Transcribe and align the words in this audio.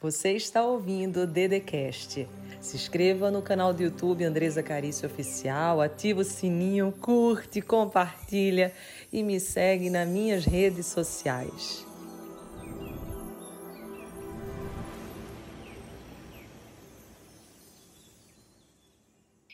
Você 0.00 0.36
está 0.36 0.64
ouvindo 0.64 1.22
o 1.22 1.26
Dedecast. 1.26 2.28
Se 2.60 2.76
inscreva 2.76 3.32
no 3.32 3.42
canal 3.42 3.74
do 3.74 3.82
YouTube 3.82 4.22
Andresa 4.22 4.62
Carício 4.62 5.08
Oficial, 5.08 5.80
ativa 5.80 6.20
o 6.20 6.24
sininho, 6.24 6.92
curte, 7.00 7.60
compartilha 7.60 8.72
e 9.12 9.24
me 9.24 9.40
segue 9.40 9.90
nas 9.90 10.08
minhas 10.08 10.44
redes 10.44 10.86
sociais. 10.86 11.84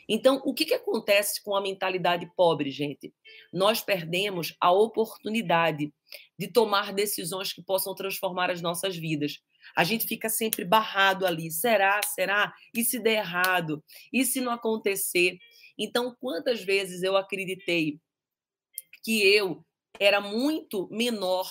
Então, 0.06 0.42
o 0.45 0.52
que, 0.52 0.66
que 0.66 0.74
acontece 0.74 1.42
com 1.42 1.56
a 1.56 1.61
mentalidade 1.62 2.30
pobre, 2.36 2.70
gente? 2.70 3.14
Nós 3.50 3.80
perdemos 3.80 4.54
a 4.61 4.70
oportunidade 4.70 5.90
de 6.38 6.48
tomar 6.48 6.92
decisões 6.92 7.50
que 7.50 7.62
possam 7.62 7.95
transformar 7.95 8.50
as 8.50 8.61
nossas 8.61 8.95
vidas. 8.95 9.40
A 9.76 9.84
gente 9.84 10.06
fica 10.06 10.28
sempre 10.28 10.64
barrado 10.64 11.26
ali. 11.26 11.50
Será? 11.50 12.00
Será? 12.14 12.52
E 12.75 12.84
se 12.84 12.98
der 12.98 13.18
errado? 13.18 13.82
E 14.12 14.25
se 14.25 14.40
não 14.40 14.52
acontecer? 14.52 15.39
Então, 15.79 16.14
quantas 16.20 16.62
vezes 16.62 17.02
eu 17.02 17.16
acreditei 17.16 17.98
que 19.03 19.22
eu 19.22 19.64
era 19.98 20.20
muito 20.20 20.89
menor 20.90 21.50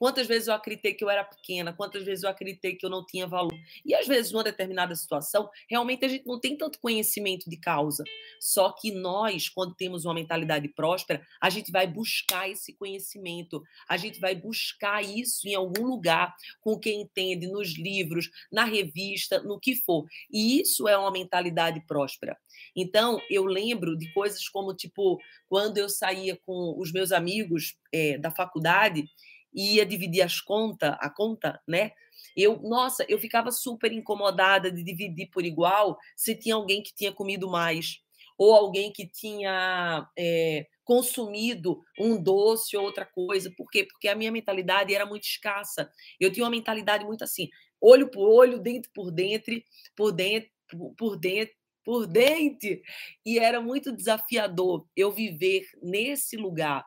Quantas 0.00 0.26
vezes 0.26 0.48
eu 0.48 0.54
acreditei 0.54 0.94
que 0.94 1.04
eu 1.04 1.10
era 1.10 1.22
pequena, 1.22 1.74
quantas 1.74 2.02
vezes 2.02 2.24
eu 2.24 2.30
acreditei 2.30 2.74
que 2.74 2.86
eu 2.86 2.88
não 2.88 3.04
tinha 3.04 3.26
valor. 3.26 3.52
E 3.84 3.94
às 3.94 4.06
vezes, 4.06 4.32
numa 4.32 4.42
determinada 4.42 4.96
situação, 4.96 5.50
realmente 5.68 6.06
a 6.06 6.08
gente 6.08 6.26
não 6.26 6.40
tem 6.40 6.56
tanto 6.56 6.80
conhecimento 6.80 7.50
de 7.50 7.58
causa. 7.58 8.02
Só 8.40 8.72
que 8.72 8.92
nós, 8.92 9.50
quando 9.50 9.74
temos 9.74 10.06
uma 10.06 10.14
mentalidade 10.14 10.66
próspera, 10.68 11.20
a 11.38 11.50
gente 11.50 11.70
vai 11.70 11.86
buscar 11.86 12.48
esse 12.48 12.72
conhecimento, 12.72 13.62
a 13.86 13.98
gente 13.98 14.18
vai 14.18 14.34
buscar 14.34 15.04
isso 15.04 15.46
em 15.46 15.54
algum 15.54 15.84
lugar, 15.84 16.34
com 16.62 16.78
quem 16.78 17.02
entende, 17.02 17.46
nos 17.46 17.76
livros, 17.76 18.30
na 18.50 18.64
revista, 18.64 19.42
no 19.42 19.60
que 19.60 19.76
for. 19.76 20.06
E 20.32 20.62
isso 20.62 20.88
é 20.88 20.96
uma 20.96 21.10
mentalidade 21.10 21.78
próspera. 21.86 22.38
Então, 22.74 23.20
eu 23.28 23.44
lembro 23.44 23.98
de 23.98 24.10
coisas 24.14 24.48
como, 24.48 24.72
tipo, 24.72 25.18
quando 25.46 25.76
eu 25.76 25.90
saía 25.90 26.38
com 26.46 26.74
os 26.78 26.90
meus 26.90 27.12
amigos 27.12 27.76
é, 27.92 28.16
da 28.16 28.30
faculdade 28.30 29.04
e 29.52 29.76
ia 29.76 29.86
dividir 29.86 30.22
as 30.22 30.40
contas, 30.40 30.96
a 31.00 31.10
conta, 31.10 31.60
né? 31.66 31.92
Eu, 32.36 32.60
nossa, 32.62 33.04
eu 33.08 33.18
ficava 33.18 33.50
super 33.50 33.92
incomodada 33.92 34.70
de 34.70 34.82
dividir 34.82 35.28
por 35.30 35.44
igual 35.44 35.98
se 36.16 36.34
tinha 36.34 36.54
alguém 36.54 36.82
que 36.82 36.94
tinha 36.94 37.12
comido 37.12 37.50
mais 37.50 38.00
ou 38.38 38.54
alguém 38.54 38.90
que 38.90 39.06
tinha 39.06 40.08
é, 40.18 40.66
consumido 40.82 41.82
um 41.98 42.20
doce 42.20 42.74
ou 42.74 42.84
outra 42.84 43.04
coisa. 43.04 43.52
Por 43.54 43.70
quê? 43.70 43.84
Porque 43.84 44.08
a 44.08 44.14
minha 44.14 44.32
mentalidade 44.32 44.94
era 44.94 45.04
muito 45.04 45.24
escassa. 45.24 45.90
Eu 46.18 46.32
tinha 46.32 46.44
uma 46.44 46.50
mentalidade 46.50 47.04
muito 47.04 47.22
assim, 47.22 47.50
olho 47.78 48.10
por 48.10 48.26
olho, 48.26 48.58
dente 48.58 48.88
por 48.94 49.10
dentro, 49.10 49.54
por 49.94 50.10
dentro, 50.10 50.48
por 50.96 51.18
dentro, 51.18 51.54
por 51.84 52.06
dente. 52.06 52.80
E 53.26 53.38
era 53.38 53.60
muito 53.60 53.94
desafiador 53.94 54.86
eu 54.96 55.12
viver 55.12 55.66
nesse 55.82 56.36
lugar 56.38 56.82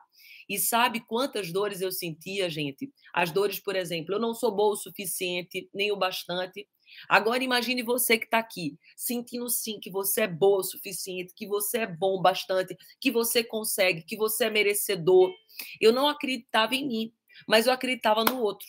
e 0.48 0.58
sabe 0.58 1.00
quantas 1.00 1.52
dores 1.52 1.80
eu 1.80 1.92
sentia, 1.92 2.48
gente? 2.48 2.92
As 3.12 3.30
dores, 3.30 3.58
por 3.58 3.76
exemplo, 3.76 4.14
eu 4.14 4.20
não 4.20 4.34
sou 4.34 4.54
boa 4.54 4.74
o 4.74 4.76
suficiente, 4.76 5.68
nem 5.72 5.92
o 5.92 5.96
bastante. 5.96 6.68
Agora 7.08 7.42
imagine 7.42 7.82
você 7.82 8.18
que 8.18 8.26
está 8.26 8.38
aqui, 8.38 8.78
sentindo 8.96 9.48
sim 9.48 9.80
que 9.80 9.90
você 9.90 10.22
é 10.22 10.28
boa 10.28 10.60
o 10.60 10.64
suficiente, 10.64 11.34
que 11.34 11.46
você 11.46 11.78
é 11.78 11.86
bom 11.86 12.20
bastante, 12.20 12.76
que 13.00 13.10
você 13.10 13.42
consegue, 13.42 14.02
que 14.02 14.16
você 14.16 14.44
é 14.44 14.50
merecedor. 14.50 15.32
Eu 15.80 15.92
não 15.92 16.08
acreditava 16.08 16.74
em 16.74 16.86
mim, 16.86 17.12
mas 17.48 17.66
eu 17.66 17.72
acreditava 17.72 18.24
no 18.24 18.40
outro. 18.40 18.66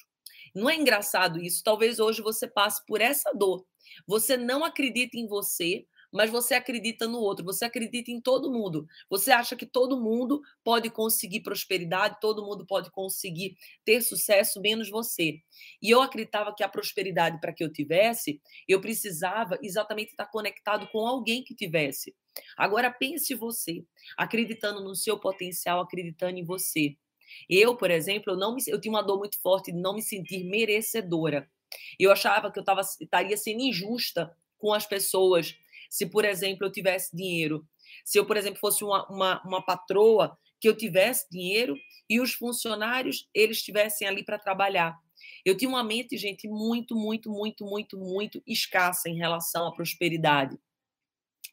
Não 0.54 0.70
é 0.70 0.76
engraçado 0.76 1.40
isso? 1.40 1.62
Talvez 1.64 2.00
hoje 2.00 2.22
você 2.22 2.48
passe 2.48 2.84
por 2.86 3.02
essa 3.02 3.34
dor. 3.34 3.66
Você 4.08 4.38
não 4.38 4.64
acredita 4.64 5.18
em 5.18 5.28
você, 5.28 5.86
mas 6.16 6.30
você 6.30 6.54
acredita 6.54 7.08
no 7.08 7.20
outro, 7.20 7.44
você 7.44 7.66
acredita 7.66 8.10
em 8.10 8.22
todo 8.22 8.52
mundo. 8.52 8.88
Você 9.10 9.32
acha 9.32 9.56
que 9.56 9.66
todo 9.66 10.00
mundo 10.00 10.42
pode 10.64 10.90
conseguir 10.90 11.42
prosperidade, 11.42 12.20
todo 12.22 12.46
mundo 12.46 12.66
pode 12.66 12.90
conseguir 12.90 13.58
ter 13.84 14.02
sucesso, 14.02 14.62
menos 14.62 14.90
você. 14.90 15.42
E 15.82 15.90
eu 15.90 16.02
acreditava 16.02 16.56
que 16.56 16.64
a 16.64 16.70
prosperidade, 16.70 17.42
para 17.42 17.52
que 17.52 17.64
eu 17.64 17.72
tivesse, 17.72 18.42
eu 18.66 18.80
precisava 18.80 19.60
exatamente 19.62 20.12
estar 20.12 20.26
conectado 20.28 20.88
com 20.88 21.06
alguém 21.06 21.44
que 21.44 21.54
tivesse. 21.54 22.16
Agora 22.56 22.90
pense 22.90 23.36
você, 23.36 23.84
acreditando 24.18 24.82
no 24.82 24.96
seu 24.96 25.20
potencial, 25.20 25.82
acreditando 25.82 26.40
em 26.40 26.46
você. 26.46 26.96
Eu, 27.50 27.76
por 27.76 27.92
exemplo, 27.92 28.32
eu 28.32 28.38
não 28.38 28.56
me, 28.56 28.64
eu 28.68 28.80
tinha 28.80 28.94
uma 28.94 29.04
dor 29.04 29.18
muito 29.18 29.38
forte 29.42 29.72
de 29.72 29.80
não 29.80 29.96
me 29.96 30.02
sentir 30.02 30.46
merecedora. 30.46 31.50
Eu 32.00 32.12
achava 32.12 32.50
que 32.50 32.58
eu 32.58 32.64
tava, 32.64 32.82
estaria 33.02 33.36
sendo 33.36 33.62
injusta 33.62 34.34
com 34.58 34.74
as 34.74 34.86
pessoas 34.86 35.58
se, 35.90 36.06
por 36.06 36.26
exemplo, 36.26 36.66
eu 36.66 36.72
tivesse 36.72 37.16
dinheiro, 37.16 37.66
se 38.04 38.18
eu, 38.18 38.26
por 38.26 38.38
exemplo, 38.38 38.60
fosse 38.60 38.84
uma, 38.84 39.06
uma, 39.08 39.42
uma 39.46 39.66
patroa 39.66 40.38
que 40.60 40.68
eu 40.68 40.76
tivesse 40.76 41.28
dinheiro 41.30 41.76
e 42.10 42.20
os 42.20 42.34
funcionários 42.34 43.28
eles 43.34 43.58
estivessem 43.58 44.08
ali 44.08 44.24
para 44.24 44.40
trabalhar. 44.40 44.98
Eu 45.46 45.56
tinha 45.56 45.70
uma 45.70 45.84
mente, 45.84 46.18
gente, 46.18 46.48
muito, 46.48 46.96
muito, 46.96 47.30
muito, 47.30 47.66
muito, 47.66 47.98
muito 47.98 48.44
escassa 48.46 49.10
em 49.10 49.18
relação 49.18 49.68
à 49.68 49.72
prosperidade. 49.72 50.58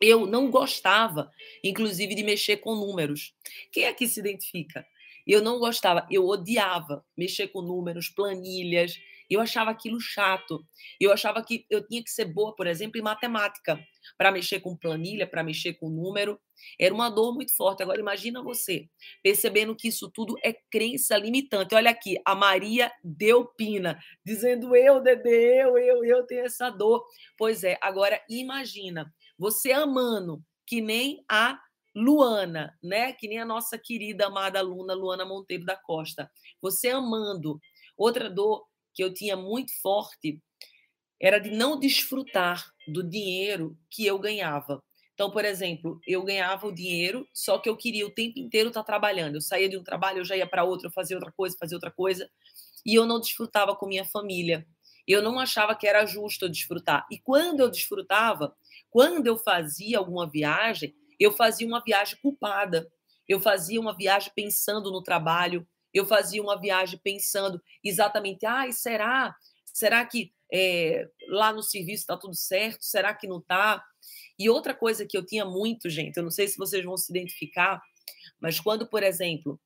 Eu 0.01 0.27
não 0.27 0.51
gostava, 0.51 1.31
inclusive, 1.63 2.15
de 2.15 2.23
mexer 2.23 2.57
com 2.57 2.75
números. 2.75 3.35
Quem 3.71 3.87
aqui 3.87 4.09
se 4.09 4.19
identifica? 4.19 4.85
Eu 5.27 5.41
não 5.41 5.59
gostava, 5.59 6.07
eu 6.11 6.27
odiava 6.27 7.05
mexer 7.17 7.49
com 7.49 7.63
números, 7.63 8.09
planilhas. 8.09 8.99
Eu 9.33 9.41
achava 9.41 9.71
aquilo 9.71 10.01
chato. 10.01 10.65
Eu 11.01 11.13
achava 11.13 11.43
que 11.43 11.65
eu 11.71 11.87
tinha 11.87 12.03
que 12.03 12.11
ser 12.11 12.27
boa, 12.27 12.55
por 12.55 12.67
exemplo, 12.67 12.99
em 12.99 13.03
matemática, 13.03 13.79
para 14.19 14.31
mexer 14.31 14.61
com 14.61 14.77
planilha, 14.77 15.27
para 15.27 15.43
mexer 15.43 15.75
com 15.75 15.89
número. 15.89 16.39
Era 16.79 16.95
uma 16.95 17.09
dor 17.09 17.35
muito 17.35 17.55
forte. 17.57 17.83
Agora 17.83 18.01
imagina 18.01 18.43
você 18.43 18.89
percebendo 19.23 19.75
que 19.75 19.89
isso 19.89 20.11
tudo 20.11 20.37
é 20.45 20.53
crença 20.71 21.17
limitante. 21.17 21.75
Olha 21.75 21.91
aqui, 21.91 22.17
a 22.25 22.35
Maria 22.35 22.93
Delpina 23.03 23.99
dizendo 24.25 24.77
eu, 24.77 25.01
Dedê, 25.01 25.63
eu, 25.63 25.79
eu, 25.79 26.05
eu 26.05 26.27
tenho 26.27 26.45
essa 26.45 26.71
dor. 26.71 27.05
Pois 27.37 27.65
é, 27.65 27.79
agora 27.81 28.21
imagina 28.29 29.13
você 29.39 29.73
amando 29.73 30.43
que 30.67 30.81
nem 30.81 31.25
a 31.29 31.59
Luana, 31.95 32.77
né? 32.83 33.13
Que 33.13 33.29
nem 33.29 33.39
a 33.39 33.45
nossa 33.45 33.79
querida 33.79 34.27
amada 34.27 34.59
aluna 34.59 34.95
Luana 34.95 35.25
Monteiro 35.25 35.65
da 35.65 35.77
Costa. 35.77 36.31
Você 36.61 36.89
amando. 36.89 37.61
Outra 37.97 38.31
dor 38.31 38.65
que 38.95 39.03
eu 39.03 39.13
tinha 39.13 39.37
muito 39.37 39.73
forte 39.81 40.41
era 41.21 41.39
de 41.39 41.51
não 41.51 41.79
desfrutar 41.79 42.73
do 42.89 43.03
dinheiro 43.03 43.79
que 43.89 44.05
eu 44.05 44.19
ganhava. 44.19 44.83
Então, 45.15 45.31
por 45.31 45.45
exemplo, 45.45 46.01
eu 46.07 46.25
ganhava 46.25 46.67
o 46.67 46.75
dinheiro, 46.75 47.29
só 47.33 47.59
que 47.59 47.69
eu 47.69 47.77
queria 47.77 48.07
o 48.07 48.11
tempo 48.11 48.41
inteiro 48.41 48.69
estar 48.69 48.83
trabalhando. 48.83 49.37
Eu 49.37 49.41
saía 49.41 49.69
de 49.69 49.79
um 49.79 49.85
trabalho, 49.85 50.19
eu 50.19 50.25
já 50.25 50.37
ia 50.37 50.47
para 50.47 50.65
outro, 50.65 50.89
eu 50.89 50.93
fazia 50.93 51.17
outra 51.17 51.31
coisa, 51.31 51.57
fazia 51.59 51.77
outra 51.77 51.93
coisa, 51.93 52.29
e 52.85 52.95
eu 52.95 53.07
não 53.07 53.21
desfrutava 53.21 53.77
com 53.77 53.87
minha 53.87 54.05
família. 54.05 54.67
Eu 55.07 55.23
não 55.23 55.39
achava 55.39 55.77
que 55.77 55.87
era 55.87 56.05
justo 56.07 56.45
eu 56.45 56.49
desfrutar. 56.49 57.07
E 57.11 57.19
quando 57.21 57.61
eu 57.61 57.71
desfrutava, 57.71 58.55
quando 58.91 59.27
eu 59.27 59.37
fazia 59.37 59.99
alguma 59.99 60.29
viagem, 60.29 60.95
eu 61.21 61.33
fazia 61.33 61.67
uma 61.67 61.83
viagem 61.85 62.19
culpada. 62.21 62.91
Eu 63.29 63.41
fazia 63.41 63.81
uma 63.81 63.97
viagem 63.97 64.33
pensando 64.35 64.91
no 64.91 65.03
trabalho, 65.03 65.67
eu 65.93 66.07
fazia 66.07 66.43
uma 66.43 66.61
viagem 66.61 66.99
pensando 67.03 67.61
exatamente, 67.85 68.47
ai, 68.47 68.73
será? 68.73 69.35
Será 69.67 70.05
que 70.05 70.33
é, 70.53 71.09
lá 71.29 71.53
no 71.53 71.63
serviço 71.63 72.03
está 72.03 72.17
tudo 72.17 72.35
certo? 72.35 72.85
Será 72.85 73.15
que 73.15 73.27
não 73.27 73.39
está? 73.39 73.83
E 74.39 74.49
outra 74.51 74.75
coisa 74.75 75.07
que 75.07 75.17
eu 75.17 75.25
tinha 75.25 75.45
muito, 75.45 75.89
gente, 75.89 76.17
eu 76.17 76.23
não 76.23 76.31
sei 76.31 76.49
se 76.49 76.59
vocês 76.59 76.85
vão 76.85 76.97
se 76.97 77.13
identificar, 77.13 77.81
mas 78.41 78.59
quando, 78.61 78.87
por 78.87 79.03
exemplo, 79.03 79.61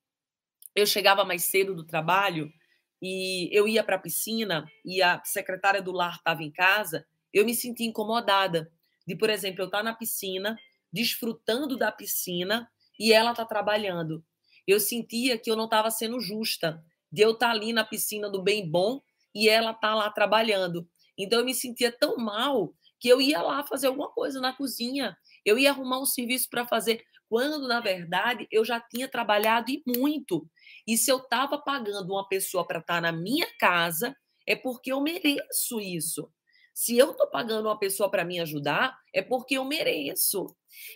eu 0.74 0.86
chegava 0.86 1.24
mais 1.24 1.44
cedo 1.44 1.74
do 1.74 1.86
trabalho 1.86 2.52
e 3.00 3.48
eu 3.56 3.66
ia 3.66 3.82
para 3.82 3.96
a 3.96 4.00
piscina 4.00 4.66
e 4.84 5.02
a 5.02 5.22
secretária 5.24 5.82
do 5.82 5.92
lar 5.92 6.16
estava 6.16 6.42
em 6.42 6.52
casa, 6.52 7.06
eu 7.32 7.44
me 7.44 7.54
sentia 7.54 7.86
incomodada 7.86 8.70
de, 9.06 9.16
por 9.16 9.30
exemplo, 9.30 9.62
eu 9.62 9.66
estar 9.66 9.78
tá 9.78 9.84
na 9.84 9.94
piscina, 9.94 10.58
desfrutando 10.92 11.76
da 11.76 11.90
piscina 11.90 12.68
e 12.98 13.12
ela 13.12 13.30
está 13.30 13.44
trabalhando 13.44 14.24
eu 14.66 14.80
sentia 14.80 15.38
que 15.38 15.50
eu 15.50 15.56
não 15.56 15.64
estava 15.64 15.90
sendo 15.90 16.20
justa, 16.20 16.82
de 17.10 17.22
eu 17.22 17.32
estar 17.32 17.48
tá 17.48 17.52
ali 17.52 17.72
na 17.72 17.84
piscina 17.84 18.28
do 18.28 18.42
bem 18.42 18.68
bom 18.68 19.00
e 19.34 19.48
ela 19.48 19.72
tá 19.72 19.94
lá 19.94 20.10
trabalhando. 20.10 20.88
Então 21.18 21.38
eu 21.38 21.44
me 21.44 21.54
sentia 21.54 21.92
tão 21.92 22.16
mal 22.16 22.74
que 22.98 23.08
eu 23.08 23.20
ia 23.20 23.40
lá 23.42 23.62
fazer 23.64 23.86
alguma 23.88 24.10
coisa 24.10 24.40
na 24.40 24.52
cozinha, 24.52 25.16
eu 25.44 25.58
ia 25.58 25.70
arrumar 25.70 26.00
um 26.00 26.06
serviço 26.06 26.48
para 26.50 26.66
fazer, 26.66 27.04
quando 27.28 27.66
na 27.66 27.80
verdade 27.80 28.46
eu 28.50 28.64
já 28.64 28.80
tinha 28.80 29.08
trabalhado 29.08 29.70
e 29.70 29.82
muito. 29.86 30.48
E 30.86 30.96
se 30.96 31.10
eu 31.10 31.18
estava 31.18 31.58
pagando 31.58 32.12
uma 32.12 32.26
pessoa 32.26 32.66
para 32.66 32.78
estar 32.78 32.94
tá 32.94 33.00
na 33.00 33.12
minha 33.12 33.46
casa, 33.58 34.16
é 34.46 34.54
porque 34.56 34.92
eu 34.92 35.00
mereço 35.00 35.80
isso. 35.80 36.30
Se 36.72 36.96
eu 36.96 37.12
estou 37.12 37.26
pagando 37.28 37.68
uma 37.68 37.78
pessoa 37.78 38.10
para 38.10 38.24
me 38.24 38.38
ajudar, 38.38 38.96
é 39.12 39.22
porque 39.22 39.56
eu 39.56 39.64
mereço. 39.64 40.46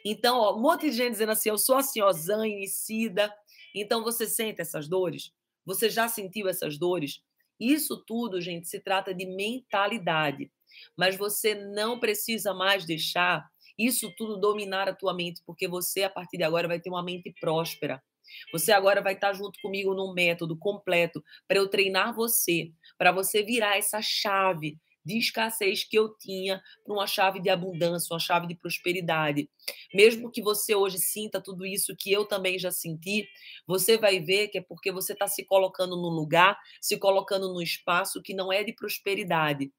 Então, 0.04 0.38
ó, 0.38 0.56
um 0.56 0.60
monte 0.60 0.90
de 0.90 0.92
gente 0.92 1.12
dizendo 1.12 1.32
assim: 1.32 1.48
eu 1.48 1.56
sou 1.56 1.76
assim, 1.76 2.02
ó, 2.02 2.12
zã, 2.12 2.46
iniciada, 2.46 3.32
então, 3.74 4.02
você 4.02 4.26
sente 4.26 4.60
essas 4.60 4.88
dores? 4.88 5.32
Você 5.64 5.88
já 5.90 6.08
sentiu 6.08 6.48
essas 6.48 6.78
dores? 6.78 7.20
Isso 7.58 8.02
tudo, 8.06 8.40
gente, 8.40 8.68
se 8.68 8.80
trata 8.80 9.14
de 9.14 9.26
mentalidade. 9.26 10.50
mas 10.96 11.16
você 11.16 11.54
não 11.54 11.98
precisa 12.00 12.54
mais 12.54 12.84
deixar 12.86 13.44
isso 13.78 14.12
tudo 14.16 14.38
dominar 14.38 14.88
a 14.88 14.94
tua 14.94 15.14
mente, 15.14 15.42
porque 15.46 15.66
você, 15.68 16.04
a 16.04 16.10
partir 16.10 16.36
de 16.38 16.44
agora, 16.44 16.68
vai 16.68 16.80
ter 16.80 16.90
uma 16.90 17.02
mente 17.02 17.32
próspera. 17.40 18.02
Você 18.52 18.72
agora 18.72 19.02
vai 19.02 19.14
estar 19.14 19.32
junto 19.32 19.58
comigo 19.60 19.94
num 19.94 20.12
método 20.12 20.56
completo 20.56 21.24
para 21.48 21.58
eu 21.58 21.68
treinar 21.68 22.14
você, 22.14 22.72
para 22.98 23.12
você 23.12 23.42
virar 23.42 23.76
essa 23.78 24.00
chave 24.02 24.78
de 25.10 25.18
escassez 25.18 25.82
que 25.82 25.98
eu 25.98 26.16
tinha 26.16 26.62
para 26.84 26.94
uma 26.94 27.06
chave 27.06 27.40
de 27.40 27.50
abundância, 27.50 28.14
uma 28.14 28.20
chave 28.20 28.46
de 28.46 28.54
prosperidade. 28.54 29.50
Mesmo 29.92 30.30
que 30.30 30.40
você 30.40 30.74
hoje 30.74 30.98
sinta 30.98 31.42
tudo 31.42 31.66
isso 31.66 31.96
que 31.98 32.12
eu 32.12 32.24
também 32.24 32.58
já 32.58 32.70
senti, 32.70 33.26
você 33.66 33.98
vai 33.98 34.20
ver 34.20 34.48
que 34.48 34.58
é 34.58 34.62
porque 34.62 34.92
você 34.92 35.12
está 35.12 35.26
se 35.26 35.44
colocando 35.44 35.96
num 35.96 36.14
lugar, 36.14 36.56
se 36.80 36.96
colocando 36.96 37.52
num 37.52 37.60
espaço 37.60 38.22
que 38.22 38.32
não 38.32 38.52
é 38.52 38.62
de 38.62 38.72
prosperidade. 38.72 39.72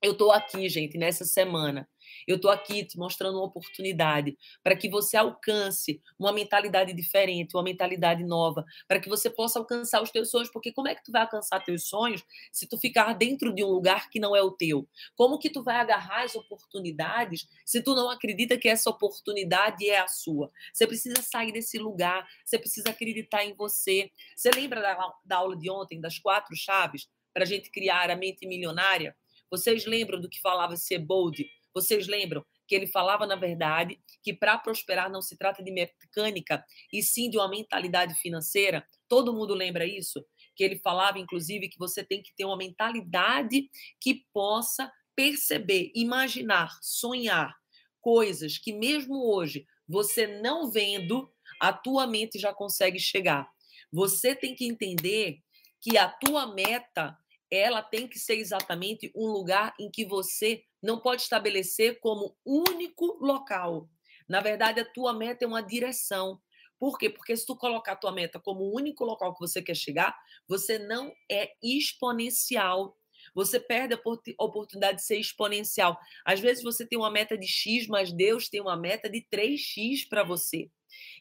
Eu 0.00 0.12
estou 0.12 0.30
aqui, 0.30 0.68
gente, 0.68 0.96
nessa 0.96 1.24
semana. 1.24 1.88
Eu 2.26 2.36
estou 2.36 2.50
aqui 2.50 2.84
te 2.84 2.96
mostrando 2.96 3.36
uma 3.36 3.46
oportunidade 3.46 4.38
para 4.62 4.76
que 4.76 4.88
você 4.88 5.16
alcance 5.16 6.00
uma 6.16 6.32
mentalidade 6.32 6.92
diferente, 6.92 7.56
uma 7.56 7.64
mentalidade 7.64 8.24
nova, 8.24 8.64
para 8.86 9.00
que 9.00 9.08
você 9.08 9.28
possa 9.28 9.58
alcançar 9.58 10.00
os 10.00 10.10
teus 10.10 10.30
sonhos, 10.30 10.48
porque 10.50 10.72
como 10.72 10.86
é 10.86 10.94
que 10.94 11.02
tu 11.02 11.10
vai 11.10 11.22
alcançar 11.22 11.60
teus 11.64 11.88
sonhos 11.88 12.22
se 12.52 12.68
tu 12.68 12.78
ficar 12.78 13.12
dentro 13.12 13.52
de 13.52 13.64
um 13.64 13.68
lugar 13.68 14.08
que 14.08 14.20
não 14.20 14.36
é 14.36 14.40
o 14.40 14.52
teu? 14.52 14.88
Como 15.16 15.38
que 15.38 15.50
tu 15.50 15.64
vai 15.64 15.76
agarrar 15.76 16.22
as 16.22 16.34
oportunidades 16.36 17.48
se 17.66 17.82
tu 17.82 17.94
não 17.94 18.08
acredita 18.08 18.56
que 18.56 18.68
essa 18.68 18.88
oportunidade 18.88 19.88
é 19.90 19.98
a 19.98 20.06
sua? 20.06 20.50
Você 20.72 20.86
precisa 20.86 21.20
sair 21.22 21.50
desse 21.50 21.76
lugar, 21.76 22.24
você 22.44 22.56
precisa 22.56 22.90
acreditar 22.90 23.44
em 23.44 23.52
você. 23.54 24.10
Você 24.36 24.50
lembra 24.50 24.80
da, 24.80 25.12
da 25.24 25.36
aula 25.38 25.56
de 25.56 25.68
ontem 25.68 26.00
das 26.00 26.20
quatro 26.20 26.54
chaves 26.54 27.08
para 27.34 27.42
a 27.42 27.46
gente 27.46 27.68
criar 27.70 28.10
a 28.10 28.16
mente 28.16 28.46
milionária? 28.46 29.16
Vocês 29.50 29.86
lembram 29.86 30.20
do 30.20 30.28
que 30.28 30.40
falava 30.40 30.76
ser 30.76 30.98
bold? 30.98 31.46
Vocês 31.74 32.06
lembram 32.06 32.44
que 32.66 32.74
ele 32.74 32.86
falava, 32.86 33.26
na 33.26 33.36
verdade, 33.36 33.98
que 34.22 34.34
para 34.34 34.58
prosperar 34.58 35.10
não 35.10 35.22
se 35.22 35.36
trata 35.36 35.62
de 35.62 35.70
mecânica, 35.70 36.64
e 36.92 37.02
sim 37.02 37.30
de 37.30 37.38
uma 37.38 37.48
mentalidade 37.48 38.14
financeira? 38.14 38.86
Todo 39.08 39.32
mundo 39.32 39.54
lembra 39.54 39.86
isso? 39.86 40.24
Que 40.54 40.64
ele 40.64 40.76
falava, 40.78 41.18
inclusive, 41.18 41.68
que 41.68 41.78
você 41.78 42.04
tem 42.04 42.22
que 42.22 42.34
ter 42.36 42.44
uma 42.44 42.56
mentalidade 42.56 43.70
que 44.00 44.26
possa 44.32 44.92
perceber, 45.16 45.90
imaginar, 45.94 46.78
sonhar 46.82 47.54
coisas 48.00 48.58
que, 48.58 48.72
mesmo 48.72 49.32
hoje, 49.32 49.66
você 49.86 50.26
não 50.26 50.70
vendo, 50.70 51.32
a 51.60 51.72
tua 51.72 52.06
mente 52.06 52.38
já 52.38 52.52
consegue 52.52 52.98
chegar. 52.98 53.48
Você 53.90 54.34
tem 54.34 54.54
que 54.54 54.66
entender 54.66 55.38
que 55.80 55.96
a 55.96 56.08
tua 56.08 56.54
meta 56.54 57.16
ela 57.50 57.82
tem 57.82 58.06
que 58.06 58.18
ser 58.18 58.36
exatamente 58.36 59.10
um 59.14 59.26
lugar 59.26 59.74
em 59.78 59.90
que 59.90 60.04
você 60.04 60.64
não 60.82 61.00
pode 61.00 61.22
estabelecer 61.22 61.98
como 62.00 62.36
único 62.44 63.18
local. 63.20 63.88
Na 64.28 64.40
verdade, 64.40 64.80
a 64.80 64.84
tua 64.84 65.12
meta 65.12 65.44
é 65.44 65.48
uma 65.48 65.62
direção. 65.62 66.40
Por 66.78 66.98
quê? 66.98 67.10
Porque 67.10 67.36
se 67.36 67.44
tu 67.44 67.56
colocar 67.56 67.92
a 67.92 67.96
tua 67.96 68.12
meta 68.12 68.38
como 68.38 68.72
único 68.74 69.04
local 69.04 69.34
que 69.34 69.40
você 69.40 69.60
quer 69.60 69.74
chegar, 69.74 70.16
você 70.46 70.78
não 70.78 71.12
é 71.30 71.52
exponencial. 71.62 72.96
Você 73.34 73.58
perde 73.58 73.94
a 73.94 74.44
oportunidade 74.44 74.98
de 74.98 75.04
ser 75.04 75.18
exponencial. 75.18 75.98
Às 76.24 76.40
vezes 76.40 76.62
você 76.62 76.86
tem 76.86 76.98
uma 76.98 77.10
meta 77.10 77.36
de 77.36 77.46
X, 77.46 77.86
mas 77.88 78.12
Deus 78.12 78.48
tem 78.48 78.60
uma 78.60 78.76
meta 78.76 79.08
de 79.10 79.26
3X 79.32 80.08
para 80.08 80.22
você. 80.22 80.70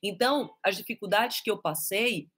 Então, 0.01 0.55
as 0.63 0.77
dificuldades 0.77 1.41
que 1.41 1.49
eu 1.49 1.59
passei, 1.61 2.29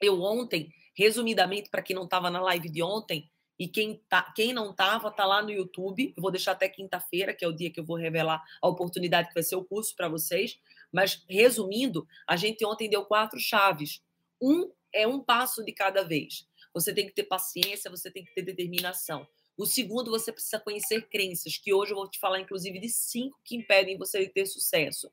eu 0.00 0.22
ontem 0.22 0.72
resumidamente, 0.98 1.70
para 1.70 1.80
quem 1.80 1.94
não 1.94 2.04
estava 2.04 2.28
na 2.28 2.40
live 2.40 2.68
de 2.68 2.82
ontem, 2.82 3.30
e 3.56 3.68
quem, 3.68 4.02
tá, 4.08 4.32
quem 4.34 4.52
não 4.52 4.70
estava, 4.70 5.08
está 5.08 5.24
lá 5.24 5.40
no 5.40 5.50
YouTube. 5.50 6.12
Eu 6.16 6.20
vou 6.20 6.30
deixar 6.30 6.52
até 6.52 6.68
quinta-feira, 6.68 7.32
que 7.32 7.44
é 7.44 7.48
o 7.48 7.52
dia 7.52 7.70
que 7.70 7.78
eu 7.78 7.84
vou 7.84 7.96
revelar 7.96 8.42
a 8.60 8.68
oportunidade 8.68 9.28
que 9.28 9.34
vai 9.34 9.42
ser 9.42 9.54
o 9.56 9.64
curso 9.64 9.94
para 9.94 10.08
vocês. 10.08 10.58
Mas, 10.92 11.24
resumindo, 11.28 12.06
a 12.26 12.36
gente 12.36 12.64
ontem 12.64 12.90
deu 12.90 13.04
quatro 13.04 13.38
chaves. 13.38 14.02
Um 14.40 14.70
é 14.92 15.06
um 15.06 15.20
passo 15.20 15.64
de 15.64 15.72
cada 15.72 16.02
vez. 16.02 16.48
Você 16.74 16.92
tem 16.92 17.06
que 17.06 17.12
ter 17.12 17.24
paciência, 17.24 17.90
você 17.90 18.10
tem 18.10 18.24
que 18.24 18.34
ter 18.34 18.42
determinação. 18.42 19.26
O 19.56 19.66
segundo, 19.66 20.10
você 20.10 20.32
precisa 20.32 20.60
conhecer 20.60 21.08
crenças, 21.08 21.58
que 21.58 21.72
hoje 21.72 21.92
eu 21.92 21.96
vou 21.96 22.08
te 22.08 22.18
falar, 22.18 22.40
inclusive, 22.40 22.78
de 22.78 22.88
cinco 22.88 23.40
que 23.44 23.56
impedem 23.56 23.98
você 23.98 24.20
de 24.20 24.32
ter 24.32 24.46
sucesso. 24.46 25.10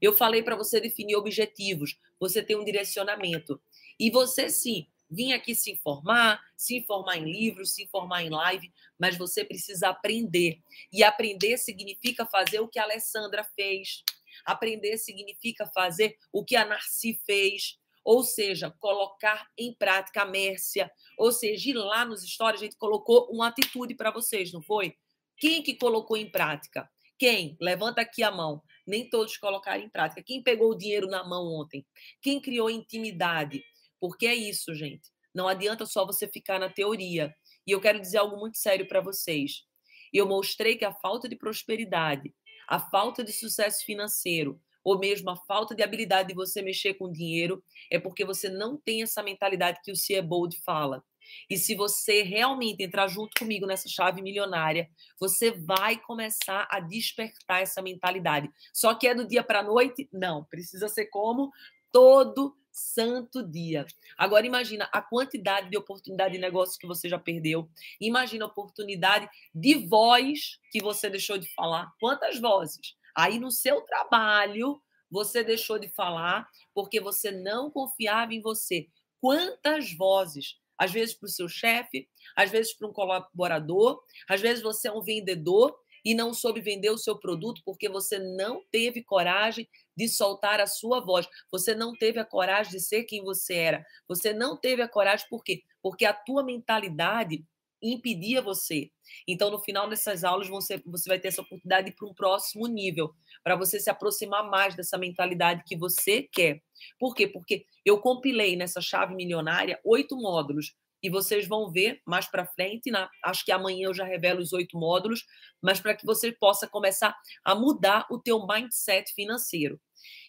Eu 0.00 0.12
falei 0.12 0.42
para 0.42 0.56
você 0.56 0.80
definir 0.80 1.14
objetivos, 1.14 1.96
você 2.18 2.42
ter 2.42 2.56
um 2.56 2.64
direcionamento. 2.64 3.60
E 3.98 4.10
você, 4.10 4.48
sim, 4.50 4.88
vir 5.10 5.32
aqui 5.32 5.54
se 5.54 5.70
informar, 5.70 6.40
se 6.56 6.76
informar 6.76 7.16
em 7.16 7.24
livros, 7.24 7.74
se 7.74 7.82
informar 7.82 8.22
em 8.22 8.30
live, 8.30 8.72
mas 8.98 9.16
você 9.16 9.44
precisa 9.44 9.88
aprender. 9.88 10.60
E 10.92 11.02
aprender 11.02 11.56
significa 11.58 12.26
fazer 12.26 12.60
o 12.60 12.68
que 12.68 12.78
a 12.78 12.84
Alessandra 12.84 13.44
fez. 13.44 14.02
Aprender 14.44 14.98
significa 14.98 15.66
fazer 15.66 16.16
o 16.32 16.44
que 16.44 16.56
a 16.56 16.64
Narci 16.64 17.20
fez. 17.24 17.78
Ou 18.04 18.22
seja, 18.22 18.74
colocar 18.78 19.48
em 19.58 19.74
prática 19.74 20.22
a 20.22 20.26
Mércia. 20.26 20.90
Ou 21.18 21.30
seja, 21.30 21.70
ir 21.70 21.74
lá 21.74 22.04
nos 22.04 22.22
stories, 22.22 22.60
a 22.60 22.64
gente 22.64 22.76
colocou 22.76 23.28
uma 23.30 23.48
atitude 23.48 23.94
para 23.94 24.10
vocês, 24.10 24.52
não 24.52 24.62
foi? 24.62 24.94
Quem 25.36 25.62
que 25.62 25.74
colocou 25.74 26.16
em 26.16 26.30
prática? 26.30 26.88
Quem? 27.18 27.56
Levanta 27.60 28.00
aqui 28.00 28.22
a 28.22 28.30
mão. 28.30 28.62
Nem 28.86 29.08
todos 29.08 29.36
colocaram 29.36 29.82
em 29.82 29.88
prática. 29.88 30.22
Quem 30.22 30.42
pegou 30.42 30.70
o 30.70 30.78
dinheiro 30.78 31.08
na 31.08 31.22
mão 31.22 31.44
ontem? 31.46 31.84
Quem 32.22 32.40
criou 32.40 32.70
intimidade? 32.70 33.62
Porque 34.00 34.26
é 34.26 34.34
isso, 34.34 34.74
gente. 34.74 35.10
Não 35.34 35.48
adianta 35.48 35.86
só 35.86 36.06
você 36.06 36.26
ficar 36.26 36.58
na 36.58 36.68
teoria. 36.68 37.34
E 37.66 37.70
eu 37.72 37.80
quero 37.80 38.00
dizer 38.00 38.18
algo 38.18 38.36
muito 38.36 38.58
sério 38.58 38.86
para 38.88 39.00
vocês. 39.00 39.64
Eu 40.12 40.26
mostrei 40.26 40.76
que 40.76 40.84
a 40.84 40.92
falta 40.92 41.28
de 41.28 41.36
prosperidade, 41.36 42.34
a 42.68 42.80
falta 42.80 43.22
de 43.22 43.32
sucesso 43.32 43.84
financeiro, 43.84 44.60
ou 44.82 44.98
mesmo 44.98 45.28
a 45.30 45.36
falta 45.36 45.74
de 45.74 45.82
habilidade 45.82 46.28
de 46.28 46.34
você 46.34 46.62
mexer 46.62 46.94
com 46.94 47.12
dinheiro, 47.12 47.62
é 47.90 47.98
porque 47.98 48.24
você 48.24 48.48
não 48.48 48.76
tem 48.76 49.02
essa 49.02 49.22
mentalidade 49.22 49.80
que 49.82 49.92
o 49.92 49.96
C. 49.96 50.20
Bold 50.22 50.58
fala. 50.64 51.04
E 51.50 51.58
se 51.58 51.74
você 51.74 52.22
realmente 52.22 52.82
entrar 52.82 53.06
junto 53.06 53.38
comigo 53.38 53.66
nessa 53.66 53.88
chave 53.88 54.22
milionária, 54.22 54.88
você 55.20 55.50
vai 55.50 55.98
começar 55.98 56.66
a 56.70 56.80
despertar 56.80 57.60
essa 57.60 57.82
mentalidade. 57.82 58.50
Só 58.72 58.94
que 58.94 59.06
é 59.06 59.14
do 59.14 59.26
dia 59.26 59.42
para 59.42 59.60
a 59.60 59.62
noite? 59.62 60.08
Não, 60.10 60.44
precisa 60.44 60.88
ser 60.88 61.06
como 61.06 61.50
todo 61.92 62.56
santo 62.78 63.42
dia. 63.42 63.86
Agora 64.16 64.46
imagina 64.46 64.88
a 64.92 65.02
quantidade 65.02 65.68
de 65.68 65.76
oportunidade 65.76 66.34
de 66.34 66.40
negócio 66.40 66.78
que 66.78 66.86
você 66.86 67.08
já 67.08 67.18
perdeu. 67.18 67.68
Imagina 68.00 68.44
a 68.44 68.48
oportunidade 68.48 69.28
de 69.54 69.74
voz 69.74 70.58
que 70.70 70.80
você 70.80 71.10
deixou 71.10 71.36
de 71.36 71.52
falar. 71.54 71.92
Quantas 72.00 72.40
vozes? 72.40 72.96
Aí 73.14 73.38
no 73.38 73.50
seu 73.50 73.80
trabalho 73.82 74.80
você 75.10 75.42
deixou 75.42 75.78
de 75.78 75.88
falar 75.88 76.48
porque 76.74 77.00
você 77.00 77.30
não 77.30 77.70
confiava 77.70 78.32
em 78.32 78.40
você. 78.40 78.88
Quantas 79.20 79.92
vozes? 79.92 80.58
Às 80.78 80.92
vezes 80.92 81.14
para 81.14 81.26
o 81.26 81.30
seu 81.30 81.48
chefe, 81.48 82.08
às 82.36 82.50
vezes 82.50 82.72
para 82.72 82.86
um 82.86 82.92
colaborador, 82.92 84.00
às 84.28 84.40
vezes 84.40 84.62
você 84.62 84.86
é 84.86 84.92
um 84.92 85.02
vendedor 85.02 85.76
e 86.08 86.14
não 86.14 86.32
soube 86.32 86.62
vender 86.62 86.88
o 86.88 86.96
seu 86.96 87.18
produto 87.18 87.60
porque 87.66 87.86
você 87.86 88.18
não 88.18 88.64
teve 88.70 89.04
coragem 89.04 89.68
de 89.94 90.08
soltar 90.08 90.58
a 90.58 90.66
sua 90.66 91.04
voz. 91.04 91.28
Você 91.52 91.74
não 91.74 91.92
teve 91.92 92.18
a 92.18 92.24
coragem 92.24 92.72
de 92.72 92.80
ser 92.80 93.04
quem 93.04 93.22
você 93.22 93.52
era. 93.56 93.84
Você 94.08 94.32
não 94.32 94.56
teve 94.56 94.80
a 94.80 94.88
coragem 94.88 95.26
por 95.28 95.44
quê? 95.44 95.64
Porque 95.82 96.06
a 96.06 96.14
tua 96.14 96.42
mentalidade 96.42 97.44
impedia 97.82 98.40
você. 98.40 98.90
Então, 99.28 99.50
no 99.50 99.60
final 99.60 99.86
dessas 99.86 100.24
aulas, 100.24 100.48
você, 100.48 100.82
você 100.86 101.10
vai 101.10 101.20
ter 101.20 101.28
essa 101.28 101.42
oportunidade 101.42 101.88
de 101.88 101.92
ir 101.92 101.94
para 101.94 102.08
um 102.08 102.14
próximo 102.14 102.66
nível, 102.66 103.12
para 103.44 103.54
você 103.54 103.78
se 103.78 103.90
aproximar 103.90 104.48
mais 104.48 104.74
dessa 104.74 104.96
mentalidade 104.96 105.62
que 105.66 105.76
você 105.76 106.22
quer. 106.22 106.62
Por 106.98 107.14
quê? 107.14 107.28
Porque 107.28 107.66
eu 107.84 108.00
compilei 108.00 108.56
nessa 108.56 108.80
chave 108.80 109.14
milionária 109.14 109.78
oito 109.84 110.16
módulos 110.16 110.74
e 111.02 111.10
vocês 111.10 111.46
vão 111.46 111.70
ver 111.70 112.00
mais 112.06 112.26
para 112.26 112.46
frente. 112.46 112.90
Na, 112.90 113.08
acho 113.24 113.44
que 113.44 113.52
amanhã 113.52 113.86
eu 113.86 113.94
já 113.94 114.04
revelo 114.04 114.40
os 114.40 114.52
oito 114.52 114.78
módulos, 114.78 115.24
mas 115.62 115.80
para 115.80 115.94
que 115.94 116.04
você 116.04 116.32
possa 116.32 116.66
começar 116.66 117.16
a 117.44 117.54
mudar 117.54 118.06
o 118.10 118.18
teu 118.18 118.46
mindset 118.46 119.12
financeiro. 119.14 119.80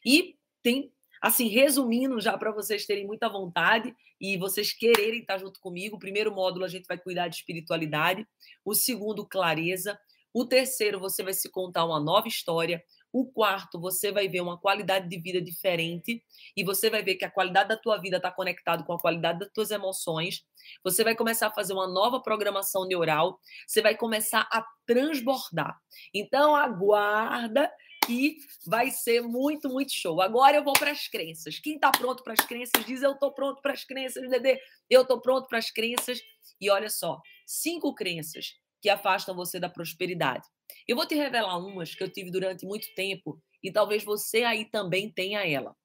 E 0.06 0.36
tem, 0.62 0.92
assim, 1.22 1.48
resumindo 1.48 2.20
já 2.20 2.38
para 2.38 2.52
vocês 2.52 2.86
terem 2.86 3.06
muita 3.06 3.30
vontade 3.30 3.94
e 4.20 4.38
vocês 4.38 4.74
quererem 4.74 5.22
estar 5.22 5.38
junto 5.38 5.60
comigo. 5.60 5.96
O 5.96 6.00
primeiro 6.00 6.34
módulo 6.34 6.66
a 6.66 6.70
gente 6.70 6.88
vai 6.88 6.98
cuidar 6.98 7.28
de 7.28 7.38
espiritualidade, 7.38 8.28
o 8.66 8.74
segundo 8.74 9.26
clareza, 9.26 10.00
o 10.34 10.46
terceiro 10.46 11.00
você 11.00 11.24
vai 11.24 11.34
se 11.34 11.50
contar 11.50 11.86
uma 11.86 12.00
nova 12.00 12.28
história. 12.28 12.84
O 13.12 13.26
quarto, 13.26 13.80
você 13.80 14.12
vai 14.12 14.28
ver 14.28 14.42
uma 14.42 14.60
qualidade 14.60 15.10
de 15.10 15.20
vida 15.20 15.42
diferente 15.42 16.24
e 16.56 16.64
você 16.64 16.90
vai 16.90 17.02
ver 17.02 17.16
que 17.16 17.26
a 17.26 17.32
qualidade 17.32 17.70
da 17.70 17.78
tua 17.78 17.98
vida 17.98 18.18
está 18.18 18.32
conectado 18.32 18.84
com 18.84 18.94
a 18.94 19.00
qualidade 19.00 19.40
das 19.40 19.50
tuas 19.52 19.72
emoções. 19.72 20.44
Você 20.84 21.04
vai 21.04 21.16
começar 21.16 21.48
a 21.48 21.52
fazer 21.52 21.74
uma 21.74 21.88
nova 21.88 22.22
programação 22.22 22.86
neural. 22.86 23.40
Você 23.68 23.82
vai 23.82 23.96
começar 23.96 24.48
a 24.52 24.64
transbordar. 24.86 25.76
Então 26.14 26.56
aguarda 26.56 27.72
que 28.06 28.38
vai 28.66 28.92
ser 28.92 29.22
muito, 29.22 29.70
muito 29.70 29.92
show. 29.94 30.22
Agora 30.22 30.58
eu 30.58 30.64
vou 30.64 30.74
para 30.74 30.92
as 30.92 31.08
crenças. 31.08 31.60
Quem 31.60 31.76
está 31.76 31.92
pronto 31.92 32.24
para 32.24 32.34
as 32.34 32.46
crenças 32.46 32.86
diz 32.86 33.02
eu 33.02 33.12
estou 33.12 33.32
pronto 33.32 33.62
para 33.62 33.74
as 33.74 33.84
crenças, 33.84 34.30
Dedê. 34.30 34.60
Eu 34.90 35.02
estou 35.02 35.22
pronto 35.22 35.48
para 35.48 35.58
as 35.58 35.72
crenças. 35.72 36.20
E 36.60 36.70
olha 36.70 36.90
só, 36.90 37.20
cinco 37.46 37.94
crenças 37.94 38.56
que 38.82 38.90
afastam 38.90 39.36
você 39.36 39.60
da 39.60 39.70
prosperidade. 39.70 40.48
Eu 40.88 40.96
vou 40.96 41.06
te 41.06 41.16
revelar 41.16 41.58
umas 41.58 41.94
que 41.94 42.04
eu 42.04 42.12
tive 42.12 42.32
durante 42.32 42.66
muito 42.66 42.94
tempo 42.96 43.42
e 43.64 43.72
talvez 43.72 44.04
você 44.04 44.44
aí 44.44 44.66
também 44.66 45.12
tenha 45.12 45.46
ela. 45.48 45.76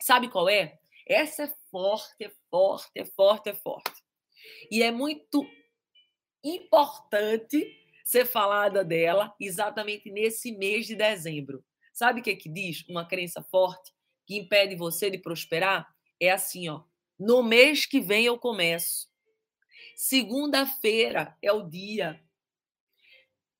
Sabe 0.00 0.28
qual 0.28 0.48
é? 0.48 0.78
Essa 1.06 1.44
é 1.44 1.54
forte, 1.70 2.24
é 2.24 2.30
forte, 2.50 2.90
é 2.94 3.04
forte, 3.04 3.48
é 3.50 3.54
forte. 3.54 4.04
E 4.70 4.82
é 4.82 4.90
muito 4.90 5.46
importante 6.44 7.74
ser 8.04 8.26
falada 8.26 8.84
dela 8.84 9.34
exatamente 9.40 10.10
nesse 10.10 10.52
mês 10.52 10.86
de 10.86 10.94
dezembro. 10.94 11.64
Sabe 11.92 12.20
o 12.20 12.22
que, 12.22 12.30
é 12.30 12.36
que 12.36 12.48
diz? 12.48 12.84
Uma 12.88 13.06
crença 13.06 13.42
forte 13.42 13.92
que 14.26 14.36
impede 14.36 14.76
você 14.76 15.10
de 15.10 15.18
prosperar? 15.18 15.86
É 16.20 16.30
assim, 16.30 16.68
ó. 16.68 16.84
No 17.18 17.42
mês 17.42 17.86
que 17.86 18.00
vem 18.00 18.24
eu 18.26 18.38
começo. 18.38 19.08
Segunda-feira 19.96 21.36
é 21.42 21.52
o 21.52 21.68
dia. 21.68 22.22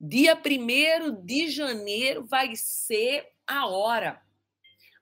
Dia 0.01 0.37
1 0.37 1.25
de 1.25 1.51
janeiro 1.51 2.25
vai 2.25 2.55
ser 2.55 3.27
a 3.45 3.67
hora. 3.67 4.23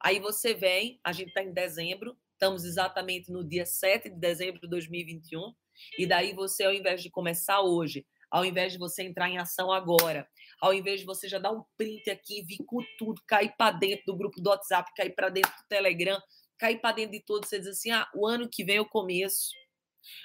Aí 0.00 0.18
você 0.18 0.54
vem, 0.54 0.98
a 1.04 1.12
gente 1.12 1.28
está 1.28 1.42
em 1.42 1.52
dezembro, 1.52 2.16
estamos 2.32 2.64
exatamente 2.64 3.30
no 3.30 3.46
dia 3.46 3.66
7 3.66 4.08
de 4.08 4.16
dezembro 4.16 4.58
de 4.58 4.66
2021, 4.66 5.52
e 5.98 6.06
daí 6.06 6.32
você, 6.32 6.64
ao 6.64 6.72
invés 6.72 7.02
de 7.02 7.10
começar 7.10 7.60
hoje, 7.60 8.06
ao 8.30 8.42
invés 8.42 8.72
de 8.72 8.78
você 8.78 9.02
entrar 9.02 9.28
em 9.28 9.36
ação 9.36 9.70
agora, 9.70 10.26
ao 10.62 10.72
invés 10.72 11.00
de 11.00 11.06
você 11.06 11.28
já 11.28 11.38
dar 11.38 11.52
um 11.52 11.62
print 11.76 12.08
aqui, 12.08 12.42
vir 12.42 12.64
com 12.64 12.78
tudo, 12.98 13.20
cair 13.26 13.54
para 13.58 13.76
dentro 13.76 14.06
do 14.06 14.16
grupo 14.16 14.40
do 14.40 14.48
WhatsApp, 14.48 14.90
cair 14.96 15.14
para 15.14 15.28
dentro 15.28 15.50
do 15.50 15.68
Telegram, 15.68 16.18
cair 16.56 16.80
para 16.80 16.96
dentro 16.96 17.12
de 17.12 17.20
tudo, 17.20 17.46
você 17.46 17.58
diz 17.58 17.68
assim: 17.68 17.90
ah, 17.90 18.08
o 18.14 18.26
ano 18.26 18.48
que 18.48 18.64
vem 18.64 18.76
eu 18.76 18.86
começo. 18.86 19.50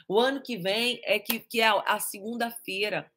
O 0.07 0.17
ano 0.17 0.41
que 0.41 0.55
vem 0.55 1.01
é 1.03 1.19
que, 1.19 1.41
que 1.41 1.59
é 1.59 1.67
a 1.67 1.99
segunda-feira. 1.99 3.11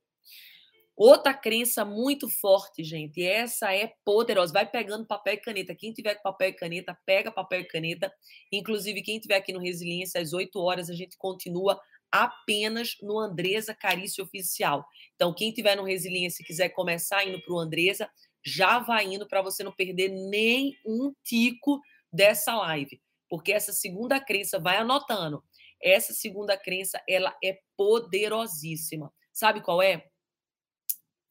Outra 0.96 1.34
crença 1.34 1.84
muito 1.84 2.28
forte, 2.28 2.84
gente, 2.84 3.20
e 3.20 3.26
essa 3.26 3.74
é 3.74 3.92
poderosa. 4.04 4.52
Vai 4.52 4.64
pegando 4.70 5.06
papel 5.06 5.34
e 5.34 5.38
caneta. 5.38 5.74
Quem 5.74 5.92
tiver 5.92 6.22
papel 6.22 6.50
e 6.50 6.52
caneta, 6.52 6.96
pega 7.04 7.32
papel 7.32 7.60
e 7.60 7.64
caneta. 7.64 8.12
Inclusive, 8.52 9.02
quem 9.02 9.18
tiver 9.18 9.36
aqui 9.36 9.52
no 9.52 9.58
Resiliência, 9.58 10.20
às 10.20 10.32
8 10.32 10.56
horas, 10.60 10.88
a 10.88 10.94
gente 10.94 11.16
continua 11.18 11.80
apenas 12.12 12.96
no 13.02 13.18
Andresa 13.18 13.74
Carício 13.74 14.22
Oficial. 14.22 14.86
Então, 15.16 15.34
quem 15.34 15.52
tiver 15.52 15.74
no 15.74 15.82
Resiliência 15.82 16.42
e 16.42 16.46
quiser 16.46 16.68
começar 16.68 17.26
indo 17.26 17.42
para 17.42 17.54
o 17.54 17.58
Andresa, 17.58 18.08
já 18.44 18.78
vai 18.78 19.06
indo 19.06 19.26
para 19.26 19.42
você 19.42 19.64
não 19.64 19.72
perder 19.72 20.10
nem 20.10 20.76
um 20.86 21.12
tico 21.24 21.80
dessa 22.12 22.54
live. 22.54 23.00
Porque 23.28 23.52
essa 23.52 23.72
segunda 23.72 24.20
crença, 24.20 24.60
vai 24.60 24.76
anotando, 24.76 25.42
essa 25.82 26.12
segunda 26.12 26.56
crença, 26.56 27.02
ela 27.08 27.36
é 27.42 27.58
poderosíssima. 27.76 29.12
Sabe 29.32 29.60
qual 29.60 29.82
é? 29.82 30.08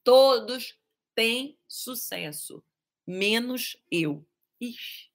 Todos 0.03 0.77
têm 1.15 1.57
sucesso, 1.67 2.63
menos 3.07 3.77
eu. 3.91 4.25
Ixi. 4.59 5.11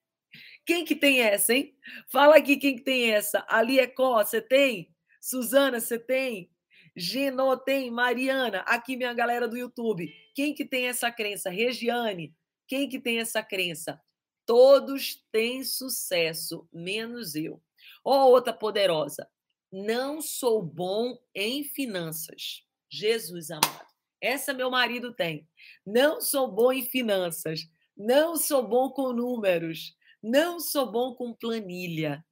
Quem 0.64 0.84
que 0.84 0.94
tem 0.94 1.20
essa, 1.20 1.54
hein? 1.54 1.74
Fala 2.08 2.36
aqui 2.36 2.56
quem 2.56 2.76
que 2.76 2.82
tem 2.82 3.10
essa. 3.10 3.44
Ali 3.48 3.80
é 3.80 3.86
Có, 3.86 4.22
você 4.22 4.40
tem? 4.40 4.94
Suzana, 5.20 5.80
você 5.80 5.98
tem? 5.98 6.50
Genô 6.94 7.56
tem? 7.56 7.90
Mariana, 7.90 8.60
aqui 8.60 8.96
minha 8.96 9.14
galera 9.14 9.48
do 9.48 9.56
YouTube. 9.56 10.12
Quem 10.34 10.54
que 10.54 10.64
tem 10.64 10.88
essa 10.88 11.10
crença? 11.10 11.48
Regiane, 11.48 12.34
quem 12.66 12.88
que 12.88 12.98
tem 12.98 13.18
essa 13.18 13.42
crença? 13.42 14.00
Todos 14.44 15.24
têm 15.32 15.64
sucesso, 15.64 16.68
menos 16.72 17.34
eu. 17.34 17.62
Ó, 18.04 18.26
oh, 18.26 18.30
outra 18.30 18.52
poderosa. 18.52 19.28
Não 19.70 20.20
sou 20.20 20.62
bom 20.62 21.18
em 21.34 21.64
finanças. 21.64 22.62
Jesus 22.90 23.50
amado. 23.50 23.87
Essa 24.20 24.52
meu 24.52 24.70
marido 24.70 25.12
tem. 25.12 25.46
Não 25.86 26.20
sou 26.20 26.50
bom 26.50 26.72
em 26.72 26.84
finanças. 26.84 27.60
Não 27.96 28.36
sou 28.36 28.66
bom 28.66 28.90
com 28.90 29.12
números. 29.12 29.96
Não 30.22 30.58
sou 30.58 30.90
bom 30.90 31.14
com 31.14 31.34
planilha. 31.34 32.24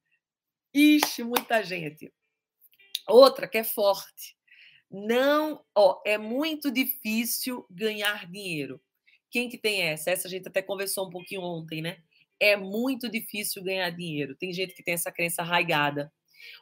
Ixi, 0.73 1.23
muita 1.23 1.63
gente. 1.63 2.13
Outra 3.07 3.47
que 3.47 3.57
é 3.57 3.63
forte. 3.63 4.35
Não, 4.89 5.63
ó, 5.75 6.01
é 6.05 6.17
muito 6.17 6.71
difícil 6.71 7.65
ganhar 7.69 8.29
dinheiro. 8.29 8.81
Quem 9.29 9.49
que 9.49 9.57
tem 9.57 9.81
essa? 9.81 10.11
Essa 10.11 10.27
a 10.27 10.31
gente 10.31 10.47
até 10.47 10.61
conversou 10.61 11.07
um 11.07 11.09
pouquinho 11.09 11.41
ontem, 11.41 11.81
né? 11.81 11.97
É 12.39 12.55
muito 12.55 13.09
difícil 13.09 13.63
ganhar 13.63 13.89
dinheiro. 13.89 14.35
Tem 14.35 14.53
gente 14.53 14.73
que 14.73 14.83
tem 14.83 14.93
essa 14.93 15.11
crença 15.11 15.41
arraigada. 15.41 16.13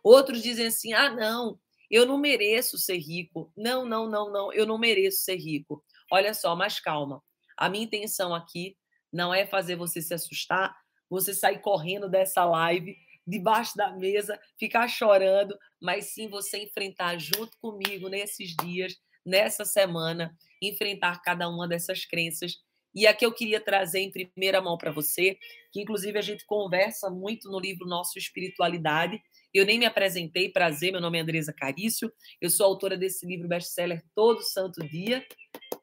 Outros 0.04 0.42
dizem 0.42 0.68
assim: 0.68 0.94
ah, 0.94 1.10
não, 1.10 1.60
eu 1.96 2.06
não 2.06 2.18
mereço 2.18 2.78
ser 2.78 2.98
rico. 2.98 3.50
Não, 3.56 3.86
não, 3.86 4.10
não, 4.10 4.30
não, 4.30 4.52
eu 4.52 4.66
não 4.66 4.78
mereço 4.78 5.22
ser 5.22 5.38
rico. 5.38 5.82
Olha 6.12 6.34
só, 6.34 6.54
mas 6.54 6.78
calma. 6.78 7.24
A 7.56 7.70
minha 7.70 7.86
intenção 7.86 8.36
aqui 8.36 8.76
não 9.14 9.34
é 9.34 9.46
fazer 9.46 9.78
você 9.78 10.02
se 10.02 10.14
assustar, 10.14 10.76
você 11.10 11.34
sair 11.34 11.62
correndo 11.62 12.10
dessa 12.10 12.44
live, 12.44 12.98
debaixo 13.26 13.78
da 13.78 13.96
mesa, 13.96 14.38
ficar 14.60 14.90
chorando, 14.90 15.58
mas 15.82 16.08
sim 16.08 16.28
você 16.28 16.58
enfrentar 16.58 17.18
junto 17.18 17.58
comigo 17.62 18.10
nesses 18.10 18.54
dias, 18.62 18.98
nessa 19.26 19.64
semana, 19.64 20.36
enfrentar 20.62 21.22
cada 21.22 21.48
uma 21.48 21.66
dessas 21.66 22.04
crenças. 22.04 22.58
E 22.94 23.08
aqui 23.08 23.26
eu 23.26 23.34
queria 23.34 23.62
trazer 23.62 24.00
em 24.00 24.12
primeira 24.12 24.62
mão 24.62 24.78
para 24.78 24.92
você, 24.92 25.38
que 25.72 25.82
inclusive 25.82 26.20
a 26.20 26.22
gente 26.22 26.46
conversa 26.46 27.10
muito 27.10 27.50
no 27.50 27.60
livro 27.60 27.88
Nosso 27.88 28.18
Espiritualidade, 28.20 29.22
eu 29.58 29.66
nem 29.66 29.80
me 29.80 29.86
apresentei, 29.86 30.50
prazer, 30.50 30.92
meu 30.92 31.00
nome 31.00 31.18
é 31.18 31.22
Andresa 31.22 31.54
Carício, 31.54 32.12
eu 32.42 32.50
sou 32.50 32.66
autora 32.66 32.98
desse 32.98 33.26
livro 33.26 33.48
best-seller 33.48 34.04
Todo 34.14 34.42
Santo 34.42 34.86
Dia 34.86 35.26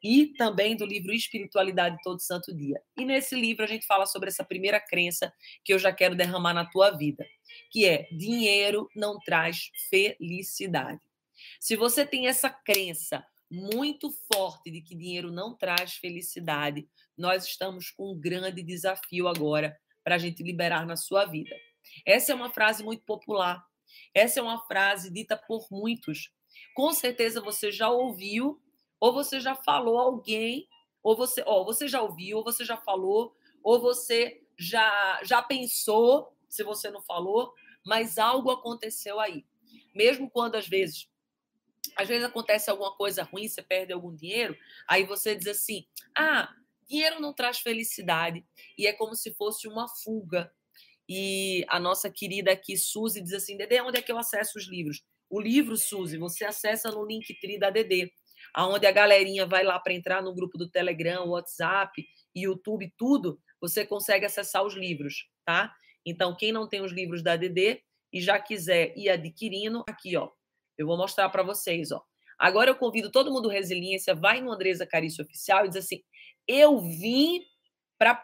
e 0.03 0.27
também 0.37 0.77
do 0.77 0.85
livro 0.85 1.11
Espiritualidade 1.13 1.97
Todo 2.03 2.21
Santo 2.21 2.55
Dia. 2.55 2.79
E 2.99 3.05
nesse 3.05 3.35
livro 3.35 3.65
a 3.65 3.67
gente 3.67 3.87
fala 3.87 4.05
sobre 4.05 4.29
essa 4.29 4.45
primeira 4.45 4.79
crença 4.79 5.33
que 5.65 5.73
eu 5.73 5.79
já 5.79 5.91
quero 5.91 6.15
derramar 6.15 6.53
na 6.53 6.67
tua 6.67 6.91
vida, 6.91 7.25
que 7.71 7.87
é 7.87 8.07
dinheiro 8.13 8.89
não 8.95 9.19
traz 9.19 9.71
felicidade. 9.89 11.01
Se 11.59 11.75
você 11.75 12.05
tem 12.05 12.27
essa 12.27 12.51
crença 12.51 13.25
muito 13.51 14.11
forte 14.33 14.71
de 14.71 14.83
que 14.83 14.95
dinheiro 14.95 15.33
não 15.33 15.57
traz 15.57 15.95
felicidade, 15.95 16.87
nós 17.17 17.47
estamos 17.47 17.91
com 17.91 18.13
um 18.13 18.21
grande 18.21 18.63
desafio 18.63 19.29
agora 19.29 19.75
para 20.05 20.17
a 20.17 20.19
gente 20.19 20.43
liberar 20.43 20.87
na 20.87 20.97
sua 20.97 21.25
vida. 21.25 21.55
Essa 22.07 22.33
é 22.33 22.35
uma 22.35 22.51
frase 22.51 22.83
muito 22.85 23.05
popular. 23.05 23.65
Essa 24.15 24.41
é 24.41 24.43
uma 24.43 24.59
frase 24.67 25.11
dita 25.13 25.37
por 25.37 25.67
muitos. 25.71 26.31
Com 26.75 26.93
certeza 26.93 27.41
você 27.41 27.71
já 27.71 27.91
ouviu, 27.91 28.61
ou 29.01 29.13
você 29.13 29.41
já 29.41 29.55
falou 29.55 29.99
a 29.99 30.03
alguém, 30.03 30.69
ou 31.03 31.17
você, 31.17 31.43
ó, 31.47 31.65
você 31.65 31.89
já 31.89 32.01
ouviu, 32.03 32.39
ou 32.39 32.45
você 32.45 32.65
já 32.65 32.77
falou, 32.77 33.35
ou 33.63 33.81
você 33.81 34.41
já 34.59 35.21
já 35.25 35.43
pensou, 35.43 36.37
se 36.49 36.63
você 36.63 36.91
não 36.91 37.03
falou, 37.03 37.53
mas 37.85 38.19
algo 38.19 38.51
aconteceu 38.51 39.19
aí. 39.19 39.45
Mesmo 39.95 40.31
quando 40.31 40.55
às 40.57 40.69
vezes 40.69 41.09
às 41.97 42.09
vezes 42.09 42.25
acontece 42.25 42.71
alguma 42.71 42.95
coisa 42.97 43.23
ruim, 43.23 43.49
você 43.49 43.63
perde 43.63 43.93
algum 43.93 44.15
dinheiro, 44.15 44.57
aí 44.89 45.05
você 45.05 45.35
diz 45.35 45.47
assim: 45.49 45.87
"Ah, 46.17 46.49
dinheiro 46.89 47.21
não 47.21 47.33
traz 47.35 47.59
felicidade", 47.61 48.45
e 48.79 48.87
é 48.87 48.93
como 48.93 49.15
se 49.15 49.35
fosse 49.35 49.69
uma 49.69 49.89
fuga. 49.89 50.53
E 51.09 51.65
a 51.69 51.79
nossa 51.79 52.11
querida 52.11 52.53
aqui, 52.53 52.77
Suzy, 52.77 53.21
diz 53.23 53.33
assim: 53.33 53.57
Dedê, 53.57 53.81
onde 53.81 53.99
é 53.99 54.03
que 54.03 54.13
eu 54.13 54.19
acesso 54.19 54.59
os 54.59 54.69
livros? 54.69 55.03
O 55.29 55.41
livro, 55.41 55.77
Suzy, 55.77 56.19
você 56.19 56.45
acessa 56.45 56.91
no 56.91 57.05
Linktree 57.05 57.59
da 57.59 57.71
Dedê, 57.71 58.11
aonde 58.55 58.87
a 58.87 58.93
galerinha 58.93 59.47
vai 59.47 59.65
lá 59.65 59.79
para 59.79 59.95
entrar 59.95 60.23
no 60.23 60.35
grupo 60.35 60.59
do 60.59 60.71
Telegram, 60.71 61.27
WhatsApp, 61.29 62.05
YouTube, 62.35 62.93
tudo, 62.97 63.39
você 63.61 63.87
consegue 63.87 64.27
acessar 64.27 64.65
os 64.65 64.75
livros, 64.75 65.27
tá? 65.45 65.73
Então, 66.05 66.37
quem 66.37 66.53
não 66.53 66.69
tem 66.69 66.83
os 66.83 66.93
livros 66.93 67.23
da 67.23 67.37
DD 67.37 67.81
e 68.13 68.21
já 68.21 68.39
quiser 68.39 68.93
ir 68.97 69.09
adquirindo, 69.09 69.85
aqui, 69.89 70.17
ó, 70.17 70.31
eu 70.77 70.87
vou 70.87 70.97
mostrar 70.97 71.29
para 71.31 71.43
vocês, 71.43 71.93
ó. 71.93 72.03
Agora 72.39 72.71
eu 72.71 72.75
convido 72.75 73.11
todo 73.11 73.31
mundo 73.31 73.49
Resiliência, 73.49 74.15
vai 74.15 74.41
no 74.41 74.51
Andresa 74.51 74.87
Carício 74.87 75.25
Oficial 75.25 75.65
e 75.65 75.69
diz 75.69 75.85
assim: 75.85 76.03
eu 76.47 76.81
vim 76.81 77.41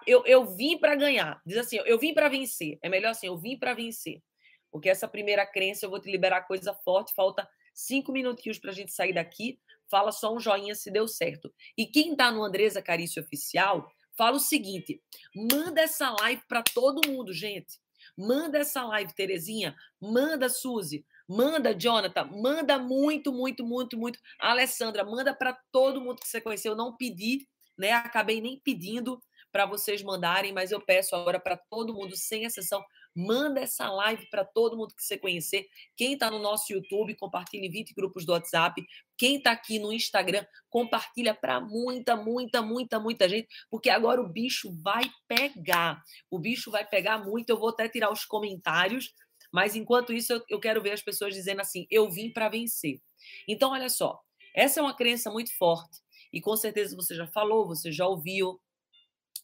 Eu, 0.06 0.24
eu 0.26 0.44
vim 0.44 0.78
para 0.78 0.94
ganhar. 0.94 1.40
Diz 1.44 1.58
assim, 1.58 1.78
eu 1.84 1.98
vim 1.98 2.14
para 2.14 2.28
vencer. 2.28 2.78
É 2.82 2.88
melhor 2.88 3.10
assim, 3.10 3.26
eu 3.26 3.36
vim 3.36 3.58
para 3.58 3.74
vencer. 3.74 4.22
Porque 4.70 4.88
essa 4.88 5.08
primeira 5.08 5.46
crença 5.46 5.86
eu 5.86 5.90
vou 5.90 6.00
te 6.00 6.10
liberar 6.10 6.46
coisa 6.46 6.74
forte. 6.74 7.14
Falta 7.14 7.48
cinco 7.74 8.12
minutinhos 8.12 8.58
para 8.58 8.70
a 8.70 8.74
gente 8.74 8.92
sair 8.92 9.12
daqui. 9.12 9.58
Fala 9.90 10.12
só 10.12 10.34
um 10.34 10.40
joinha 10.40 10.74
se 10.74 10.90
deu 10.90 11.08
certo. 11.08 11.52
E 11.76 11.86
quem 11.86 12.12
está 12.12 12.30
no 12.30 12.42
Andresa 12.42 12.82
Carício 12.82 13.22
Oficial, 13.22 13.90
fala 14.16 14.36
o 14.36 14.40
seguinte: 14.40 15.02
manda 15.34 15.80
essa 15.80 16.10
live 16.20 16.42
para 16.46 16.62
todo 16.62 17.08
mundo, 17.08 17.32
gente. 17.32 17.78
Manda 18.16 18.58
essa 18.58 18.84
live, 18.84 19.14
Terezinha. 19.14 19.76
Manda, 20.00 20.48
Suzy. 20.48 21.04
Manda, 21.26 21.72
Jonathan. 21.72 22.24
Manda 22.24 22.78
muito, 22.78 23.32
muito, 23.32 23.64
muito, 23.64 23.96
muito. 23.96 24.18
Alessandra, 24.40 25.04
manda 25.04 25.34
para 25.34 25.58
todo 25.70 26.00
mundo 26.00 26.20
que 26.20 26.28
você 26.28 26.40
conheceu. 26.40 26.72
Eu 26.72 26.76
não 26.76 26.96
pedi, 26.96 27.46
né? 27.78 27.92
Acabei 27.92 28.40
nem 28.40 28.58
pedindo 28.58 29.22
para 29.50 29.66
vocês 29.66 30.02
mandarem, 30.02 30.52
mas 30.52 30.70
eu 30.72 30.80
peço 30.80 31.16
agora 31.16 31.40
para 31.40 31.56
todo 31.56 31.94
mundo, 31.94 32.16
sem 32.16 32.44
exceção, 32.44 32.84
Manda 33.20 33.60
essa 33.60 33.90
live 33.90 34.30
para 34.30 34.44
todo 34.44 34.76
mundo 34.76 34.94
que 34.94 35.02
você 35.02 35.18
conhecer. 35.18 35.66
Quem 35.96 36.12
está 36.12 36.30
no 36.30 36.38
nosso 36.38 36.72
YouTube, 36.72 37.16
compartilhe 37.16 37.66
em 37.66 37.70
20 37.70 37.92
grupos 37.92 38.24
do 38.24 38.30
WhatsApp. 38.30 38.80
Quem 39.16 39.38
está 39.38 39.50
aqui 39.50 39.80
no 39.80 39.92
Instagram, 39.92 40.46
compartilha 40.70 41.34
para 41.34 41.60
muita, 41.60 42.14
muita, 42.14 42.62
muita, 42.62 43.00
muita 43.00 43.28
gente, 43.28 43.48
porque 43.68 43.90
agora 43.90 44.20
o 44.20 44.28
bicho 44.28 44.72
vai 44.80 45.02
pegar. 45.26 46.00
O 46.30 46.38
bicho 46.38 46.70
vai 46.70 46.86
pegar 46.86 47.18
muito. 47.18 47.50
Eu 47.50 47.58
vou 47.58 47.70
até 47.70 47.88
tirar 47.88 48.12
os 48.12 48.24
comentários, 48.24 49.12
mas 49.52 49.74
enquanto 49.74 50.12
isso, 50.12 50.32
eu, 50.32 50.44
eu 50.48 50.60
quero 50.60 50.80
ver 50.80 50.92
as 50.92 51.02
pessoas 51.02 51.34
dizendo 51.34 51.60
assim: 51.60 51.88
eu 51.90 52.08
vim 52.08 52.32
para 52.32 52.48
vencer. 52.48 53.00
Então, 53.48 53.72
olha 53.72 53.88
só, 53.88 54.20
essa 54.54 54.78
é 54.78 54.82
uma 54.82 54.94
crença 54.94 55.28
muito 55.28 55.52
forte. 55.58 55.98
E 56.32 56.40
com 56.40 56.56
certeza 56.56 56.94
você 56.94 57.16
já 57.16 57.26
falou, 57.26 57.66
você 57.66 57.90
já 57.90 58.06
ouviu, 58.06 58.60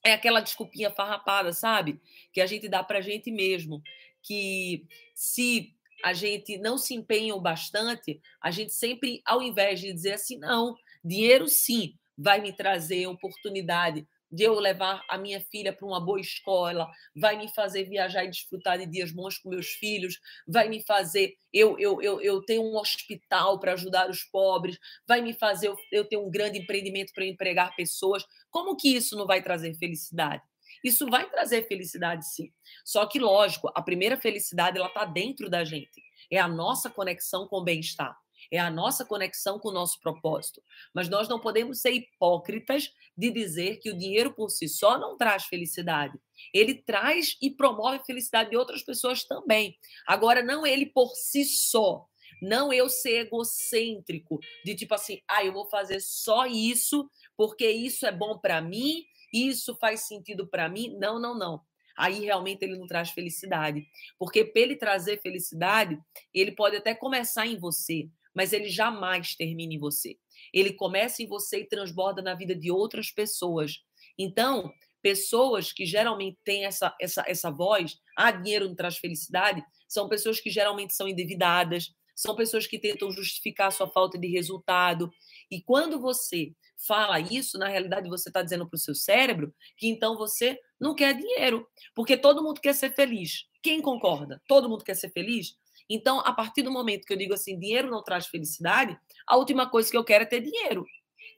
é 0.05 0.13
aquela 0.13 0.41
desculpinha 0.41 0.91
farrapada, 0.91 1.53
sabe? 1.53 1.99
Que 2.33 2.41
a 2.41 2.47
gente 2.47 2.69
dá 2.69 2.85
para 2.85 2.99
a 2.99 3.03
gente 3.03 3.33
mesmo. 3.33 3.83
Que 4.23 4.87
se 5.15 5.75
a 6.05 6.13
gente 6.13 6.59
não 6.59 6.77
se 6.77 6.95
empenha 6.95 7.35
o 7.35 7.41
bastante, 7.41 8.21
a 8.41 8.51
gente 8.51 8.73
sempre, 8.73 9.23
ao 9.25 9.43
invés 9.43 9.81
de 9.81 9.93
dizer 9.93 10.13
assim, 10.13 10.39
não, 10.39 10.77
dinheiro 11.03 11.49
sim 11.49 11.97
vai 12.17 12.41
me 12.41 12.53
trazer 12.53 13.07
oportunidade 13.07 14.07
de 14.35 14.43
eu 14.43 14.55
levar 14.59 15.01
a 15.09 15.17
minha 15.17 15.41
filha 15.41 15.73
para 15.73 15.87
uma 15.87 16.01
boa 16.01 16.21
escola, 16.21 16.91
vai 17.15 17.37
me 17.37 17.49
fazer 17.49 17.85
viajar 17.85 18.25
e 18.25 18.31
desfrutar 18.31 18.79
de 18.79 18.87
dias 18.87 19.13
bons 19.13 19.39
com 19.39 19.49
meus 19.49 19.69
filhos, 19.69 20.19
vai 20.47 20.69
me 20.69 20.83
fazer 20.83 21.37
eu 21.53 21.79
eu, 21.79 22.03
eu, 22.03 22.21
eu 22.21 22.43
ter 22.43 22.59
um 22.59 22.77
hospital 22.77 23.61
para 23.61 23.75
ajudar 23.75 24.11
os 24.11 24.25
pobres, 24.25 24.77
vai 25.07 25.21
me 25.21 25.33
fazer 25.33 25.69
eu, 25.69 25.77
eu 25.93 26.05
ter 26.05 26.17
um 26.17 26.29
grande 26.29 26.59
empreendimento 26.59 27.13
para 27.13 27.25
empregar 27.25 27.77
pessoas. 27.77 28.27
Como 28.51 28.77
que 28.77 28.89
isso 28.89 29.17
não 29.17 29.27
vai 29.27 29.41
trazer 29.41 29.73
felicidade? 29.75 30.43
Isso 30.83 31.07
vai 31.09 31.31
trazer 31.31 31.67
felicidade, 31.69 32.27
sim. 32.29 32.53
Só 32.85 33.07
que, 33.07 33.19
lógico, 33.19 33.71
a 33.75 33.81
primeira 33.81 34.17
felicidade 34.17 34.77
ela 34.77 34.89
está 34.89 35.05
dentro 35.05 35.49
da 35.49 35.65
gente. 35.65 36.03
É 36.31 36.39
a 36.39 36.49
nossa 36.49 36.91
conexão 36.91 37.47
com 37.47 37.57
o 37.57 37.65
bem-estar 37.65 38.19
é 38.55 38.61
a 38.61 38.71
nossa 38.71 39.05
conexão 39.05 39.59
com 39.59 39.69
o 39.69 39.73
nosso 39.73 39.99
propósito. 40.01 40.63
Mas 40.95 41.09
nós 41.09 41.29
não 41.29 41.41
podemos 41.41 41.81
ser 41.81 41.91
hipócritas 41.91 42.89
de 43.17 43.31
dizer 43.31 43.79
que 43.79 43.91
o 43.91 43.99
dinheiro 43.99 44.33
por 44.33 44.49
si 44.49 44.69
só 44.69 44.97
não 44.97 45.17
traz 45.17 45.45
felicidade. 45.45 46.19
Ele 46.53 46.75
traz 46.75 47.37
e 47.43 47.51
promove 47.51 47.97
a 47.97 48.05
felicidade 48.05 48.51
de 48.51 48.57
outras 48.57 48.83
pessoas 48.83 49.25
também. 49.25 49.77
Agora, 50.07 50.41
não 50.41 50.65
ele 50.65 50.87
por 50.87 51.15
si 51.17 51.45
só. 51.45 52.07
Não 52.41 52.73
eu 52.73 52.89
ser 52.89 53.27
egocêntrico, 53.27 54.39
de 54.65 54.75
tipo 54.75 54.95
assim, 54.95 55.21
ah, 55.29 55.45
eu 55.45 55.53
vou 55.53 55.69
fazer 55.69 56.01
só 56.01 56.47
isso 56.47 57.09
porque 57.37 57.69
isso 57.69 58.07
é 58.07 58.13
bom 58.13 58.39
para 58.39 58.61
mim, 58.61 59.05
isso 59.33 59.75
faz 59.77 60.01
sentido 60.01 60.47
para 60.47 60.69
mim. 60.69 60.97
Não, 60.99 61.19
não, 61.19 61.37
não 61.37 61.61
aí 61.97 62.21
realmente 62.21 62.63
ele 62.63 62.77
não 62.77 62.87
traz 62.87 63.11
felicidade. 63.11 63.87
Porque 64.19 64.45
para 64.45 64.63
ele 64.63 64.77
trazer 64.77 65.21
felicidade, 65.21 65.99
ele 66.33 66.53
pode 66.53 66.77
até 66.77 66.95
começar 66.95 67.47
em 67.47 67.59
você, 67.59 68.09
mas 68.35 68.53
ele 68.53 68.69
jamais 68.69 69.35
termina 69.35 69.73
em 69.73 69.79
você. 69.79 70.19
Ele 70.53 70.73
começa 70.73 71.23
em 71.23 71.27
você 71.27 71.61
e 71.61 71.69
transborda 71.69 72.21
na 72.21 72.35
vida 72.35 72.55
de 72.55 72.71
outras 72.71 73.11
pessoas. 73.11 73.81
Então, 74.19 74.73
pessoas 75.03 75.73
que 75.73 75.85
geralmente 75.85 76.39
têm 76.45 76.65
essa, 76.65 76.95
essa, 77.01 77.25
essa 77.27 77.51
voz, 77.51 77.99
ah, 78.17 78.31
dinheiro 78.31 78.67
não 78.67 78.75
traz 78.75 78.97
felicidade, 78.97 79.63
são 79.87 80.09
pessoas 80.09 80.41
que 80.41 80.51
geralmente 80.51 80.95
são 80.95 81.07
endividadas, 81.07 81.95
são 82.17 82.35
pessoas 82.35 82.67
que 82.67 82.79
tentam 82.79 83.11
justificar 83.11 83.73
sua 83.73 83.89
falta 83.89 84.19
de 84.19 84.29
resultado. 84.29 85.11
E 85.51 85.61
quando 85.61 86.01
você 86.01 86.53
fala 86.87 87.21
isso, 87.21 87.59
na 87.59 87.69
realidade 87.69 88.09
você 88.09 88.29
está 88.29 88.43
dizendo 88.43 88.69
para 88.69 88.77
o 88.77 88.81
seu 88.81 88.95
cérebro 88.95 89.55
que 89.77 89.89
então 89.89 90.17
você 90.17 90.59
não 90.81 90.95
quer 90.95 91.15
dinheiro, 91.15 91.67
porque 91.95 92.17
todo 92.17 92.43
mundo 92.43 92.61
quer 92.61 92.75
ser 92.75 92.95
feliz. 92.95 93.47
Quem 93.63 93.81
concorda? 93.81 94.41
Todo 94.47 94.69
mundo 94.69 94.85
quer 94.85 94.95
ser 94.95 95.11
feliz? 95.11 95.57
Então, 95.89 96.21
a 96.21 96.33
partir 96.33 96.63
do 96.63 96.71
momento 96.71 97.05
que 97.05 97.13
eu 97.13 97.19
digo 97.19 97.35
assim, 97.35 97.59
dinheiro 97.59 97.91
não 97.91 98.03
traz 98.03 98.27
felicidade, 98.27 98.99
a 99.27 99.37
última 99.37 99.69
coisa 99.69 99.91
que 99.91 99.97
eu 99.97 100.05
quero 100.05 100.25
é 100.25 100.27
ter 100.27 100.41
dinheiro. 100.41 100.85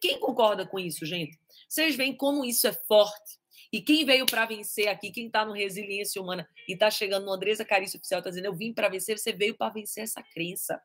Quem 0.01 0.21
concorda 0.21 0.67
com 0.67 0.79
isso, 0.79 1.05
gente? 1.05 1.39
Vocês 1.69 1.97
veem 1.97 2.17
como 2.17 2.45
isso 2.45 2.67
é 2.67 2.73
forte. 2.73 3.39
E 3.73 3.81
quem 3.81 4.05
veio 4.05 4.27
para 4.27 4.47
vencer 4.47 4.89
aqui, 4.89 5.11
quem 5.11 5.27
está 5.27 5.45
no 5.45 5.53
Resiliência 5.53 6.23
Humana 6.23 6.49
e 6.69 6.75
está 6.75 6.91
chegando 6.91 7.27
no 7.27 7.33
Andresa 7.33 7.65
Carício 7.65 7.99
Oficial, 7.99 8.21
está 8.21 8.31
dizendo, 8.31 8.47
eu 8.47 8.55
vim 8.55 8.73
para 8.73 8.89
vencer, 8.89 9.19
você 9.19 9.33
veio 9.33 9.57
para 9.57 9.73
vencer 9.73 10.05
essa 10.05 10.23
crença. 10.23 10.81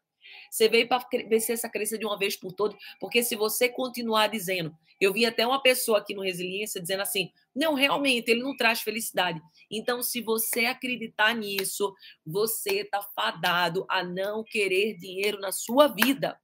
Você 0.50 0.67
veio 0.67 0.88
para 0.88 1.06
vencer 1.28 1.54
essa 1.54 1.70
crença 1.70 1.98
de 1.98 2.06
uma 2.06 2.17
vez 2.17 2.36
por 2.36 2.52
todas, 2.54 2.78
porque 3.00 3.24
se 3.24 3.36
você 3.36 3.70
continuar 3.70 4.28
dizendo, 4.28 4.76
eu 5.00 5.12
vi 5.12 5.26
até 5.26 5.46
uma 5.46 5.62
pessoa 5.62 5.98
aqui 5.98 6.13
no 6.13 6.22
Resiliência 6.22 6.80
dizendo 6.80 7.02
assim, 7.02 7.32
não, 7.56 7.74
realmente, 7.74 8.30
ele 8.30 8.44
não 8.44 8.56
traz 8.56 8.82
felicidade. 8.82 9.41
Então, 9.70 10.02
se 10.02 10.22
você 10.22 10.65
acreditar 10.65 11.36
nisso, 11.36 11.94
você 12.26 12.82
está 12.82 13.02
fadado 13.02 13.86
a 13.89 14.04
não 14.04 14.44
querer 14.44 14.96
dinheiro 14.98 15.39
na 15.39 15.52
sua 15.52 15.88
vida. 15.88 16.39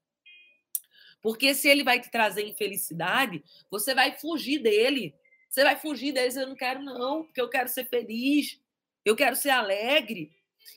Porque 1.21 1.53
se 1.53 1.67
ele 1.67 1.83
vai 1.83 1.99
te 1.99 2.09
trazer 2.09 2.45
infelicidade, 2.47 3.43
você 3.69 3.93
vai 3.93 4.17
fugir 4.17 4.59
dele. 4.59 5.15
Você 5.49 5.63
vai 5.63 5.75
fugir 5.75 6.11
dele, 6.11 6.39
eu 6.39 6.47
não 6.47 6.55
quero 6.55 6.81
não, 6.83 7.23
porque 7.23 7.41
eu 7.41 7.49
quero 7.49 7.69
ser 7.69 7.85
feliz, 7.85 8.59
eu 9.05 9.15
quero 9.15 9.35
ser 9.35 9.49
alegre. 9.49 10.31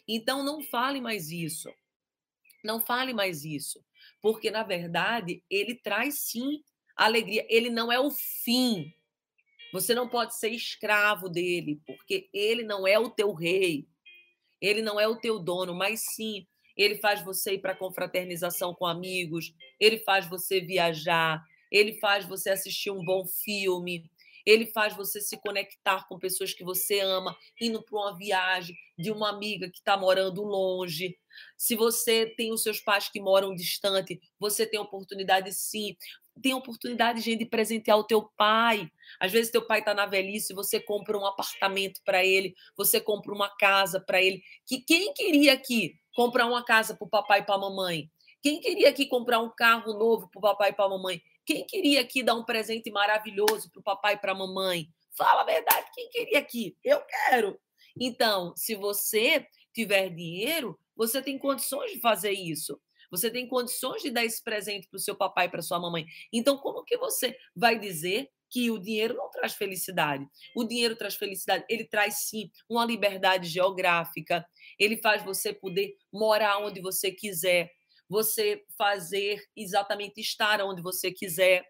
Então 0.07 0.45
não 0.45 0.63
fale 0.63 1.01
mais 1.01 1.31
isso. 1.31 1.73
Não 2.65 2.81
fale 2.81 3.13
mais 3.13 3.45
isso, 3.45 3.85
porque 4.21 4.51
na 4.51 4.63
verdade 4.63 5.43
ele 5.49 5.75
traz 5.75 6.21
sim 6.21 6.63
alegria, 6.97 7.47
ele 7.49 7.71
não 7.71 7.91
é 7.91 7.99
o 7.99 8.11
fim. 8.11 8.93
Você 9.73 9.95
não 9.95 10.09
pode 10.09 10.35
ser 10.35 10.51
escravo 10.51 11.29
dele, 11.29 11.81
porque 11.87 12.29
ele 12.33 12.63
não 12.63 12.87
é 12.87 12.99
o 12.99 13.09
teu 13.09 13.33
rei. 13.33 13.87
Ele 14.61 14.83
não 14.83 15.01
é 15.01 15.09
o 15.09 15.17
teu 15.17 15.39
dono, 15.39 15.75
mas 15.75 16.01
sim, 16.01 16.47
ele 16.77 16.97
faz 16.97 17.23
você 17.23 17.55
ir 17.55 17.61
para 17.61 17.75
confraternização 17.75 18.75
com 18.75 18.87
amigos, 18.87 19.55
ele 19.79 19.99
faz 19.99 20.27
você 20.27 20.61
viajar, 20.61 21.43
ele 21.71 21.99
faz 21.99 22.27
você 22.27 22.51
assistir 22.51 22.91
um 22.91 23.05
bom 23.05 23.25
filme, 23.27 24.11
ele 24.45 24.67
faz 24.67 24.97
você 24.97 25.21
se 25.21 25.39
conectar 25.39 26.07
com 26.09 26.19
pessoas 26.19 26.53
que 26.53 26.65
você 26.65 27.01
ama, 27.01 27.37
indo 27.61 27.83
para 27.83 27.99
uma 27.99 28.17
viagem 28.17 28.77
de 28.99 29.11
uma 29.11 29.31
amiga 29.31 29.71
que 29.71 29.79
está 29.79 29.97
morando 29.97 30.43
longe. 30.43 31.17
Se 31.57 31.77
você 31.77 32.27
tem 32.37 32.53
os 32.53 32.63
seus 32.63 32.81
pais 32.81 33.09
que 33.09 33.21
moram 33.21 33.55
distante, 33.55 34.21
você 34.39 34.67
tem 34.67 34.79
oportunidade 34.79 35.53
sim. 35.53 35.97
Tem 36.43 36.55
oportunidade, 36.55 37.21
gente, 37.21 37.41
de 37.41 37.47
presentear 37.47 37.99
o 37.99 38.05
teu 38.05 38.31
pai. 38.37 38.89
Às 39.19 39.33
vezes 39.33 39.53
teu 39.53 39.67
pai 39.67 39.81
está 39.81 39.93
na 39.93 40.07
velhice, 40.07 40.55
você 40.55 40.81
compra 40.81 41.19
um 41.19 41.27
apartamento 41.27 42.01
para 42.05 42.25
ele, 42.25 42.55
você 42.77 43.01
compra 43.01 43.35
uma 43.35 43.49
casa 43.57 44.01
para 44.01 44.23
ele. 44.23 44.43
Que 44.67 44.81
quem 44.81 45.13
queria 45.13 45.53
aqui 45.53 45.95
comprar 46.15 46.47
uma 46.47 46.65
casa 46.65 46.97
para 46.97 47.07
o 47.07 47.11
papai 47.11 47.41
e 47.41 47.43
para 47.43 47.57
a 47.57 47.59
mamãe? 47.59 48.11
Quem 48.43 48.61
queria 48.61 48.89
aqui 48.89 49.07
comprar 49.07 49.41
um 49.41 49.51
carro 49.51 49.93
novo 49.93 50.31
para 50.31 50.39
o 50.39 50.43
papai 50.43 50.71
e 50.71 50.73
para 50.73 50.87
a 50.87 50.89
mamãe? 50.89 51.21
Quem 51.45 51.67
queria 51.67 52.01
aqui 52.01 52.23
dar 52.23 52.35
um 52.35 52.45
presente 52.45 52.91
maravilhoso 52.91 53.71
para 53.71 53.81
o 53.81 53.83
papai 53.83 54.15
e 54.15 54.19
para 54.19 54.33
a 54.33 54.35
mamãe? 54.35 54.89
Fala 55.17 55.43
a 55.43 55.45
verdade, 55.45 55.91
quem 55.95 56.09
queria 56.09 56.39
aqui? 56.39 56.77
Eu 56.83 57.03
quero. 57.03 57.61
Então, 57.99 58.55
se 58.57 58.75
você 58.75 59.47
tiver 59.75 60.09
dinheiro, 60.11 60.79
você 60.97 61.23
tem 61.23 61.39
condições 61.39 61.93
de 61.93 62.01
fazer 62.01 62.33
isso. 62.33 62.81
Você 63.11 63.31
tem 63.31 63.49
condições 63.49 64.03
de 64.03 64.11
dar 64.11 64.25
esse 64.25 64.43
presente 64.43 64.89
para 64.89 64.97
o 64.97 65.01
seu 65.01 65.17
papai 65.17 65.47
e 65.47 65.49
para 65.49 65.63
sua 65.63 65.81
mamãe. 65.81 66.07
Então, 66.33 66.57
como 66.59 66.85
que 66.85 66.97
você 66.97 67.37
vai 67.57 67.79
dizer 67.79 68.29
que 68.49 68.71
o 68.71 68.79
dinheiro 68.79 69.15
não 69.15 69.31
traz 69.31 69.55
felicidade? 69.55 70.25
O 70.55 70.65
dinheiro 70.65 70.95
traz 70.95 71.17
felicidade. 71.17 71.65
Ele 71.69 71.85
traz 71.85 72.29
sim 72.29 72.51
uma 72.69 72.85
liberdade 72.85 73.49
geográfica. 73.49 74.47
Ele 74.79 74.97
faz 74.97 75.25
você 75.25 75.53
poder 75.53 75.97
morar 76.13 76.59
onde 76.59 76.81
você 76.81 77.11
quiser 77.11 77.71
você 78.11 78.65
fazer 78.77 79.41
exatamente 79.57 80.21
estar 80.21 80.61
onde 80.63 80.83
você 80.83 81.13
quiser, 81.13 81.65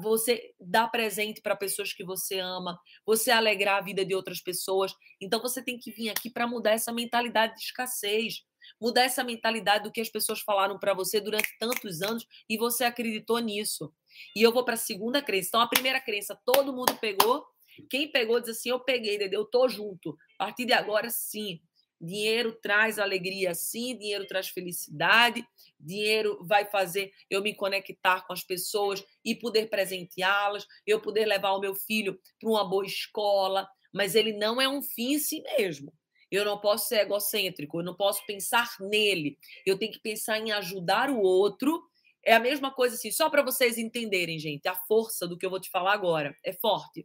você 0.00 0.52
dar 0.60 0.88
presente 0.88 1.40
para 1.40 1.56
pessoas 1.56 1.92
que 1.92 2.04
você 2.04 2.38
ama, 2.38 2.78
você 3.04 3.30
alegrar 3.30 3.78
a 3.78 3.84
vida 3.84 4.04
de 4.04 4.14
outras 4.14 4.40
pessoas. 4.40 4.92
Então 5.20 5.40
você 5.40 5.62
tem 5.62 5.78
que 5.78 5.90
vir 5.90 6.10
aqui 6.10 6.30
para 6.30 6.46
mudar 6.46 6.72
essa 6.72 6.92
mentalidade 6.92 7.54
de 7.54 7.62
escassez, 7.62 8.44
mudar 8.80 9.02
essa 9.02 9.24
mentalidade 9.24 9.84
do 9.84 9.92
que 9.92 10.00
as 10.00 10.08
pessoas 10.08 10.40
falaram 10.40 10.78
para 10.78 10.94
você 10.94 11.20
durante 11.20 11.56
tantos 11.58 12.02
anos 12.02 12.26
e 12.48 12.56
você 12.56 12.84
acreditou 12.84 13.38
nisso. 13.38 13.92
E 14.36 14.42
eu 14.42 14.52
vou 14.52 14.64
para 14.64 14.74
a 14.74 14.78
segunda 14.78 15.22
crença. 15.22 15.48
Então 15.48 15.60
a 15.60 15.68
primeira 15.68 16.00
crença 16.00 16.38
todo 16.44 16.72
mundo 16.72 16.96
pegou. 17.00 17.44
Quem 17.88 18.10
pegou 18.10 18.40
diz 18.40 18.50
assim: 18.50 18.70
"Eu 18.70 18.80
peguei, 18.80 19.16
entendeu? 19.16 19.40
Eu 19.40 19.46
tô 19.46 19.68
junto. 19.68 20.16
A 20.38 20.46
partir 20.46 20.66
de 20.66 20.72
agora 20.72 21.08
sim, 21.10 21.60
Dinheiro 22.00 22.52
traz 22.62 22.98
alegria, 22.98 23.54
sim, 23.54 23.96
dinheiro 23.96 24.26
traz 24.26 24.48
felicidade, 24.48 25.46
dinheiro 25.78 26.38
vai 26.42 26.64
fazer 26.64 27.12
eu 27.28 27.42
me 27.42 27.54
conectar 27.54 28.26
com 28.26 28.32
as 28.32 28.42
pessoas 28.42 29.04
e 29.22 29.34
poder 29.34 29.68
presenteá-las, 29.68 30.66
eu 30.86 30.98
poder 31.00 31.26
levar 31.26 31.52
o 31.52 31.60
meu 31.60 31.74
filho 31.74 32.18
para 32.38 32.48
uma 32.48 32.66
boa 32.66 32.86
escola, 32.86 33.68
mas 33.92 34.14
ele 34.14 34.32
não 34.32 34.60
é 34.60 34.66
um 34.66 34.80
fim 34.80 35.14
em 35.14 35.18
si 35.18 35.42
mesmo. 35.42 35.92
Eu 36.30 36.44
não 36.44 36.58
posso 36.58 36.88
ser 36.88 37.00
egocêntrico, 37.00 37.80
eu 37.80 37.84
não 37.84 37.94
posso 37.94 38.24
pensar 38.24 38.68
nele. 38.80 39.36
Eu 39.66 39.76
tenho 39.76 39.92
que 39.92 40.00
pensar 40.00 40.38
em 40.38 40.52
ajudar 40.52 41.10
o 41.10 41.20
outro. 41.20 41.82
É 42.24 42.34
a 42.34 42.40
mesma 42.40 42.72
coisa 42.72 42.94
assim, 42.94 43.10
só 43.10 43.28
para 43.28 43.42
vocês 43.42 43.76
entenderem, 43.76 44.38
gente, 44.38 44.68
a 44.68 44.74
força 44.74 45.26
do 45.26 45.36
que 45.36 45.44
eu 45.44 45.50
vou 45.50 45.60
te 45.60 45.68
falar 45.68 45.92
agora 45.92 46.34
é 46.44 46.52
forte. 46.52 47.04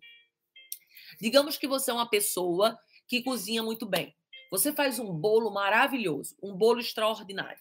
Digamos 1.19 1.57
que 1.57 1.67
você 1.67 1.91
é 1.91 1.93
uma 1.93 2.09
pessoa 2.09 2.77
que 3.07 3.23
cozinha 3.23 3.63
muito 3.63 3.85
bem. 3.85 4.15
Você 4.51 4.71
faz 4.71 4.99
um 4.99 5.13
bolo 5.13 5.51
maravilhoso, 5.51 6.35
um 6.41 6.53
bolo 6.55 6.79
extraordinário. 6.79 7.59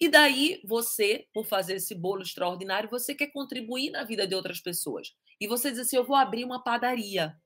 E 0.00 0.08
daí 0.08 0.60
você, 0.64 1.28
por 1.32 1.46
fazer 1.46 1.76
esse 1.76 1.94
bolo 1.94 2.22
extraordinário, 2.22 2.90
você 2.90 3.14
quer 3.14 3.28
contribuir 3.28 3.90
na 3.90 4.02
vida 4.02 4.26
de 4.26 4.34
outras 4.34 4.60
pessoas. 4.60 5.14
E 5.40 5.46
você 5.46 5.70
diz 5.70 5.80
assim: 5.80 5.96
eu 5.96 6.04
vou 6.04 6.16
abrir 6.16 6.44
uma 6.44 6.62
padaria. 6.62 7.36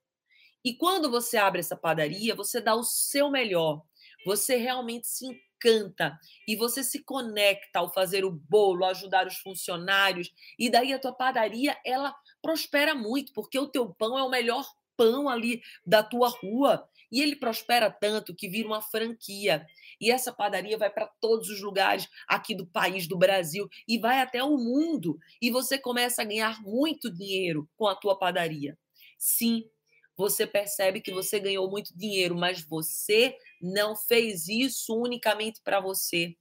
E 0.65 0.75
quando 0.75 1.11
você 1.11 1.37
abre 1.37 1.61
essa 1.61 1.77
padaria, 1.77 2.35
você 2.35 2.61
dá 2.61 2.75
o 2.75 2.83
seu 2.83 3.31
melhor. 3.31 3.83
Você 4.25 4.57
realmente 4.57 5.07
se 5.07 5.27
encanta 5.27 6.19
e 6.49 6.57
você 6.57 6.83
se 6.83 7.05
conecta 7.05 7.79
ao 7.79 7.93
fazer 7.93 8.25
o 8.25 8.33
bolo, 8.33 8.85
ajudar 8.85 9.27
os 9.27 9.37
funcionários. 9.37 10.33
E 10.59 10.69
daí 10.71 10.93
a 10.93 10.99
tua 10.99 11.13
padaria, 11.13 11.77
ela 11.85 12.15
prospera 12.43 12.95
muito, 12.95 13.33
porque 13.33 13.59
o 13.59 13.69
teu 13.69 13.89
pão 13.95 14.19
é 14.19 14.23
o 14.23 14.31
melhor 14.31 14.67
pão 14.97 15.29
ali 15.29 15.63
da 15.85 16.03
tua 16.03 16.29
rua. 16.29 16.89
E 17.11 17.21
ele 17.23 17.37
prospera 17.37 17.91
tanto 17.91 18.35
que 18.35 18.49
vira 18.49 18.69
uma 18.69 18.83
franquia. 18.83 19.67
E 20.01 20.11
essa 20.11 20.33
padaria 20.33 20.77
vai 20.77 20.91
para 20.91 21.07
todos 21.21 21.49
os 21.49 21.61
lugares 21.61 22.09
aqui 22.29 22.55
do 22.55 22.67
país, 22.67 23.07
do 23.07 23.17
Brasil, 23.17 23.69
e 23.87 23.99
vai 23.99 24.21
até 24.21 24.43
o 24.43 24.57
mundo. 24.57 25.19
E 25.41 25.51
você 25.51 25.79
começa 25.79 26.23
a 26.23 26.25
ganhar 26.25 26.61
muito 26.63 27.11
dinheiro 27.11 27.69
com 27.77 27.87
a 27.87 27.95
tua 27.95 28.19
padaria. 28.19 28.77
Sim, 29.19 29.65
você 30.17 30.47
percebe 30.47 31.01
que 31.01 31.13
você 31.13 31.39
ganhou 31.39 31.71
muito 31.71 31.97
dinheiro, 31.97 32.35
mas 32.35 32.63
você 32.63 33.37
não 33.61 33.95
fez 33.95 34.49
isso 34.49 34.97
unicamente 34.97 35.61
para 35.63 35.81
você. 35.81 36.35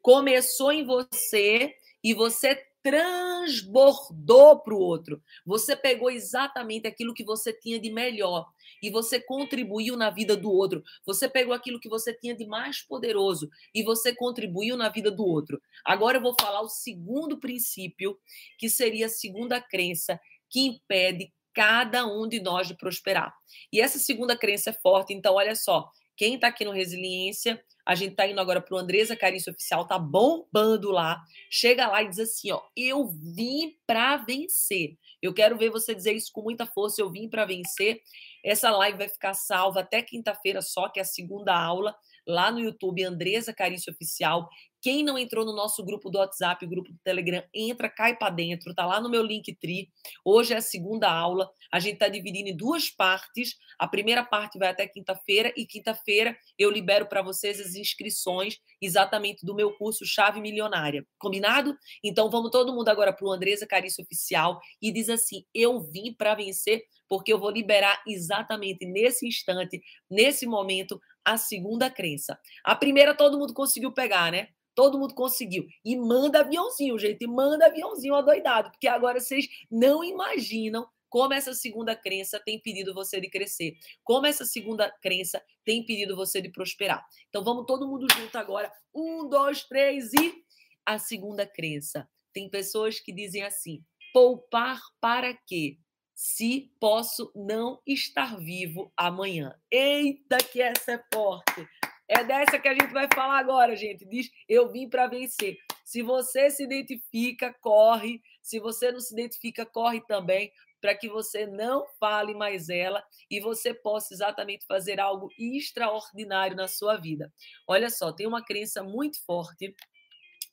Começou 0.00 0.72
em 0.72 0.84
você 0.84 1.74
e 2.02 2.14
você 2.14 2.54
transbordou 2.86 4.60
para 4.60 4.72
o 4.72 4.78
outro. 4.78 5.20
Você 5.44 5.74
pegou 5.74 6.08
exatamente 6.08 6.86
aquilo 6.86 7.12
que 7.12 7.24
você 7.24 7.52
tinha 7.52 7.80
de 7.80 7.90
melhor 7.90 8.48
e 8.80 8.90
você 8.90 9.18
contribuiu 9.18 9.96
na 9.96 10.08
vida 10.08 10.36
do 10.36 10.48
outro. 10.48 10.84
Você 11.04 11.28
pegou 11.28 11.52
aquilo 11.52 11.80
que 11.80 11.88
você 11.88 12.14
tinha 12.14 12.32
de 12.32 12.46
mais 12.46 12.80
poderoso 12.80 13.50
e 13.74 13.82
você 13.82 14.14
contribuiu 14.14 14.76
na 14.76 14.88
vida 14.88 15.10
do 15.10 15.26
outro. 15.26 15.60
Agora 15.84 16.18
eu 16.18 16.22
vou 16.22 16.36
falar 16.40 16.60
o 16.60 16.68
segundo 16.68 17.40
princípio, 17.40 18.16
que 18.56 18.70
seria 18.70 19.06
a 19.06 19.10
segunda 19.10 19.60
crença 19.60 20.20
que 20.48 20.60
impede 20.60 21.32
cada 21.52 22.06
um 22.06 22.28
de 22.28 22.40
nós 22.40 22.68
de 22.68 22.76
prosperar. 22.76 23.34
E 23.72 23.80
essa 23.80 23.98
segunda 23.98 24.36
crença 24.36 24.70
é 24.70 24.74
forte, 24.74 25.12
então 25.12 25.34
olha 25.34 25.56
só, 25.56 25.90
quem 26.16 26.36
está 26.36 26.46
aqui 26.46 26.64
no 26.64 26.70
Resiliência 26.70 27.60
a 27.86 27.94
gente 27.94 28.16
tá 28.16 28.26
indo 28.26 28.40
agora 28.40 28.60
pro 28.60 28.76
Andresa 28.76 29.14
Carício 29.14 29.52
Oficial, 29.52 29.86
tá 29.86 29.96
bombando 29.96 30.90
lá. 30.90 31.22
Chega 31.48 31.86
lá 31.86 32.02
e 32.02 32.08
diz 32.08 32.18
assim, 32.18 32.50
ó, 32.50 32.60
eu 32.76 33.06
vim 33.06 33.76
para 33.86 34.16
vencer. 34.16 34.96
Eu 35.22 35.32
quero 35.32 35.56
ver 35.56 35.70
você 35.70 35.94
dizer 35.94 36.12
isso 36.12 36.32
com 36.32 36.42
muita 36.42 36.66
força, 36.66 37.00
eu 37.00 37.08
vim 37.08 37.28
para 37.28 37.44
vencer. 37.44 38.00
Essa 38.44 38.70
live 38.70 38.98
vai 38.98 39.08
ficar 39.08 39.34
salva 39.34 39.80
até 39.80 40.02
quinta-feira 40.02 40.60
só, 40.60 40.88
que 40.88 40.98
é 40.98 41.02
a 41.02 41.06
segunda 41.06 41.56
aula, 41.56 41.94
lá 42.26 42.50
no 42.50 42.58
YouTube 42.58 43.04
Andresa 43.04 43.54
Carício 43.54 43.92
Oficial. 43.92 44.48
Quem 44.86 45.02
não 45.02 45.18
entrou 45.18 45.44
no 45.44 45.52
nosso 45.52 45.82
grupo 45.84 46.08
do 46.08 46.18
WhatsApp, 46.18 46.64
grupo 46.64 46.92
do 46.92 46.98
Telegram, 47.02 47.42
entra, 47.52 47.90
cai 47.90 48.16
para 48.16 48.30
dentro, 48.30 48.72
tá 48.72 48.86
lá 48.86 49.00
no 49.00 49.10
meu 49.10 49.20
Linktree. 49.20 49.90
Hoje 50.24 50.54
é 50.54 50.58
a 50.58 50.60
segunda 50.60 51.10
aula. 51.10 51.50
A 51.72 51.80
gente 51.80 51.94
está 51.94 52.06
dividindo 52.06 52.50
em 52.50 52.56
duas 52.56 52.88
partes. 52.88 53.56
A 53.80 53.88
primeira 53.88 54.24
parte 54.24 54.60
vai 54.60 54.68
até 54.68 54.86
quinta-feira 54.86 55.52
e 55.56 55.66
quinta-feira 55.66 56.38
eu 56.56 56.70
libero 56.70 57.06
para 57.06 57.20
vocês 57.20 57.58
as 57.60 57.74
inscrições 57.74 58.60
exatamente 58.80 59.44
do 59.44 59.56
meu 59.56 59.72
curso 59.72 60.06
Chave 60.06 60.40
Milionária. 60.40 61.04
Combinado? 61.18 61.76
Então 62.00 62.30
vamos 62.30 62.52
todo 62.52 62.72
mundo 62.72 62.88
agora 62.88 63.12
para 63.12 63.26
o 63.26 63.32
Andresa 63.32 63.66
Carício 63.66 64.04
Oficial 64.04 64.60
e 64.80 64.92
diz 64.92 65.08
assim: 65.08 65.44
"Eu 65.52 65.80
vim 65.80 66.14
para 66.14 66.36
vencer 66.36 66.84
porque 67.08 67.32
eu 67.32 67.40
vou 67.40 67.50
liberar 67.50 68.00
exatamente 68.06 68.86
nesse 68.86 69.26
instante, 69.26 69.82
nesse 70.08 70.46
momento, 70.46 71.00
a 71.24 71.36
segunda 71.36 71.90
crença. 71.90 72.38
A 72.64 72.76
primeira 72.76 73.12
todo 73.12 73.36
mundo 73.36 73.52
conseguiu 73.52 73.92
pegar, 73.92 74.30
né? 74.30 74.48
Todo 74.76 74.98
mundo 74.98 75.14
conseguiu. 75.14 75.66
E 75.82 75.96
manda 75.96 76.40
aviãozinho, 76.40 76.98
gente. 76.98 77.26
Manda 77.26 77.66
aviãozinho 77.66 78.14
adoidado. 78.14 78.70
Porque 78.70 78.86
agora 78.86 79.18
vocês 79.18 79.48
não 79.70 80.04
imaginam 80.04 80.86
como 81.08 81.32
essa 81.32 81.54
segunda 81.54 81.96
crença 81.96 82.38
tem 82.38 82.56
impedido 82.56 82.92
você 82.92 83.18
de 83.18 83.30
crescer. 83.30 83.78
Como 84.04 84.26
essa 84.26 84.44
segunda 84.44 84.90
crença 85.00 85.42
tem 85.64 85.78
impedido 85.78 86.14
você 86.14 86.42
de 86.42 86.50
prosperar. 86.50 87.06
Então 87.30 87.42
vamos 87.42 87.64
todo 87.66 87.88
mundo 87.88 88.06
junto 88.14 88.36
agora. 88.36 88.70
Um, 88.94 89.26
dois, 89.26 89.64
três 89.64 90.12
e. 90.12 90.44
A 90.84 90.98
segunda 90.98 91.46
crença. 91.46 92.08
Tem 92.32 92.48
pessoas 92.48 93.00
que 93.00 93.12
dizem 93.12 93.42
assim: 93.42 93.82
poupar 94.12 94.78
para 95.00 95.32
quê? 95.34 95.78
Se 96.14 96.70
posso 96.78 97.32
não 97.34 97.80
estar 97.86 98.38
vivo 98.38 98.92
amanhã. 98.96 99.58
Eita, 99.70 100.38
que 100.38 100.60
essa 100.60 100.92
é 100.92 101.04
forte! 101.12 101.66
É 102.08 102.22
dessa 102.22 102.58
que 102.58 102.68
a 102.68 102.72
gente 102.72 102.92
vai 102.92 103.08
falar 103.12 103.38
agora, 103.38 103.74
gente. 103.74 104.04
Diz: 104.06 104.30
Eu 104.48 104.70
vim 104.70 104.88
para 104.88 105.06
vencer. 105.06 105.56
Se 105.84 106.02
você 106.02 106.50
se 106.50 106.64
identifica, 106.64 107.54
corre. 107.60 108.22
Se 108.42 108.60
você 108.60 108.92
não 108.92 109.00
se 109.00 109.12
identifica, 109.12 109.66
corre 109.66 110.00
também, 110.02 110.52
para 110.80 110.94
que 110.94 111.08
você 111.08 111.46
não 111.46 111.84
fale 111.98 112.34
mais 112.34 112.68
ela 112.68 113.04
e 113.30 113.40
você 113.40 113.74
possa 113.74 114.14
exatamente 114.14 114.64
fazer 114.66 115.00
algo 115.00 115.28
extraordinário 115.36 116.56
na 116.56 116.68
sua 116.68 116.96
vida. 116.96 117.32
Olha 117.66 117.90
só, 117.90 118.12
tem 118.12 118.26
uma 118.26 118.44
crença 118.44 118.84
muito 118.84 119.20
forte 119.24 119.74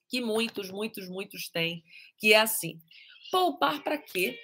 que 0.10 0.22
muitos, 0.22 0.72
muitos, 0.72 1.08
muitos 1.08 1.50
têm, 1.50 1.84
que 2.18 2.34
é 2.34 2.40
assim: 2.40 2.80
poupar 3.32 3.84
para 3.84 3.98
quê? 3.98 4.40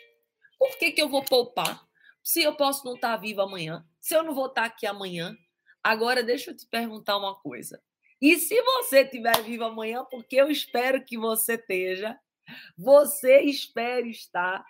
Por 0.58 0.78
que, 0.78 0.92
que 0.92 1.02
eu 1.02 1.10
vou 1.10 1.24
poupar? 1.24 1.88
Se 2.22 2.42
eu 2.44 2.56
posso 2.56 2.86
não 2.86 2.96
estar 2.96 3.16
vivo 3.18 3.42
amanhã, 3.42 3.84
se 4.00 4.16
eu 4.16 4.24
não 4.24 4.36
vou 4.36 4.48
estar 4.48 4.66
aqui 4.66 4.86
amanhã, 4.86 5.36
Agora, 5.84 6.24
deixa 6.24 6.52
eu 6.52 6.58
te 6.58 6.66
perguntar 6.68 7.18
uma 7.18 7.36
coisa. 7.36 7.82
E 8.22 8.38
se 8.38 8.62
você 8.62 9.02
estiver 9.02 9.42
vivo 9.44 9.64
amanhã, 9.64 10.04
porque 10.04 10.36
eu 10.36 10.50
espero 10.50 11.04
que 11.04 11.18
você 11.18 11.54
esteja, 11.54 12.20
você 12.78 13.42
espera 13.42 14.06
estar, 14.08 14.66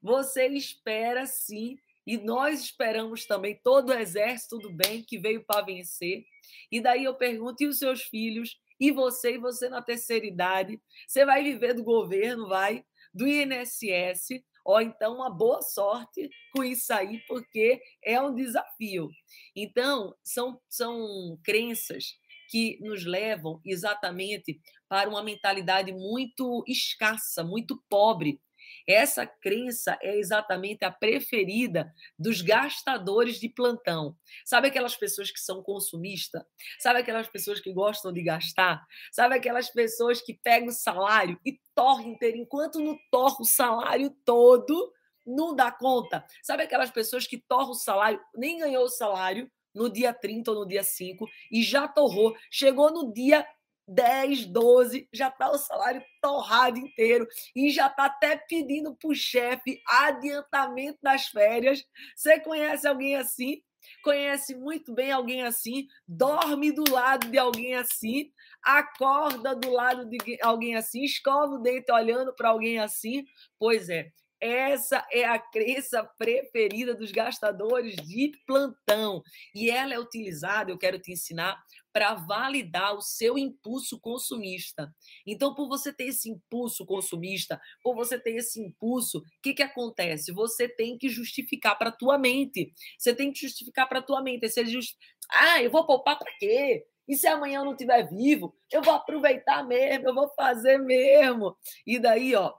você 0.00 0.46
espera 0.48 1.26
sim, 1.26 1.76
e 2.06 2.16
nós 2.16 2.60
esperamos 2.60 3.26
também, 3.26 3.60
todo 3.62 3.90
o 3.90 3.92
exército 3.92 4.58
do 4.58 4.72
bem 4.72 5.04
que 5.04 5.18
veio 5.18 5.44
para 5.44 5.64
vencer. 5.64 6.24
E 6.70 6.80
daí 6.80 7.04
eu 7.04 7.14
pergunto: 7.14 7.62
e 7.62 7.66
os 7.66 7.78
seus 7.78 8.02
filhos? 8.02 8.58
E 8.80 8.90
você, 8.90 9.34
e 9.34 9.38
você 9.38 9.68
na 9.68 9.80
terceira 9.80 10.26
idade? 10.26 10.80
Você 11.06 11.24
vai 11.24 11.44
viver 11.44 11.74
do 11.74 11.84
governo, 11.84 12.48
vai? 12.48 12.84
Do 13.14 13.28
INSS? 13.28 14.42
Ó, 14.64 14.80
então, 14.80 15.16
uma 15.16 15.30
boa 15.30 15.60
sorte 15.60 16.28
com 16.54 16.62
isso 16.62 16.92
aí, 16.92 17.18
porque 17.26 17.80
é 18.04 18.20
um 18.20 18.34
desafio. 18.34 19.08
Então, 19.56 20.14
são, 20.22 20.60
são 20.68 21.38
crenças 21.44 22.04
que 22.48 22.78
nos 22.80 23.04
levam 23.04 23.60
exatamente 23.64 24.60
para 24.88 25.08
uma 25.08 25.22
mentalidade 25.22 25.92
muito 25.92 26.62
escassa, 26.68 27.42
muito 27.42 27.82
pobre, 27.88 28.40
essa 28.86 29.26
crença 29.26 29.98
é 30.02 30.16
exatamente 30.16 30.84
a 30.84 30.90
preferida 30.90 31.92
dos 32.18 32.40
gastadores 32.40 33.38
de 33.38 33.48
plantão. 33.48 34.16
Sabe 34.44 34.68
aquelas 34.68 34.96
pessoas 34.96 35.30
que 35.30 35.40
são 35.40 35.62
consumistas? 35.62 36.42
Sabe 36.78 37.00
aquelas 37.00 37.28
pessoas 37.28 37.60
que 37.60 37.72
gostam 37.72 38.12
de 38.12 38.22
gastar? 38.22 38.84
Sabe 39.12 39.36
aquelas 39.36 39.70
pessoas 39.70 40.20
que 40.20 40.34
pegam 40.34 40.68
o 40.68 40.72
salário 40.72 41.38
e 41.44 41.60
torram 41.74 42.08
inteiro, 42.08 42.36
enquanto 42.36 42.80
não 42.80 42.98
torra 43.10 43.36
o 43.40 43.44
salário 43.44 44.10
todo, 44.24 44.92
não 45.26 45.54
dá 45.54 45.70
conta? 45.70 46.24
Sabe 46.42 46.64
aquelas 46.64 46.90
pessoas 46.90 47.26
que 47.26 47.38
torram 47.38 47.70
o 47.70 47.74
salário, 47.74 48.20
nem 48.34 48.58
ganhou 48.58 48.84
o 48.84 48.88
salário 48.88 49.50
no 49.74 49.90
dia 49.90 50.12
30 50.12 50.50
ou 50.50 50.60
no 50.60 50.66
dia 50.66 50.82
5 50.82 51.26
e 51.50 51.62
já 51.62 51.88
torrou, 51.88 52.36
chegou 52.50 52.90
no 52.90 53.12
dia 53.12 53.46
10, 53.94 54.46
12, 54.46 55.08
já 55.12 55.28
está 55.28 55.50
o 55.50 55.58
salário 55.58 56.02
torrado 56.20 56.78
inteiro 56.78 57.26
e 57.54 57.70
já 57.70 57.86
está 57.86 58.06
até 58.06 58.36
pedindo 58.36 58.94
para 58.94 59.10
o 59.10 59.14
chefe 59.14 59.80
adiantamento 59.86 60.98
das 61.02 61.26
férias. 61.26 61.84
Você 62.16 62.40
conhece 62.40 62.86
alguém 62.86 63.16
assim? 63.16 63.62
Conhece 64.02 64.54
muito 64.54 64.94
bem 64.94 65.10
alguém 65.10 65.42
assim? 65.42 65.86
Dorme 66.06 66.72
do 66.72 66.84
lado 66.90 67.28
de 67.28 67.38
alguém 67.38 67.74
assim? 67.74 68.30
Acorda 68.62 69.54
do 69.54 69.70
lado 69.70 70.08
de 70.08 70.38
alguém 70.42 70.76
assim? 70.76 71.02
Escova 71.04 71.54
o 71.54 71.58
dente 71.58 71.90
olhando 71.90 72.34
para 72.34 72.50
alguém 72.50 72.78
assim? 72.78 73.24
Pois 73.58 73.88
é, 73.88 74.10
essa 74.42 75.06
é 75.12 75.24
a 75.24 75.38
crença 75.38 76.02
preferida 76.18 76.96
dos 76.96 77.12
gastadores 77.12 77.94
de 77.94 78.32
plantão. 78.44 79.22
E 79.54 79.70
ela 79.70 79.94
é 79.94 80.00
utilizada, 80.00 80.72
eu 80.72 80.78
quero 80.78 80.98
te 80.98 81.12
ensinar, 81.12 81.62
para 81.92 82.14
validar 82.14 82.94
o 82.94 83.00
seu 83.00 83.36
impulso 83.36 84.00
consumista. 84.00 84.92
Então, 85.26 85.54
por 85.54 85.68
você 85.68 85.92
ter 85.92 86.04
esse 86.04 86.30
impulso 86.30 86.86
consumista, 86.86 87.60
por 87.82 87.94
você 87.94 88.18
ter 88.18 88.36
esse 88.36 88.60
impulso, 88.60 89.18
o 89.18 89.22
que, 89.42 89.54
que 89.54 89.62
acontece? 89.62 90.32
Você 90.32 90.68
tem 90.68 90.96
que 90.96 91.08
justificar 91.08 91.76
para 91.76 91.90
a 91.90 91.96
tua 91.96 92.18
mente. 92.18 92.72
Você 92.98 93.14
tem 93.14 93.32
que 93.32 93.40
justificar 93.40 93.88
para 93.88 93.98
a 93.98 94.02
tua 94.02 94.22
mente. 94.22 94.48
Você 94.48 94.64
just... 94.64 94.96
Ah, 95.30 95.62
eu 95.62 95.70
vou 95.70 95.86
poupar 95.86 96.18
para 96.18 96.32
quê? 96.38 96.84
E 97.08 97.16
se 97.16 97.26
amanhã 97.26 97.60
eu 97.60 97.64
não 97.64 97.72
estiver 97.72 98.08
vivo, 98.08 98.54
eu 98.70 98.80
vou 98.80 98.94
aproveitar 98.94 99.66
mesmo, 99.66 100.08
eu 100.08 100.14
vou 100.14 100.32
fazer 100.34 100.78
mesmo. 100.78 101.56
E 101.86 101.98
daí, 101.98 102.34
ó, 102.34 102.54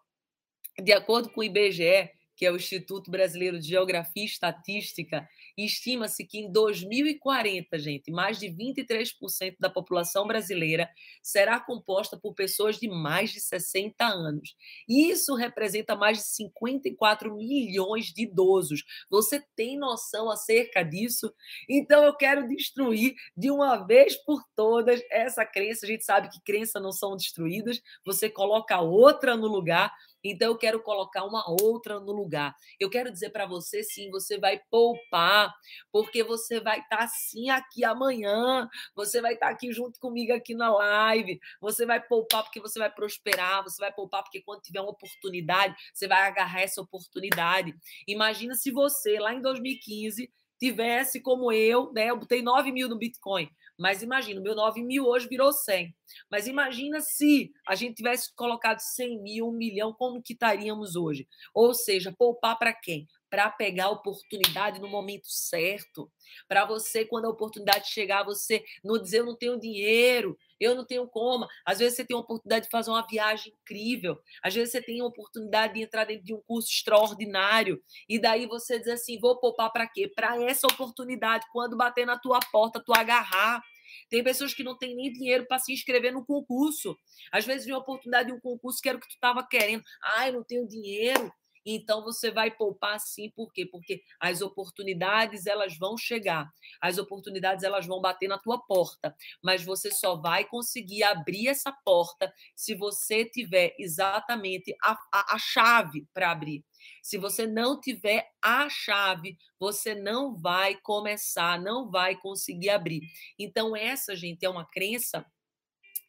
de 0.82 0.92
acordo 0.92 1.30
com 1.30 1.42
o 1.42 1.44
IBGE, 1.44 2.10
que 2.36 2.46
é 2.46 2.52
o 2.52 2.56
Instituto 2.56 3.12
Brasileiro 3.12 3.60
de 3.60 3.68
Geografia 3.68 4.24
e 4.24 4.26
Estatística, 4.26 5.28
estima-se 5.58 6.26
que 6.26 6.40
em 6.40 6.52
2040, 6.52 7.78
gente, 7.80 8.12
mais 8.12 8.40
de 8.40 8.48
23% 8.48 9.56
da 9.60 9.70
população 9.70 10.26
brasileira 10.26 10.90
será 11.22 11.60
composta 11.60 12.18
por 12.18 12.34
pessoas 12.34 12.80
de 12.80 12.88
mais 12.88 13.32
de 13.32 13.40
60 13.40 14.06
anos. 14.06 14.56
Isso 14.88 15.36
representa 15.36 15.96
mais 15.96 16.18
de 16.18 16.24
54 16.24 17.36
milhões 17.36 18.08
de 18.08 18.24
idosos. 18.24 18.84
Você 19.10 19.44
tem 19.56 19.78
noção 19.78 20.30
acerca 20.30 20.84
disso? 20.84 21.34
Então 21.70 22.04
eu 22.04 22.16
quero 22.16 22.48
destruir 22.48 23.16
de 23.36 23.52
uma 23.52 23.78
vez 23.86 24.16
por 24.24 24.44
todas 24.56 25.02
essa 25.12 25.46
crença. 25.46 25.86
A 25.86 25.90
gente 25.90 26.04
sabe 26.04 26.30
que 26.30 26.42
crenças 26.42 26.82
não 26.82 26.92
são 26.92 27.16
destruídas, 27.16 27.82
você 28.06 28.30
coloca 28.30 28.80
outra 28.82 29.36
no 29.36 29.48
lugar 29.48 29.92
então 30.24 30.50
eu 30.50 30.58
quero 30.58 30.82
colocar 30.82 31.24
uma 31.26 31.44
outra 31.62 32.00
no 32.00 32.12
lugar. 32.12 32.56
Eu 32.80 32.90
quero 32.90 33.12
dizer 33.12 33.30
para 33.32 33.46
você 33.46 33.84
sim, 33.84 34.10
você 34.10 34.38
vai 34.38 34.60
poupar, 34.70 35.54
porque 35.92 36.24
você 36.24 36.60
vai 36.60 36.80
estar 36.80 36.98
tá, 36.98 37.08
sim 37.08 37.50
aqui 37.50 37.84
amanhã, 37.84 38.68
você 38.96 39.22
vai 39.22 39.34
estar 39.34 39.48
tá 39.48 39.52
aqui 39.52 39.72
junto 39.72 40.00
comigo 40.00 40.34
aqui 40.34 40.56
na 40.56 40.74
live. 40.74 41.40
Você 41.60 41.86
vai 41.86 42.02
poupar 42.02 42.44
porque 42.44 42.60
você 42.60 42.80
vai 42.80 42.92
prosperar, 42.92 43.64
você 43.64 43.82
vai 43.82 43.92
poupar 43.92 44.24
porque 44.24 44.42
quando 44.42 44.62
tiver 44.62 44.82
uma 44.82 44.92
oportunidade, 44.92 45.76
você 45.94 46.08
vai 46.08 46.22
agarrar 46.28 46.62
essa 46.62 46.82
oportunidade. 46.82 47.76
Imagina 48.08 48.56
se 48.56 48.72
você 48.72 49.20
lá 49.20 49.34
em 49.34 49.42
2015 49.42 50.32
tivesse 50.64 51.20
como 51.20 51.52
eu, 51.52 51.92
né? 51.92 52.10
Eu 52.10 52.18
botei 52.18 52.42
9 52.42 52.72
mil 52.72 52.88
no 52.88 52.98
Bitcoin. 52.98 53.50
Mas 53.78 54.02
imagina, 54.02 54.40
meu 54.40 54.56
9 54.56 54.82
mil 54.82 55.06
hoje 55.06 55.28
virou 55.28 55.52
100. 55.52 55.94
Mas 56.32 56.48
imagina 56.48 57.02
se 57.02 57.52
a 57.68 57.76
gente 57.76 57.96
tivesse 57.96 58.34
colocado 58.34 58.80
100 58.80 59.22
mil, 59.22 59.48
1 59.50 59.52
milhão, 59.52 59.94
como 59.94 60.22
que 60.22 60.32
estaríamos 60.32 60.96
hoje? 60.96 61.28
Ou 61.54 61.74
seja, 61.74 62.16
poupar 62.18 62.58
para 62.58 62.72
quem? 62.74 63.06
Para 63.34 63.50
pegar 63.50 63.86
a 63.86 63.90
oportunidade 63.90 64.80
no 64.80 64.88
momento 64.88 65.26
certo. 65.26 66.08
Para 66.48 66.66
você, 66.66 67.04
quando 67.04 67.26
a 67.26 67.32
oportunidade 67.32 67.90
chegar, 67.90 68.24
você 68.24 68.64
não 68.84 69.02
dizer 69.02 69.22
eu 69.22 69.26
não 69.26 69.36
tenho 69.36 69.60
dinheiro, 69.60 70.38
eu 70.60 70.76
não 70.76 70.86
tenho 70.86 71.08
como. 71.08 71.48
Às 71.66 71.80
vezes 71.80 71.96
você 71.96 72.06
tem 72.06 72.16
a 72.16 72.20
oportunidade 72.20 72.66
de 72.66 72.70
fazer 72.70 72.92
uma 72.92 73.04
viagem 73.08 73.52
incrível. 73.52 74.20
Às 74.44 74.54
vezes 74.54 74.72
você 74.72 74.84
tem 74.84 75.02
a 75.02 75.06
oportunidade 75.06 75.74
de 75.74 75.82
entrar 75.82 76.06
dentro 76.06 76.24
de 76.24 76.32
um 76.32 76.44
curso 76.46 76.70
extraordinário. 76.70 77.82
E 78.08 78.20
daí 78.20 78.46
você 78.46 78.78
diz 78.78 78.90
assim: 78.90 79.20
vou 79.20 79.40
poupar 79.40 79.72
para 79.72 79.88
quê? 79.88 80.08
Para 80.08 80.40
essa 80.44 80.68
oportunidade. 80.68 81.44
Quando 81.52 81.76
bater 81.76 82.06
na 82.06 82.20
tua 82.20 82.40
porta, 82.52 82.84
tu 82.86 82.94
agarrar. 82.94 83.64
Tem 84.12 84.24
pessoas 84.24 84.54
que 84.54 84.64
não 84.64 84.78
têm 84.78 84.96
nem 84.96 85.12
dinheiro 85.12 85.48
para 85.48 85.58
se 85.58 85.74
inscrever 85.74 86.14
no 86.14 86.24
concurso. 86.24 86.96
Às 87.32 87.48
vezes 87.48 87.66
vem 87.66 87.74
a 87.74 87.80
oportunidade 87.80 88.30
de 88.30 88.36
um 88.36 88.40
concurso 88.40 88.80
que 88.80 88.90
era 88.90 88.98
o 89.00 89.02
que 89.02 89.08
tu 89.08 89.16
estava 89.16 89.44
querendo. 89.44 89.84
Ah, 90.04 90.28
eu 90.28 90.34
não 90.34 90.44
tenho 90.44 90.68
dinheiro. 90.68 91.34
Então 91.66 92.04
você 92.04 92.32
vai 92.32 92.52
poupar 92.52 93.00
sim, 93.00 93.30
por 93.30 93.52
quê? 93.52 93.66
Porque 93.66 94.02
as 94.20 94.42
oportunidades 94.42 95.46
elas 95.46 95.78
vão 95.78 95.98
chegar, 95.98 96.52
as 96.82 96.98
oportunidades 96.98 97.64
elas 97.64 97.86
vão 97.86 98.02
bater 98.02 98.28
na 98.28 98.38
tua 98.38 98.60
porta, 98.60 99.16
mas 99.42 99.64
você 99.64 99.92
só 99.92 100.16
vai 100.16 100.46
conseguir 100.46 101.04
abrir 101.04 101.48
essa 101.48 101.72
porta 101.72 102.34
se 102.56 102.76
você 102.76 103.26
tiver 103.26 103.76
exatamente 103.80 104.76
a, 104.84 104.94
a, 105.12 105.36
a 105.36 105.40
chave 105.40 106.08
para 106.14 106.32
abrir. 106.32 106.64
Se 107.02 107.18
você 107.18 107.48
não 107.48 107.80
tiver 107.80 108.30
a 108.42 108.70
chave, 108.70 109.38
você 109.60 109.96
não 109.96 110.36
vai 110.36 110.76
começar, 110.76 111.60
não 111.60 111.90
vai 111.90 112.16
conseguir 112.16 112.70
abrir. 112.70 113.02
Então, 113.38 113.76
essa, 113.76 114.16
gente, 114.16 114.46
é 114.46 114.50
uma 114.50 114.66
crença 114.66 115.26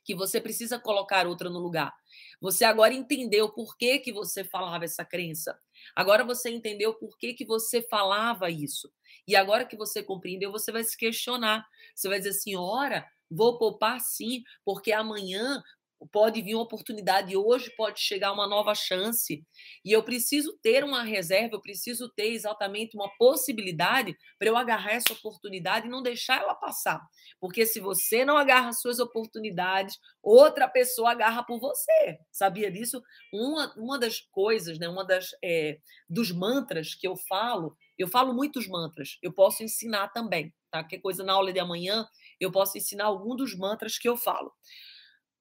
que 0.05 0.15
você 0.15 0.41
precisa 0.41 0.79
colocar 0.79 1.27
outra 1.27 1.49
no 1.49 1.59
lugar. 1.59 1.93
Você 2.41 2.65
agora 2.65 2.93
entendeu 2.93 3.51
por 3.51 3.77
que, 3.77 3.99
que 3.99 4.13
você 4.13 4.45
falava 4.45 4.85
essa 4.85 5.05
crença. 5.05 5.59
Agora 5.97 6.25
você 6.25 6.51
entendeu 6.51 6.95
por 6.95 7.17
que, 7.19 7.35
que 7.35 7.45
você 7.45 7.83
falava 7.83 8.51
isso. 8.51 8.93
E 9.27 9.35
agora 9.35 9.65
que 9.65 9.77
você 9.77 10.03
compreendeu, 10.03 10.53
você 10.53 10.71
vai 10.71 10.85
se 10.85 10.97
questionar. 10.97 11.67
Você 11.95 12.09
vai 12.09 12.19
dizer 12.19 12.31
assim: 12.31 12.55
ora, 12.55 13.07
vou 13.31 13.59
poupar 13.59 14.01
sim, 14.01 14.43
porque 14.65 14.93
amanhã 14.93 15.63
pode 16.13 16.43
vir 16.43 16.55
uma 16.55 16.65
oportunidade, 16.65 17.37
hoje 17.37 17.71
pode 17.77 18.01
chegar 18.01 18.33
uma 18.33 18.47
nova 18.47 18.75
chance. 18.75 19.45
E 19.85 19.93
eu 19.93 20.03
preciso 20.03 20.59
ter 20.63 20.85
uma 20.85 21.03
reserva, 21.03 21.57
eu 21.57 21.61
preciso 21.61 22.09
ter 22.09 22.33
exatamente 22.33 22.97
uma 22.97 23.11
possibilidade 23.17 24.17
para 24.39 24.49
eu 24.49 24.57
agarrar 24.57 24.93
essa 24.93 25.13
oportunidade 25.13 25.87
e 25.87 25.91
não 25.91 26.03
deixar 26.03 26.41
ela 26.41 26.55
passar. 26.55 27.01
Porque 27.41 27.67
se 27.67 27.81
você 27.81 28.25
não 28.25 28.37
agarra 28.37 28.71
as 28.71 28.81
suas 28.81 28.99
oportunidades, 28.99 29.99
outra 30.23 30.69
pessoa 30.69 31.13
agarra 31.13 31.43
por 31.43 31.59
você. 31.59 32.19
Sabia 32.31 32.71
disso? 32.71 33.03
Uma, 33.33 33.73
uma 33.77 33.99
das 33.99 34.21
coisas, 34.21 34.79
né, 34.79 34.89
uma 34.89 35.05
das 35.05 35.29
é, 35.43 35.79
dos 36.09 36.31
mantras 36.31 36.95
que 36.95 37.07
eu 37.07 37.17
falo, 37.17 37.77
eu 37.99 38.09
falo 38.09 38.35
muitos 38.35 38.67
mantras, 38.67 39.19
eu 39.23 39.33
posso 39.33 39.63
ensinar 39.63 40.09
também, 40.09 40.53
tá? 40.71 40.83
Qualquer 40.83 41.01
coisa 41.01 41.23
na 41.23 41.33
aula 41.33 41.53
de 41.53 41.61
amanhã, 41.61 42.07
eu 42.41 42.51
posso 42.51 42.77
ensinar 42.77 43.05
algum 43.05 43.37
dos 43.37 43.57
mantras 43.57 43.99
que 43.99 44.09
eu 44.09 44.17
falo. 44.17 44.53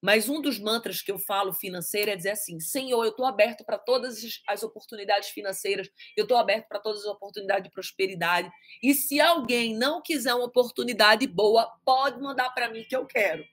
Mas 0.04 0.28
um 0.28 0.42
dos 0.42 0.60
mantras 0.60 1.02
que 1.02 1.10
eu 1.10 1.18
falo 1.18 1.54
financeiro 1.54 2.12
é 2.12 2.16
dizer 2.18 2.32
assim: 2.32 2.60
Senhor, 2.60 3.06
eu 3.06 3.12
estou 3.12 3.26
aberto 3.26 3.64
para 3.64 3.78
todas 3.78 4.22
as 4.46 4.62
oportunidades 4.62 5.30
financeiras, 5.30 5.90
eu 6.18 6.24
estou 6.24 6.36
aberto 6.36 6.68
para 6.68 6.80
todas 6.80 7.00
as 7.00 7.08
oportunidades 7.08 7.64
de 7.64 7.72
prosperidade. 7.72 8.52
E 8.84 8.94
se 8.94 9.22
alguém 9.22 9.74
não 9.74 10.02
quiser 10.02 10.34
uma 10.34 10.44
oportunidade 10.44 11.26
boa, 11.26 11.72
pode 11.86 12.20
mandar 12.20 12.50
para 12.50 12.70
mim 12.70 12.84
que 12.84 12.94
eu 12.94 13.06
quero. 13.06 13.46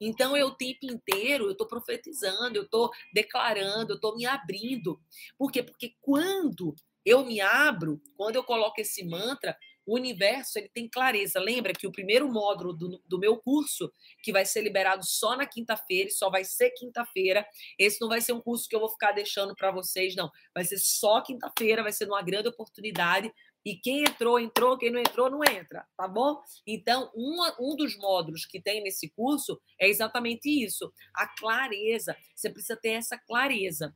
Então, 0.00 0.36
eu 0.36 0.46
o 0.46 0.54
tempo 0.54 0.86
inteiro, 0.86 1.46
eu 1.46 1.50
estou 1.50 1.66
profetizando, 1.66 2.56
eu 2.56 2.62
estou 2.62 2.88
declarando, 3.12 3.92
eu 3.92 3.96
estou 3.96 4.14
me 4.16 4.24
abrindo. 4.24 5.00
Por 5.36 5.50
quê? 5.50 5.60
Porque 5.60 5.96
quando 6.00 6.72
eu 7.04 7.24
me 7.24 7.40
abro, 7.40 8.00
quando 8.16 8.36
eu 8.36 8.44
coloco 8.44 8.80
esse 8.80 9.04
mantra, 9.04 9.56
o 9.86 9.94
universo 9.94 10.58
ele 10.58 10.68
tem 10.68 10.88
clareza. 10.88 11.38
Lembra 11.38 11.72
que 11.72 11.86
o 11.86 11.92
primeiro 11.92 12.28
módulo 12.28 12.72
do, 12.72 13.00
do 13.06 13.18
meu 13.18 13.36
curso, 13.36 13.90
que 14.22 14.32
vai 14.32 14.44
ser 14.44 14.62
liberado 14.62 15.06
só 15.06 15.36
na 15.36 15.46
quinta-feira, 15.46 16.10
só 16.10 16.28
vai 16.28 16.44
ser 16.44 16.70
quinta-feira. 16.70 17.46
Esse 17.78 18.00
não 18.00 18.08
vai 18.08 18.20
ser 18.20 18.32
um 18.32 18.40
curso 18.40 18.68
que 18.68 18.74
eu 18.74 18.80
vou 18.80 18.90
ficar 18.90 19.12
deixando 19.12 19.54
para 19.54 19.70
vocês, 19.70 20.16
não. 20.16 20.30
Vai 20.52 20.64
ser 20.64 20.78
só 20.78 21.20
quinta-feira, 21.20 21.82
vai 21.82 21.92
ser 21.92 22.06
uma 22.06 22.22
grande 22.22 22.48
oportunidade. 22.48 23.32
E 23.64 23.76
quem 23.76 24.04
entrou, 24.04 24.38
entrou, 24.38 24.78
quem 24.78 24.90
não 24.90 25.00
entrou, 25.00 25.28
não 25.28 25.40
entra, 25.42 25.84
tá 25.96 26.06
bom? 26.06 26.40
Então, 26.64 27.10
um 27.16 27.74
dos 27.74 27.96
módulos 27.96 28.46
que 28.46 28.60
tem 28.60 28.82
nesse 28.82 29.08
curso 29.10 29.60
é 29.80 29.88
exatamente 29.88 30.48
isso: 30.48 30.92
a 31.14 31.26
clareza. 31.36 32.16
Você 32.34 32.50
precisa 32.50 32.76
ter 32.76 32.90
essa 32.90 33.18
clareza. 33.18 33.92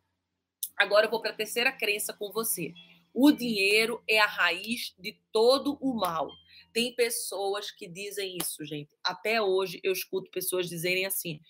Agora 0.76 1.06
eu 1.06 1.10
vou 1.10 1.20
para 1.20 1.30
a 1.30 1.36
terceira 1.36 1.70
crença 1.70 2.12
com 2.12 2.32
você. 2.32 2.72
O 3.12 3.32
dinheiro 3.32 4.02
é 4.08 4.18
a 4.18 4.26
raiz 4.26 4.94
de 4.98 5.18
todo 5.32 5.76
o 5.80 5.94
mal. 5.94 6.30
Tem 6.72 6.94
pessoas 6.94 7.70
que 7.70 7.88
dizem 7.88 8.36
isso, 8.40 8.64
gente. 8.64 8.90
Até 9.02 9.42
hoje 9.42 9.80
eu 9.82 9.92
escuto 9.92 10.30
pessoas 10.30 10.68
dizerem 10.68 11.06
assim: 11.06 11.40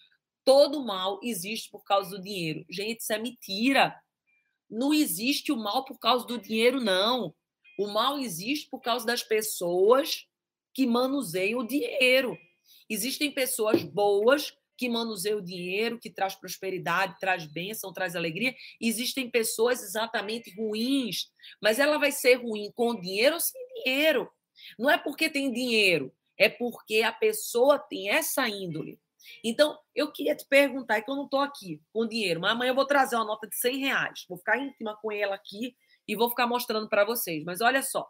todo 0.44 0.85
mal 0.85 1.20
existe 1.23 1.70
por 1.70 1.85
causa 1.85 2.11
do 2.11 2.23
dinheiro. 2.23 2.64
Gente, 2.68 3.01
isso 3.01 3.12
é 3.12 3.18
mentira. 3.18 3.94
Não 4.68 4.94
existe 4.94 5.53
o 5.53 5.57
mal 5.57 5.85
por 5.85 5.99
causa 5.99 6.27
do 6.27 6.38
dinheiro, 6.38 6.81
não. 6.81 7.35
O 7.79 7.88
mal 7.88 8.18
existe 8.18 8.68
por 8.68 8.81
causa 8.81 9.05
das 9.05 9.23
pessoas 9.23 10.27
que 10.73 10.87
manuseiam 10.87 11.61
o 11.61 11.66
dinheiro. 11.66 12.38
Existem 12.88 13.31
pessoas 13.31 13.83
boas 13.83 14.53
que 14.80 14.88
manuseia 14.88 15.36
o 15.36 15.42
dinheiro, 15.42 15.98
que 15.98 16.08
traz 16.08 16.34
prosperidade, 16.34 17.18
traz 17.20 17.44
bênção, 17.44 17.92
traz 17.92 18.16
alegria. 18.16 18.54
Existem 18.80 19.30
pessoas 19.30 19.82
exatamente 19.82 20.54
ruins, 20.56 21.30
mas 21.60 21.78
ela 21.78 21.98
vai 21.98 22.10
ser 22.10 22.36
ruim 22.36 22.72
com 22.74 22.98
dinheiro 22.98 23.34
ou 23.34 23.40
sem 23.40 23.60
dinheiro. 23.74 24.26
Não 24.78 24.88
é 24.88 24.96
porque 24.96 25.28
tem 25.28 25.52
dinheiro, 25.52 26.10
é 26.38 26.48
porque 26.48 27.02
a 27.02 27.12
pessoa 27.12 27.78
tem 27.78 28.08
essa 28.08 28.48
índole. 28.48 28.98
Então, 29.44 29.78
eu 29.94 30.10
queria 30.10 30.34
te 30.34 30.46
perguntar, 30.46 30.96
é 30.96 31.02
que 31.02 31.10
eu 31.10 31.14
não 31.14 31.24
estou 31.24 31.40
aqui 31.40 31.78
com 31.92 32.08
dinheiro, 32.08 32.40
mas 32.40 32.52
amanhã 32.52 32.70
eu 32.70 32.74
vou 32.74 32.86
trazer 32.86 33.16
uma 33.16 33.26
nota 33.26 33.46
de 33.46 33.56
100 33.56 33.80
reais. 33.80 34.24
Vou 34.26 34.38
ficar 34.38 34.56
íntima 34.56 34.96
com 34.96 35.12
ela 35.12 35.34
aqui 35.34 35.76
e 36.08 36.16
vou 36.16 36.30
ficar 36.30 36.46
mostrando 36.46 36.88
para 36.88 37.04
vocês. 37.04 37.44
Mas 37.44 37.60
olha 37.60 37.82
só, 37.82 38.08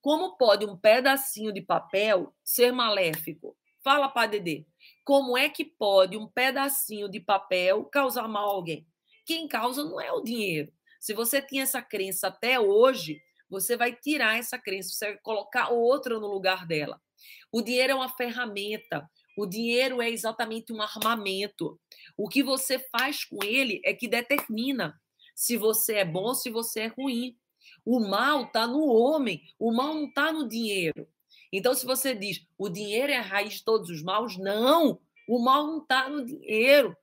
como 0.00 0.38
pode 0.38 0.64
um 0.64 0.78
pedacinho 0.78 1.52
de 1.52 1.60
papel 1.60 2.34
ser 2.42 2.72
maléfico? 2.72 3.54
Fala 3.84 4.08
para 4.08 4.30
Dedê. 4.30 4.64
Como 5.10 5.36
é 5.36 5.48
que 5.48 5.64
pode 5.64 6.16
um 6.16 6.28
pedacinho 6.28 7.08
de 7.08 7.18
papel 7.18 7.84
causar 7.86 8.28
mal 8.28 8.48
a 8.48 8.52
alguém? 8.52 8.86
Quem 9.26 9.48
causa 9.48 9.82
não 9.82 10.00
é 10.00 10.12
o 10.12 10.20
dinheiro. 10.20 10.72
Se 11.00 11.12
você 11.12 11.42
tinha 11.42 11.64
essa 11.64 11.82
crença 11.82 12.28
até 12.28 12.60
hoje, 12.60 13.20
você 13.48 13.76
vai 13.76 13.92
tirar 13.92 14.38
essa 14.38 14.56
crença, 14.56 14.90
você 14.90 15.06
vai 15.06 15.18
colocar 15.18 15.70
outra 15.70 16.20
no 16.20 16.28
lugar 16.28 16.64
dela. 16.64 17.02
O 17.50 17.60
dinheiro 17.60 17.92
é 17.92 17.96
uma 17.96 18.08
ferramenta. 18.10 19.10
O 19.36 19.46
dinheiro 19.46 20.00
é 20.00 20.08
exatamente 20.08 20.72
um 20.72 20.80
armamento. 20.80 21.76
O 22.16 22.28
que 22.28 22.40
você 22.40 22.78
faz 22.78 23.24
com 23.24 23.42
ele 23.42 23.80
é 23.84 23.92
que 23.92 24.06
determina 24.06 24.94
se 25.34 25.56
você 25.56 25.94
é 25.94 26.04
bom 26.04 26.34
se 26.34 26.50
você 26.50 26.82
é 26.82 26.86
ruim. 26.86 27.36
O 27.84 27.98
mal 27.98 28.44
está 28.44 28.64
no 28.64 28.86
homem, 28.86 29.42
o 29.58 29.72
mal 29.72 29.92
não 29.92 30.04
está 30.04 30.30
no 30.32 30.48
dinheiro. 30.48 31.08
Então, 31.52 31.74
se 31.74 31.84
você 31.84 32.14
diz 32.14 32.46
o 32.56 32.68
dinheiro 32.68 33.12
é 33.12 33.16
a 33.16 33.22
raiz 33.22 33.54
de 33.54 33.64
todos 33.64 33.90
os 33.90 34.02
maus, 34.02 34.36
não. 34.36 35.00
O 35.28 35.38
mal 35.38 35.66
não 35.66 35.78
está 35.78 36.08
no 36.08 36.24
dinheiro. 36.24 36.96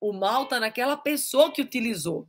O 0.00 0.12
mal 0.12 0.44
está 0.44 0.60
naquela 0.60 0.96
pessoa 0.96 1.52
que 1.52 1.62
utilizou. 1.62 2.28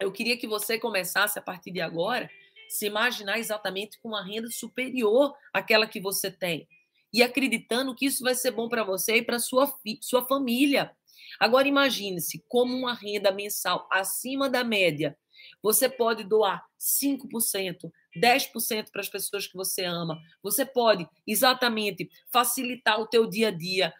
eu 0.00 0.12
queria 0.12 0.36
que 0.36 0.46
você 0.46 0.78
começasse 0.78 1.38
a 1.38 1.42
partir 1.42 1.72
de 1.72 1.80
agora 1.80 2.30
se 2.68 2.86
imaginar 2.86 3.38
exatamente 3.38 3.98
com 4.00 4.08
uma 4.08 4.24
renda 4.24 4.48
superior 4.50 5.34
àquela 5.52 5.86
que 5.86 6.00
você 6.00 6.30
tem 6.30 6.68
e 7.12 7.22
acreditando 7.22 7.94
que 7.94 8.06
isso 8.06 8.22
vai 8.22 8.34
ser 8.34 8.50
bom 8.50 8.68
para 8.68 8.84
você 8.84 9.16
e 9.16 9.22
para 9.22 9.38
sua 9.38 9.72
sua 10.00 10.26
família. 10.26 10.94
Agora 11.40 11.66
imagine-se 11.66 12.44
como 12.48 12.74
uma 12.76 12.94
renda 12.94 13.32
mensal 13.32 13.88
acima 13.90 14.48
da 14.48 14.62
média, 14.62 15.16
você 15.62 15.88
pode 15.88 16.24
doar 16.24 16.64
5%, 16.78 17.90
10% 18.20 18.90
para 18.90 19.00
as 19.00 19.08
pessoas 19.08 19.46
que 19.46 19.56
você 19.56 19.84
ama. 19.84 20.18
Você 20.42 20.64
pode 20.64 21.06
exatamente 21.26 22.10
facilitar 22.30 23.00
o 23.00 23.06
teu 23.06 23.26
dia 23.26 23.48
a 23.48 23.50
dia, 23.50 23.92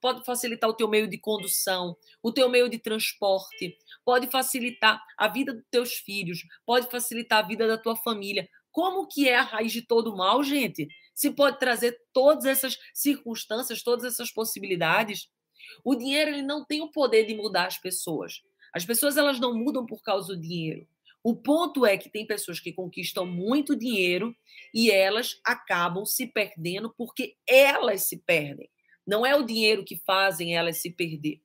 pode 0.00 0.24
facilitar 0.24 0.68
o 0.68 0.74
teu 0.74 0.88
meio 0.88 1.08
de 1.08 1.18
condução, 1.18 1.96
o 2.22 2.32
teu 2.32 2.48
meio 2.48 2.68
de 2.68 2.78
transporte, 2.78 3.76
pode 4.04 4.26
facilitar 4.28 5.02
a 5.16 5.28
vida 5.28 5.54
dos 5.54 5.64
teus 5.70 5.94
filhos, 5.94 6.40
pode 6.66 6.90
facilitar 6.90 7.38
a 7.44 7.46
vida 7.46 7.66
da 7.66 7.78
tua 7.78 7.96
família. 7.96 8.48
Como 8.70 9.06
que 9.06 9.28
é 9.28 9.36
a 9.36 9.42
raiz 9.42 9.72
de 9.72 9.82
todo 9.82 10.16
mal, 10.16 10.42
gente? 10.42 10.88
Se 11.14 11.30
pode 11.30 11.58
trazer 11.58 11.96
todas 12.12 12.44
essas 12.44 12.76
circunstâncias, 12.92 13.82
todas 13.82 14.04
essas 14.04 14.32
possibilidades. 14.32 15.28
O 15.84 15.94
dinheiro 15.94 16.30
ele 16.30 16.42
não 16.42 16.64
tem 16.64 16.82
o 16.82 16.90
poder 16.90 17.24
de 17.24 17.34
mudar 17.34 17.66
as 17.66 17.78
pessoas. 17.78 18.42
As 18.74 18.84
pessoas 18.84 19.16
elas 19.16 19.38
não 19.38 19.54
mudam 19.54 19.86
por 19.86 20.02
causa 20.02 20.34
do 20.34 20.40
dinheiro. 20.40 20.88
O 21.24 21.34
ponto 21.34 21.86
é 21.86 21.96
que 21.96 22.10
tem 22.10 22.26
pessoas 22.26 22.60
que 22.60 22.70
conquistam 22.70 23.24
muito 23.24 23.74
dinheiro 23.74 24.36
e 24.74 24.90
elas 24.90 25.40
acabam 25.42 26.04
se 26.04 26.26
perdendo 26.26 26.92
porque 26.94 27.34
elas 27.48 28.02
se 28.02 28.18
perdem. 28.18 28.68
Não 29.06 29.24
é 29.24 29.34
o 29.34 29.42
dinheiro 29.42 29.86
que 29.86 29.96
fazem 30.04 30.54
elas 30.54 30.82
se 30.82 30.90
perder. 30.90 31.40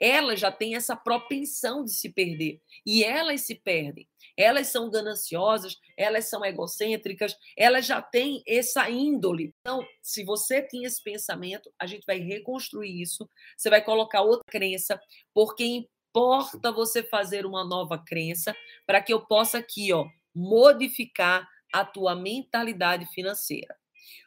Elas 0.00 0.40
já 0.40 0.50
têm 0.50 0.74
essa 0.74 0.96
propensão 0.96 1.84
de 1.84 1.92
se 1.92 2.08
perder 2.08 2.62
e 2.86 3.04
elas 3.04 3.42
se 3.42 3.54
perdem. 3.56 4.08
Elas 4.34 4.68
são 4.68 4.90
gananciosas, 4.90 5.76
elas 5.98 6.30
são 6.30 6.42
egocêntricas, 6.42 7.36
elas 7.54 7.84
já 7.84 8.00
têm 8.00 8.42
essa 8.48 8.88
índole. 8.88 9.54
Então, 9.60 9.86
se 10.00 10.24
você 10.24 10.62
tinha 10.62 10.86
esse 10.86 11.02
pensamento, 11.02 11.70
a 11.78 11.86
gente 11.86 12.06
vai 12.06 12.18
reconstruir 12.20 13.02
isso. 13.02 13.28
Você 13.54 13.68
vai 13.68 13.84
colocar 13.84 14.22
outra 14.22 14.50
crença, 14.50 14.98
porque 15.34 15.86
importa 16.10 16.72
você 16.72 17.02
fazer 17.02 17.46
uma 17.46 17.64
nova 17.64 17.96
crença 17.96 18.54
para 18.86 19.00
que 19.00 19.12
eu 19.12 19.20
possa 19.20 19.58
aqui, 19.58 19.92
ó, 19.92 20.06
modificar 20.34 21.48
a 21.72 21.84
tua 21.84 22.16
mentalidade 22.16 23.06
financeira. 23.06 23.76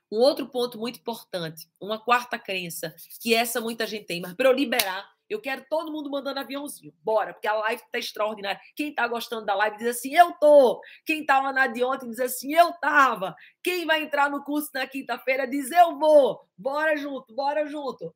Um 0.10 0.18
outro 0.18 0.48
ponto 0.48 0.78
muito 0.78 1.00
importante, 1.00 1.68
uma 1.82 2.00
quarta 2.00 2.40
crença, 2.40 2.96
que 3.22 3.34
essa 3.34 3.60
muita 3.60 3.86
gente 3.86 4.06
tem, 4.06 4.22
mas 4.22 4.34
para 4.34 4.48
eu 4.48 4.54
liberar, 4.54 5.12
eu 5.30 5.42
quero 5.42 5.66
todo 5.70 5.92
mundo 5.92 6.10
mandando 6.10 6.40
aviãozinho. 6.40 6.94
Bora, 7.02 7.34
porque 7.34 7.48
a 7.48 7.56
live 7.56 7.82
está 7.82 7.98
extraordinária. 7.98 8.62
Quem 8.76 8.90
está 8.90 9.08
gostando 9.08 9.46
da 9.46 9.56
live 9.56 9.78
diz 9.78 9.88
assim, 9.88 10.14
eu 10.14 10.32
tô. 10.34 10.80
Quem 11.06 11.22
estava 11.22 11.52
na 11.52 11.66
de 11.66 11.84
ontem 11.84 12.08
diz 12.10 12.20
assim, 12.20 12.54
eu 12.54 12.72
tava. 12.74 13.36
Quem 13.64 13.86
vai 13.86 14.04
entrar 14.04 14.30
no 14.30 14.44
curso 14.44 14.70
na 14.74 14.86
quinta-feira 14.86 15.48
diz, 15.48 15.72
eu 15.72 15.98
vou. 15.98 16.48
Bora 16.56 16.96
junto, 16.96 17.34
bora 17.34 17.66
junto. 17.66 18.14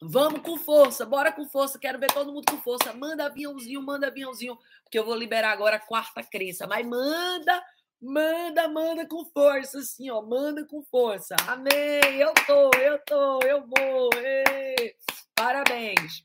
Vamos 0.00 0.42
com 0.42 0.58
força, 0.58 1.06
bora 1.06 1.32
com 1.32 1.48
força. 1.48 1.78
Quero 1.78 1.98
ver 1.98 2.12
todo 2.12 2.32
mundo 2.32 2.44
com 2.50 2.58
força. 2.58 2.92
Manda 2.92 3.26
aviãozinho, 3.26 3.80
manda 3.80 4.08
aviãozinho, 4.08 4.58
porque 4.82 4.98
eu 4.98 5.04
vou 5.04 5.16
liberar 5.16 5.52
agora 5.52 5.76
a 5.76 5.80
quarta 5.80 6.22
crença. 6.22 6.66
Mas 6.66 6.86
manda, 6.86 7.64
manda, 8.00 8.68
manda 8.68 9.06
com 9.06 9.24
força, 9.24 9.78
assim, 9.78 10.10
ó. 10.10 10.20
Manda 10.20 10.66
com 10.66 10.82
força. 10.82 11.34
Amém. 11.46 12.20
Eu 12.20 12.34
tô, 12.46 12.70
eu 12.78 12.98
tô, 13.06 13.40
eu 13.40 13.66
vou. 13.66 14.10
Ei. 14.18 14.94
Parabéns. 15.34 16.20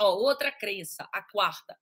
Ó, 0.00 0.14
outra 0.14 0.52
crença, 0.52 1.08
a 1.12 1.22
quarta. 1.22 1.76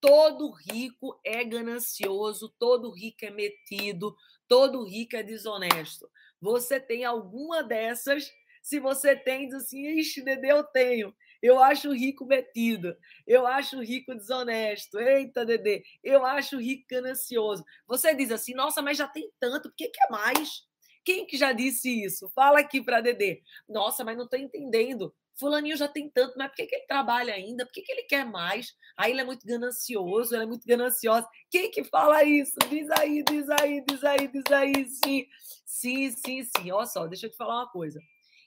Todo 0.00 0.52
rico 0.70 1.18
é 1.24 1.42
ganancioso, 1.44 2.54
todo 2.58 2.90
rico 2.90 3.24
é 3.24 3.30
metido, 3.30 4.14
todo 4.46 4.84
rico 4.84 5.16
é 5.16 5.22
desonesto. 5.22 6.08
Você 6.40 6.78
tem 6.78 7.04
alguma 7.04 7.64
dessas? 7.64 8.30
Se 8.68 8.78
você 8.78 9.16
tem, 9.16 9.48
diz 9.48 9.54
assim, 9.54 9.82
ixi, 9.98 10.22
Dedê, 10.22 10.52
eu 10.52 10.62
tenho. 10.62 11.16
Eu 11.40 11.58
acho 11.58 11.90
rico 11.90 12.26
metido. 12.26 12.94
Eu 13.26 13.46
acho 13.46 13.80
rico 13.80 14.14
desonesto. 14.14 14.98
Eita, 14.98 15.42
Dedê, 15.42 15.82
eu 16.04 16.26
acho 16.26 16.58
rico 16.58 16.84
ganancioso. 16.90 17.64
Você 17.86 18.14
diz 18.14 18.30
assim, 18.30 18.52
nossa, 18.52 18.82
mas 18.82 18.98
já 18.98 19.08
tem 19.08 19.32
tanto, 19.40 19.70
por 19.70 19.74
que 19.74 19.88
quer 19.88 20.10
mais? 20.10 20.64
Quem 21.02 21.24
que 21.24 21.38
já 21.38 21.50
disse 21.50 22.04
isso? 22.04 22.30
Fala 22.34 22.60
aqui 22.60 22.82
para 22.82 23.00
Dedê. 23.00 23.40
Nossa, 23.66 24.04
mas 24.04 24.18
não 24.18 24.24
estou 24.24 24.38
entendendo. 24.38 25.14
Fulaninho 25.40 25.74
já 25.74 25.88
tem 25.88 26.10
tanto, 26.10 26.34
mas 26.36 26.48
por 26.48 26.56
que, 26.56 26.66
que 26.66 26.74
ele 26.74 26.86
trabalha 26.86 27.32
ainda? 27.32 27.64
Por 27.64 27.72
que, 27.72 27.80
que 27.80 27.90
ele 27.90 28.02
quer 28.02 28.26
mais? 28.26 28.74
Aí 28.98 29.12
ele 29.12 29.22
é 29.22 29.24
muito 29.24 29.46
ganancioso, 29.46 30.34
ela 30.34 30.44
é 30.44 30.46
muito 30.46 30.66
gananciosa. 30.66 31.26
Quem 31.50 31.70
que 31.70 31.84
fala 31.84 32.22
isso? 32.22 32.52
Diz 32.68 32.90
aí, 32.90 33.24
diz 33.24 33.48
aí, 33.48 33.82
diz 33.88 34.04
aí, 34.04 34.28
diz 34.28 34.52
aí, 34.52 34.88
sim. 34.90 35.26
Sim, 35.64 36.10
sim, 36.10 36.42
sim. 36.42 36.70
Olha 36.70 36.84
só, 36.84 37.06
deixa 37.06 37.28
eu 37.28 37.30
te 37.30 37.36
falar 37.38 37.62
uma 37.62 37.70
coisa. 37.70 37.98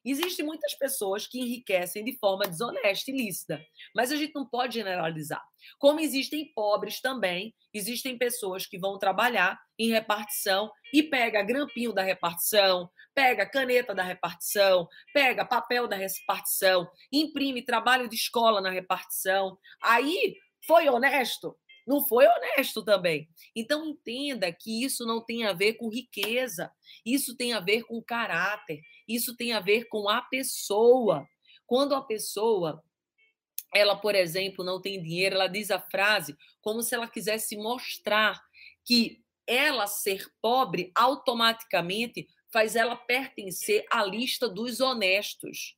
Existem 0.04 0.46
muitas 0.46 0.74
pessoas 0.74 1.28
que 1.28 1.40
enriquecem 1.40 2.04
de 2.04 2.18
forma 2.18 2.46
desonesta 2.46 3.12
e 3.12 3.16
lícita, 3.16 3.64
mas 3.96 4.12
a 4.12 4.16
gente 4.16 4.34
não 4.34 4.46
pode 4.46 4.76
generalizar. 4.76 5.44
Como 5.78 6.00
existem 6.00 6.52
pobres 6.54 7.00
também, 7.00 7.54
existem 7.74 8.18
pessoas 8.18 8.66
que 8.66 8.80
vão 8.80 8.98
trabalhar 8.98 9.60
em 9.78 9.90
repartição 9.90 10.72
e 10.94 11.04
pega 11.04 11.44
grampinho 11.44 11.94
da 11.94 12.02
repartição, 12.02 12.90
pega 13.14 13.46
caneta 13.46 13.94
da 13.94 14.04
repartição, 14.04 14.88
pega 15.14 15.46
papel 15.46 15.88
da 15.88 15.96
repartição, 15.96 16.90
imprime 17.12 17.64
trabalho 17.64 18.08
de 18.10 18.16
escola 18.16 18.60
na 18.60 18.72
repartição. 18.72 19.58
Aí 19.84 20.36
foi 20.66 20.90
honesto? 20.90 21.58
Não 21.88 22.06
foi 22.06 22.26
honesto 22.28 22.84
também. 22.84 23.30
Então 23.56 23.86
entenda 23.86 24.52
que 24.52 24.84
isso 24.84 25.06
não 25.06 25.24
tem 25.24 25.46
a 25.46 25.54
ver 25.54 25.74
com 25.74 25.90
riqueza, 25.90 26.72
isso 27.06 27.36
tem 27.36 27.54
a 27.54 27.60
ver 27.60 27.84
com 27.84 28.02
caráter, 28.02 28.82
isso 29.08 29.36
tem 29.36 29.54
a 29.54 29.60
ver 29.60 29.86
com 29.86 30.10
a 30.10 30.22
pessoa. 30.22 31.28
Quando 31.66 31.96
a 31.96 32.02
pessoa 32.02 32.84
ela, 33.74 33.96
por 33.96 34.16
exemplo, 34.16 34.66
não 34.66 34.82
tem 34.82 35.02
dinheiro, 35.02 35.36
ela 35.36 35.48
diz 35.48 35.72
a 35.72 35.80
frase 35.80 36.36
como 36.62 36.82
se 36.82 36.94
ela 36.94 37.08
quisesse 37.08 37.56
mostrar 37.56 38.42
que 38.86 39.22
ela 39.48 39.88
ser 39.88 40.28
pobre 40.42 40.92
automaticamente 40.94 42.28
faz 42.52 42.76
ela 42.76 42.96
pertencer 42.96 43.86
à 43.90 44.04
lista 44.04 44.50
dos 44.50 44.82
honestos. 44.82 45.78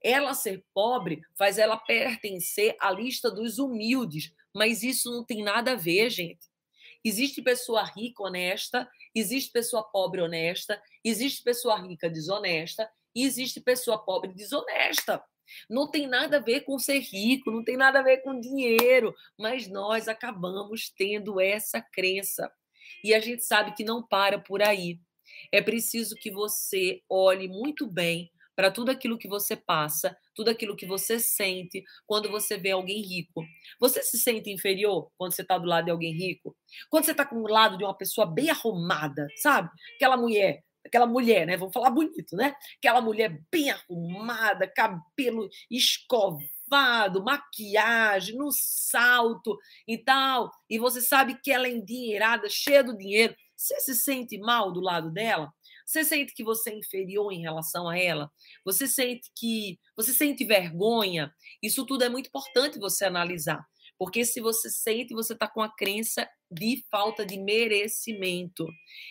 Ela 0.00 0.32
ser 0.32 0.64
pobre 0.72 1.22
faz 1.36 1.58
ela 1.58 1.76
pertencer 1.76 2.76
à 2.78 2.90
lista 2.92 3.30
dos 3.30 3.58
humildes, 3.58 4.32
mas 4.54 4.82
isso 4.82 5.10
não 5.10 5.24
tem 5.24 5.42
nada 5.42 5.72
a 5.72 5.76
ver, 5.76 6.08
gente. 6.10 6.46
Existe 7.04 7.42
pessoa 7.42 7.82
rica 7.84 8.22
honesta, 8.22 8.88
existe 9.14 9.52
pessoa 9.52 9.82
pobre 9.82 10.22
honesta, 10.22 10.80
existe 11.04 11.42
pessoa 11.42 11.76
rica 11.76 12.08
desonesta 12.08 12.90
e 13.14 13.24
existe 13.24 13.60
pessoa 13.60 14.02
pobre 14.02 14.32
desonesta. 14.32 15.22
Não 15.68 15.90
tem 15.90 16.06
nada 16.06 16.38
a 16.38 16.40
ver 16.40 16.62
com 16.62 16.78
ser 16.78 17.00
rico, 17.00 17.50
não 17.50 17.62
tem 17.62 17.76
nada 17.76 17.98
a 17.98 18.02
ver 18.02 18.18
com 18.18 18.40
dinheiro, 18.40 19.14
mas 19.38 19.68
nós 19.68 20.08
acabamos 20.08 20.90
tendo 20.96 21.38
essa 21.38 21.82
crença. 21.82 22.50
E 23.02 23.12
a 23.12 23.20
gente 23.20 23.44
sabe 23.44 23.74
que 23.74 23.84
não 23.84 24.02
para 24.06 24.38
por 24.38 24.62
aí. 24.62 24.98
É 25.52 25.60
preciso 25.60 26.14
que 26.14 26.30
você 26.30 27.02
olhe 27.08 27.48
muito 27.48 27.86
bem 27.86 28.30
para 28.54 28.70
tudo 28.70 28.90
aquilo 28.90 29.18
que 29.18 29.28
você 29.28 29.56
passa, 29.56 30.16
tudo 30.34 30.50
aquilo 30.50 30.76
que 30.76 30.86
você 30.86 31.18
sente 31.18 31.82
quando 32.06 32.30
você 32.30 32.56
vê 32.56 32.70
alguém 32.70 33.00
rico. 33.02 33.44
Você 33.80 34.02
se 34.02 34.18
sente 34.18 34.50
inferior 34.50 35.10
quando 35.16 35.32
você 35.32 35.42
está 35.42 35.58
do 35.58 35.66
lado 35.66 35.86
de 35.86 35.90
alguém 35.90 36.12
rico? 36.12 36.56
Quando 36.88 37.04
você 37.04 37.12
está 37.12 37.24
com 37.24 37.36
o 37.36 37.48
lado 37.48 37.76
de 37.76 37.84
uma 37.84 37.96
pessoa 37.96 38.26
bem 38.26 38.50
arrumada, 38.50 39.26
sabe? 39.36 39.70
Aquela 39.96 40.16
mulher, 40.16 40.62
aquela 40.84 41.06
mulher, 41.06 41.46
né? 41.46 41.56
Vamos 41.56 41.72
falar 41.72 41.90
bonito, 41.90 42.36
né? 42.36 42.54
Aquela 42.78 43.00
mulher 43.00 43.40
bem 43.50 43.70
arrumada, 43.70 44.68
cabelo 44.68 45.48
escovado, 45.70 47.24
maquiagem, 47.24 48.36
no 48.36 48.50
salto 48.52 49.58
e 49.88 49.98
tal. 49.98 50.50
E 50.68 50.78
você 50.78 51.00
sabe 51.00 51.38
que 51.42 51.50
ela 51.50 51.66
é 51.66 51.70
endinheirada, 51.70 52.48
cheia 52.48 52.84
do 52.84 52.96
dinheiro. 52.96 53.34
Você 53.56 53.80
se 53.80 53.94
sente 53.94 54.36
mal 54.38 54.72
do 54.72 54.80
lado 54.80 55.10
dela? 55.10 55.52
Você 55.84 56.04
sente 56.04 56.34
que 56.34 56.42
você 56.42 56.70
é 56.70 56.78
inferior 56.78 57.32
em 57.32 57.42
relação 57.42 57.88
a 57.88 57.98
ela? 57.98 58.30
Você 58.64 58.86
sente 58.86 59.30
que 59.36 59.78
você 59.96 60.12
sente 60.12 60.44
vergonha? 60.44 61.32
Isso 61.62 61.84
tudo 61.84 62.04
é 62.04 62.08
muito 62.08 62.28
importante 62.28 62.78
você 62.78 63.04
analisar. 63.04 63.64
Porque 63.98 64.24
se 64.24 64.40
você 64.40 64.70
sente, 64.70 65.14
você 65.14 65.34
está 65.34 65.46
com 65.46 65.62
a 65.62 65.74
crença 65.74 66.28
de 66.50 66.84
falta 66.90 67.24
de 67.24 67.38
merecimento. 67.38 68.66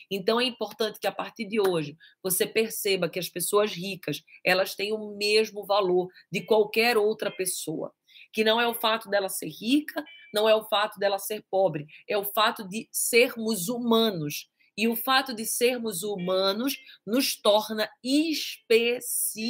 Então 0.09 0.39
é 0.39 0.45
importante 0.45 0.99
que 0.99 1.07
a 1.07 1.11
partir 1.11 1.45
de 1.45 1.59
hoje 1.59 1.97
você 2.21 2.45
perceba 2.45 3.09
que 3.09 3.19
as 3.19 3.29
pessoas 3.29 3.71
ricas, 3.71 4.21
elas 4.45 4.75
têm 4.75 4.93
o 4.93 5.15
mesmo 5.15 5.65
valor 5.65 6.09
de 6.31 6.45
qualquer 6.45 6.97
outra 6.97 7.31
pessoa. 7.31 7.93
Que 8.31 8.43
não 8.43 8.59
é 8.59 8.67
o 8.67 8.73
fato 8.73 9.09
dela 9.09 9.29
ser 9.29 9.47
rica, 9.47 10.03
não 10.33 10.49
é 10.49 10.55
o 10.55 10.65
fato 10.67 10.99
dela 10.99 11.19
ser 11.19 11.45
pobre, 11.49 11.85
é 12.07 12.17
o 12.17 12.23
fato 12.23 12.67
de 12.67 12.87
sermos 12.91 13.69
humanos. 13.69 14.49
E 14.77 14.87
o 14.87 14.95
fato 14.95 15.33
de 15.33 15.45
sermos 15.45 16.03
humanos 16.03 16.77
nos 17.05 17.35
torna 17.35 17.89
especial. 18.03 19.47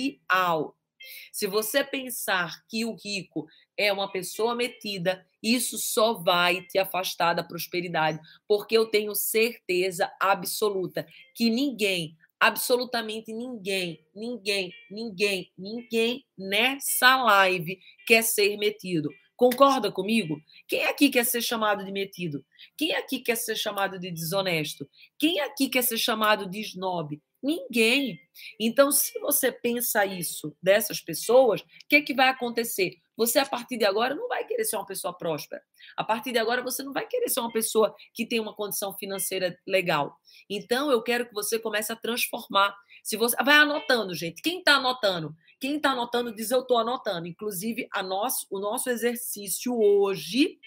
Se 1.31 1.47
você 1.47 1.83
pensar 1.83 2.63
que 2.69 2.85
o 2.85 2.95
rico 2.95 3.45
é 3.77 3.91
uma 3.91 4.11
pessoa 4.11 4.55
metida 4.55 5.25
isso 5.43 5.77
só 5.77 6.13
vai 6.13 6.61
te 6.61 6.79
afastar 6.79 7.33
da 7.33 7.43
prosperidade, 7.43 8.17
porque 8.47 8.77
eu 8.77 8.85
tenho 8.85 9.13
certeza 9.13 10.09
absoluta 10.17 11.05
que 11.35 11.49
ninguém, 11.49 12.15
absolutamente 12.39 13.33
ninguém, 13.33 13.99
ninguém, 14.15 14.71
ninguém, 14.89 15.51
ninguém 15.57 16.25
nessa 16.37 17.21
live 17.21 17.77
quer 18.07 18.23
ser 18.23 18.55
metido. 18.57 19.09
Concorda 19.35 19.91
comigo? 19.91 20.39
Quem 20.67 20.85
aqui 20.85 21.09
quer 21.09 21.25
ser 21.25 21.41
chamado 21.41 21.83
de 21.83 21.91
metido? 21.91 22.45
Quem 22.77 22.93
aqui 22.93 23.19
quer 23.19 23.35
ser 23.35 23.55
chamado 23.55 23.99
de 23.99 24.11
desonesto? 24.11 24.87
Quem 25.17 25.39
aqui 25.39 25.69
quer 25.69 25.83
ser 25.83 25.97
chamado 25.97 26.49
de 26.49 26.61
snob? 26.61 27.19
Ninguém. 27.41 28.19
Então, 28.57 28.89
se 28.89 29.19
você 29.19 29.51
pensa 29.51 30.05
isso 30.05 30.55
dessas 30.61 31.01
pessoas, 31.01 31.59
o 31.61 31.65
que, 31.89 31.97
é 31.97 32.01
que 32.01 32.13
vai 32.13 32.29
acontecer? 32.29 32.93
Você, 33.17 33.37
a 33.37 33.45
partir 33.45 33.77
de 33.77 33.85
agora, 33.85 34.15
não 34.15 34.27
vai 34.27 34.45
querer 34.45 34.63
ser 34.63 34.77
uma 34.77 34.85
pessoa 34.85 35.15
próspera. 35.15 35.61
A 35.97 36.03
partir 36.03 36.31
de 36.31 36.39
agora, 36.39 36.63
você 36.63 36.81
não 36.81 36.93
vai 36.93 37.05
querer 37.05 37.29
ser 37.29 37.41
uma 37.41 37.51
pessoa 37.51 37.93
que 38.13 38.25
tem 38.25 38.39
uma 38.39 38.55
condição 38.55 38.95
financeira 38.97 39.57
legal. 39.67 40.15
Então, 40.49 40.89
eu 40.89 41.01
quero 41.03 41.27
que 41.27 41.33
você 41.33 41.59
comece 41.59 41.91
a 41.91 41.95
transformar. 41.95 42.73
Se 43.03 43.17
você 43.17 43.35
vai 43.43 43.57
anotando, 43.57 44.15
gente. 44.15 44.41
Quem 44.41 44.59
está 44.59 44.77
anotando? 44.77 45.35
Quem 45.59 45.75
está 45.75 45.91
anotando 45.91 46.33
diz 46.33 46.51
eu 46.51 46.61
estou 46.61 46.77
anotando. 46.77 47.27
Inclusive, 47.27 47.87
a 47.91 48.01
nosso, 48.01 48.47
o 48.49 48.59
nosso 48.59 48.89
exercício 48.89 49.77
hoje, 49.77 50.57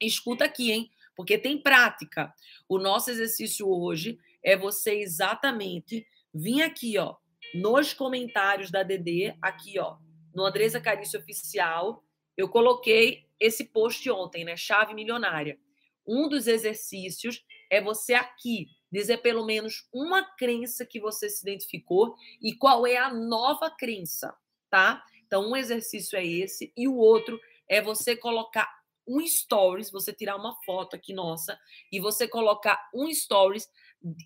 escuta 0.00 0.44
aqui, 0.44 0.70
hein? 0.70 0.90
Porque 1.16 1.36
tem 1.36 1.60
prática. 1.60 2.32
O 2.68 2.78
nosso 2.78 3.10
exercício 3.10 3.68
hoje 3.68 4.20
é 4.40 4.56
você 4.56 5.00
exatamente 5.00 6.06
vir 6.32 6.62
aqui, 6.62 6.96
ó, 6.96 7.16
nos 7.52 7.92
comentários 7.92 8.70
da 8.70 8.84
DD, 8.84 9.34
aqui, 9.42 9.80
ó, 9.80 9.96
no 10.32 10.44
Andresa 10.44 10.80
Carício 10.80 11.18
Oficial, 11.18 12.04
eu 12.36 12.48
coloquei 12.48 13.26
esse 13.40 13.64
post 13.64 14.08
ontem, 14.10 14.44
né? 14.44 14.56
Chave 14.56 14.94
milionária. 14.94 15.58
Um 16.06 16.28
dos 16.28 16.46
exercícios 16.46 17.44
é 17.68 17.80
você 17.80 18.14
aqui 18.14 18.68
dizer 18.90 19.18
pelo 19.18 19.44
menos 19.44 19.86
uma 19.92 20.24
crença 20.36 20.84
que 20.86 21.00
você 21.00 21.28
se 21.28 21.42
identificou 21.42 22.14
e 22.40 22.54
qual 22.54 22.86
é 22.86 22.96
a 22.96 23.12
nova 23.12 23.70
crença, 23.70 24.34
tá? 24.70 25.02
Então, 25.26 25.50
um 25.50 25.56
exercício 25.56 26.16
é 26.18 26.24
esse 26.26 26.72
e 26.76 26.88
o 26.88 26.96
outro 26.96 27.38
é 27.68 27.82
você 27.82 28.16
colocar 28.16 28.68
um 29.06 29.26
stories, 29.26 29.90
você 29.90 30.12
tirar 30.12 30.36
uma 30.36 30.54
foto 30.64 30.94
aqui 30.96 31.12
nossa 31.14 31.58
e 31.90 31.98
você 32.00 32.28
colocar 32.28 32.78
um 32.94 33.12
stories 33.12 33.68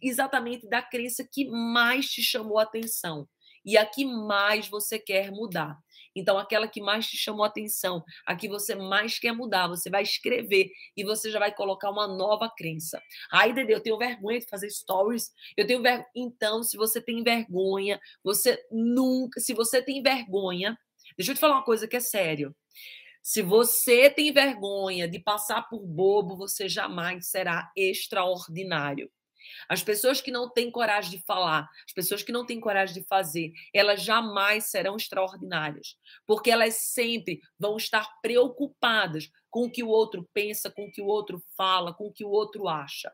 exatamente 0.03 0.69
da 0.69 0.83
crença 0.83 1.25
que 1.25 1.49
mais 1.49 2.11
te 2.11 2.23
chamou 2.23 2.59
a 2.59 2.63
atenção 2.65 3.29
e 3.65 3.77
a 3.77 3.87
que 3.87 4.05
mais 4.05 4.69
você 4.69 4.99
quer 4.99 5.31
mudar. 5.31 5.79
Então, 6.15 6.39
aquela 6.39 6.69
que 6.69 6.81
mais 6.81 7.07
te 7.07 7.17
chamou 7.17 7.45
atenção, 7.45 8.05
a 8.27 8.37
que 8.37 8.49
você 8.49 8.75
mais 8.75 9.19
quer 9.19 9.33
mudar, 9.33 9.69
você 9.69 9.89
vai 9.91 10.03
escrever 10.03 10.71
e 10.97 11.05
você 11.05 11.31
já 11.31 11.39
vai 11.39 11.55
colocar 11.55 11.91
uma 11.91 12.07
nova 12.07 12.51
crença. 12.51 13.03
Ai, 13.31 13.53
Dede, 13.53 13.73
eu 13.73 13.81
tenho 13.81 13.99
vergonha 13.99 14.41
de 14.41 14.47
fazer 14.47 14.71
stories. 14.71 15.33
Eu 15.57 15.67
tenho 15.67 15.83
ver... 15.83 16.05
Então, 16.15 16.63
se 16.63 16.77
você 16.77 17.01
tem 17.01 17.23
vergonha, 17.23 18.01
você 18.23 18.63
nunca. 18.71 19.41
Se 19.41 19.55
você 19.55 19.83
tem 19.83 20.03
vergonha, 20.03 20.79
deixa 21.17 21.33
eu 21.33 21.35
te 21.35 21.41
falar 21.41 21.57
uma 21.57 21.65
coisa 21.65 21.89
que 21.89 21.97
é 21.97 22.01
sério. 22.01 22.55
Se 23.23 23.41
você 23.41 24.11
tem 24.11 24.33
vergonha 24.33 25.07
de 25.07 25.21
passar 25.21 25.69
por 25.69 25.87
bobo, 25.87 26.37
você 26.37 26.69
jamais 26.69 27.29
será 27.29 27.71
extraordinário. 27.77 29.11
As 29.69 29.83
pessoas 29.83 30.21
que 30.21 30.31
não 30.31 30.49
têm 30.49 30.71
coragem 30.71 31.11
de 31.11 31.19
falar, 31.25 31.69
as 31.87 31.93
pessoas 31.93 32.23
que 32.23 32.33
não 32.33 32.45
têm 32.47 32.61
coragem 32.61 32.95
de 32.95 33.07
fazer, 33.07 33.53
elas 33.75 34.03
jamais 34.03 34.67
serão 34.67 34.97
extraordinárias, 34.97 35.97
porque 36.27 36.51
elas 36.51 36.75
sempre 36.75 37.41
vão 37.59 37.77
estar 37.77 38.07
preocupadas 38.21 39.31
com 39.51 39.65
o 39.65 39.71
que 39.71 39.83
o 39.83 39.89
outro 39.89 40.29
pensa, 40.33 40.71
com 40.71 40.87
o 40.87 40.91
que 40.91 41.03
o 41.03 41.07
outro 41.07 41.43
fala, 41.57 41.93
com 41.93 42.07
o 42.07 42.13
que 42.13 42.25
o 42.25 42.31
outro 42.31 42.69
acha. 42.69 43.13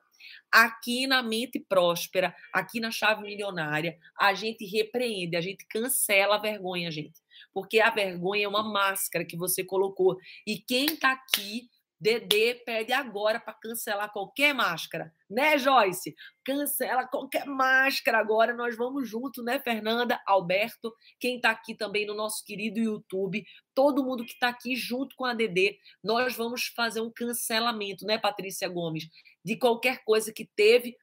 Aqui 0.52 1.06
na 1.06 1.22
mente 1.22 1.58
próspera, 1.58 2.34
aqui 2.52 2.80
na 2.80 2.90
chave 2.90 3.22
milionária, 3.22 3.98
a 4.18 4.34
gente 4.34 4.64
repreende, 4.64 5.36
a 5.36 5.40
gente 5.40 5.66
cancela 5.66 6.36
a 6.36 6.40
vergonha, 6.40 6.90
gente. 6.90 7.20
Porque 7.52 7.80
a 7.80 7.90
vergonha 7.90 8.44
é 8.44 8.48
uma 8.48 8.62
máscara 8.62 9.24
que 9.24 9.36
você 9.36 9.64
colocou. 9.64 10.16
E 10.46 10.58
quem 10.58 10.86
está 10.86 11.12
aqui 11.12 11.68
Dedê 12.00 12.54
pede 12.54 12.92
agora 12.92 13.40
para 13.40 13.54
cancelar 13.54 14.12
qualquer 14.12 14.54
máscara, 14.54 15.12
né, 15.28 15.58
Joyce? 15.58 16.14
Cancela 16.44 17.06
qualquer 17.08 17.44
máscara 17.44 18.18
agora. 18.18 18.54
Nós 18.54 18.76
vamos 18.76 19.08
junto, 19.08 19.42
né, 19.42 19.58
Fernanda, 19.58 20.20
Alberto, 20.26 20.94
quem 21.18 21.36
está 21.36 21.50
aqui 21.50 21.74
também 21.74 22.06
no 22.06 22.14
nosso 22.14 22.44
querido 22.44 22.78
YouTube, 22.78 23.44
todo 23.74 24.04
mundo 24.04 24.24
que 24.24 24.32
está 24.32 24.48
aqui 24.48 24.76
junto 24.76 25.16
com 25.16 25.24
a 25.24 25.34
Dedê, 25.34 25.76
nós 26.02 26.36
vamos 26.36 26.66
fazer 26.74 27.00
um 27.00 27.10
cancelamento, 27.10 28.06
né, 28.06 28.16
Patrícia 28.16 28.68
Gomes, 28.68 29.08
de 29.44 29.56
qualquer 29.56 30.04
coisa 30.04 30.32
que 30.32 30.48
teve 30.54 30.96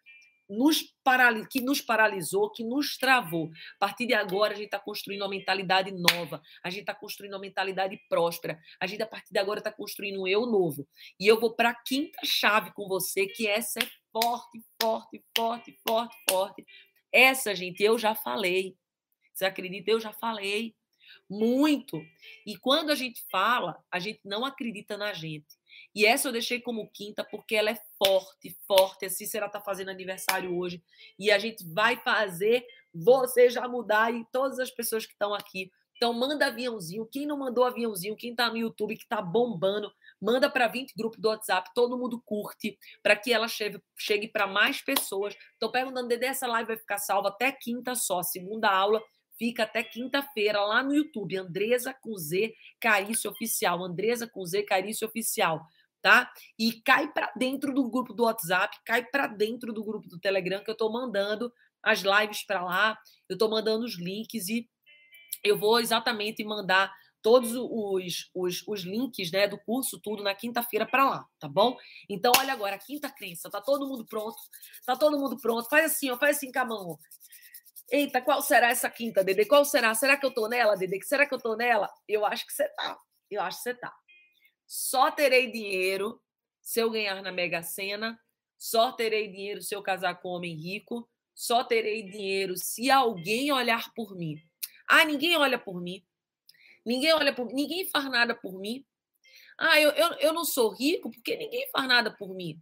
nos 0.50 0.94
que 1.50 1.62
nos 1.62 1.82
paralisou, 1.82 2.52
que 2.52 2.64
nos 2.64 2.98
travou. 2.98 3.50
A 3.76 3.88
partir 3.88 4.06
de 4.06 4.14
agora, 4.14 4.54
a 4.54 4.56
gente 4.56 4.66
está 4.66 4.80
construindo 4.80 5.22
uma 5.22 5.30
mentalidade 5.30 5.92
nova, 5.92 6.42
a 6.64 6.70
gente 6.70 6.82
está 6.82 6.94
construindo 6.94 7.34
uma 7.34 7.40
mentalidade 7.40 8.00
próspera, 8.10 8.60
a 8.80 8.88
gente, 8.88 9.02
a 9.02 9.08
partir 9.08 9.32
de 9.32 9.40
agora, 9.40 9.60
está 9.60 9.72
construindo 9.72 10.22
um 10.22 10.28
eu 10.28 10.46
novo. 10.46 10.88
E 11.20 11.28
eu 11.28 11.40
vou 11.40 11.56
para 11.56 11.70
a 11.70 11.76
quinta 11.76 12.20
chave 12.24 12.72
com 12.74 12.88
você, 12.88 13.28
que 13.28 13.48
essa 13.48 13.80
é 13.80 13.88
forte, 14.12 14.64
forte, 14.82 15.24
forte, 15.36 15.80
forte, 15.88 16.16
forte. 16.30 16.66
Essa, 17.12 17.56
gente, 17.56 17.82
eu 17.84 17.98
já 17.98 18.14
falei. 18.14 18.76
Você 19.34 19.46
acredita? 19.46 19.92
Eu 19.92 20.00
já 20.00 20.14
falei. 20.14 20.76
Muito. 21.30 22.02
E 22.46 22.58
quando 22.58 22.92
a 22.92 22.96
gente 22.96 23.22
fala, 23.32 23.78
a 23.92 24.00
gente 24.00 24.22
não 24.24 24.46
acredita 24.46 24.98
na 24.98 25.14
gente. 25.14 25.48
E 25.94 26.06
essa 26.06 26.28
eu 26.28 26.32
deixei 26.32 26.60
como 26.60 26.90
quinta 26.92 27.24
porque 27.24 27.56
ela 27.56 27.70
é 27.70 27.80
forte, 27.98 28.58
forte. 28.68 29.06
A 29.06 29.10
Cícera 29.10 29.46
está 29.46 29.62
fazendo 29.62 29.90
aniversário 29.90 30.58
hoje 30.58 30.84
e 31.18 31.32
a 31.32 31.40
gente 31.40 31.66
vai 31.74 31.98
fazer 31.98 32.66
você 32.94 33.50
já 33.50 33.68
mudar 33.68 34.14
e 34.14 34.26
todas 34.32 34.60
as 34.60 34.72
pessoas 34.72 35.06
que 35.06 35.14
estão 35.14 35.34
aqui. 35.34 35.72
Então 35.96 36.14
manda 36.14 36.48
aviãozinho. 36.48 37.08
Quem 37.10 37.26
não 37.26 37.38
mandou 37.38 37.64
aviãozinho, 37.64 38.16
quem 38.16 38.32
está 38.32 38.50
no 38.50 38.58
YouTube 38.58 38.96
que 38.96 39.04
está 39.04 39.22
bombando, 39.22 39.92
manda 40.22 40.50
para 40.50 40.68
20 40.68 40.94
grupos 40.96 41.20
do 41.20 41.30
WhatsApp, 41.30 41.70
todo 41.74 41.98
mundo 41.98 42.22
curte, 42.26 42.78
para 43.02 43.16
que 43.16 43.32
ela 43.32 43.48
chegue, 43.48 43.82
chegue 43.98 44.28
para 44.28 44.46
mais 44.46 44.82
pessoas. 44.82 45.36
Estou 45.54 45.72
perguntando, 45.72 46.08
Dedé, 46.08 46.28
essa 46.28 46.48
live 46.48 46.68
vai 46.68 46.78
ficar 46.78 46.98
salva 46.98 47.30
até 47.30 47.52
quinta 47.52 47.96
só, 47.96 48.22
segunda 48.24 48.70
aula 48.70 49.02
fica 49.38 49.64
até 49.64 49.84
quinta-feira 49.84 50.62
lá 50.62 50.84
no 50.84 50.94
YouTube, 50.94 51.38
Andresa 51.38 51.94
com 51.94 52.16
Z 52.18 52.54
Carício 52.80 53.30
Oficial, 53.30 53.84
Andresa 53.84 54.28
com 54.28 54.46
Z 54.46 54.64
Carício 54.64 55.08
Oficial 55.08 55.66
tá? 56.06 56.32
E 56.60 56.72
cai 56.84 57.12
para 57.12 57.34
dentro 57.36 57.74
do 57.74 57.90
grupo 57.90 58.14
do 58.14 58.26
WhatsApp, 58.26 58.78
cai 58.86 59.04
para 59.04 59.26
dentro 59.26 59.74
do 59.74 59.84
grupo 59.84 60.08
do 60.08 60.20
Telegram 60.20 60.64
que 60.64 60.70
eu 60.70 60.74
estou 60.74 60.94
mandando 60.94 61.52
as 61.82 62.02
lives 62.02 62.44
para 62.46 62.64
lá, 62.64 62.96
eu 63.28 63.34
estou 63.34 63.50
mandando 63.50 63.84
os 63.86 63.98
links 63.98 64.48
e 64.48 64.70
eu 65.44 65.58
vou 65.58 65.80
exatamente 65.80 66.44
mandar 66.44 66.94
todos 67.24 67.56
os, 67.56 68.30
os, 68.36 68.64
os 68.68 68.84
links 68.84 69.32
né, 69.32 69.48
do 69.48 69.58
curso, 69.58 70.00
tudo 70.00 70.22
na 70.22 70.36
quinta-feira 70.36 70.86
para 70.86 71.10
lá, 71.10 71.26
tá 71.40 71.48
bom? 71.48 71.76
Então, 72.08 72.32
olha 72.38 72.54
agora, 72.54 72.78
quinta 72.78 73.10
crença, 73.10 73.50
tá 73.50 73.60
todo 73.60 73.88
mundo 73.88 74.06
pronto? 74.06 74.38
Tá 74.86 74.96
todo 74.96 75.18
mundo 75.18 75.36
pronto? 75.38 75.68
Faz 75.68 75.92
assim, 75.92 76.12
ó, 76.12 76.18
faz 76.20 76.38
assim 76.38 76.52
com 76.52 76.60
a 76.60 76.66
mão. 76.66 77.00
Eita, 77.92 78.20
qual 78.22 78.42
será 78.42 78.70
essa 78.70 78.90
quinta, 78.90 79.24
Dede? 79.24 79.46
Qual 79.46 79.64
será? 79.64 79.94
Será 79.94 80.18
que 80.18 80.26
eu 80.26 80.34
tô 80.34 80.48
nela, 80.48 80.76
Dede? 80.76 81.04
Será 81.06 81.26
que 81.26 81.34
eu 81.34 81.40
tô 81.40 81.56
nela? 81.56 81.90
Eu 82.08 82.26
acho 82.26 82.46
que 82.46 82.54
você 82.54 82.68
tá. 82.70 82.98
Eu 83.30 83.42
acho 83.42 83.58
que 83.58 83.64
você 83.64 83.74
tá. 83.76 83.94
Só 84.66 85.12
terei 85.12 85.52
dinheiro 85.52 86.20
se 86.62 86.80
eu 86.80 86.90
ganhar 86.90 87.22
na 87.22 87.32
Mega 87.32 87.62
Sena. 87.62 88.20
Só 88.58 88.92
terei 88.92 89.28
dinheiro 89.28 89.62
se 89.62 89.76
eu 89.76 89.84
casar 89.84 90.20
com 90.20 90.30
um 90.30 90.34
homem 90.34 90.56
rico. 90.56 91.08
Só 91.36 91.64
terei 91.64 92.10
dinheiro 92.10 92.56
se 92.58 92.90
alguém 92.90 93.52
olhar 93.52 93.94
por 93.94 94.16
mim. 94.16 94.38
Ah, 94.88 95.06
ninguém 95.06 95.38
olha 95.38 95.60
por 95.60 95.80
mim. 95.80 96.04
Ninguém 96.84 97.14
olha 97.14 97.34
por 97.34 97.46
mim. 97.46 97.54
Ninguém 97.54 97.86
faz 97.88 98.06
nada 98.06 98.34
por 98.34 98.60
mim. 98.60 98.86
Ah, 99.58 99.80
eu, 99.80 99.92
eu, 99.92 100.14
eu 100.14 100.34
não 100.34 100.44
sou 100.44 100.74
rico 100.74 101.12
porque 101.12 101.36
ninguém 101.36 101.70
faz 101.70 101.88
nada 101.88 102.10
por 102.10 102.34
mim. 102.34 102.60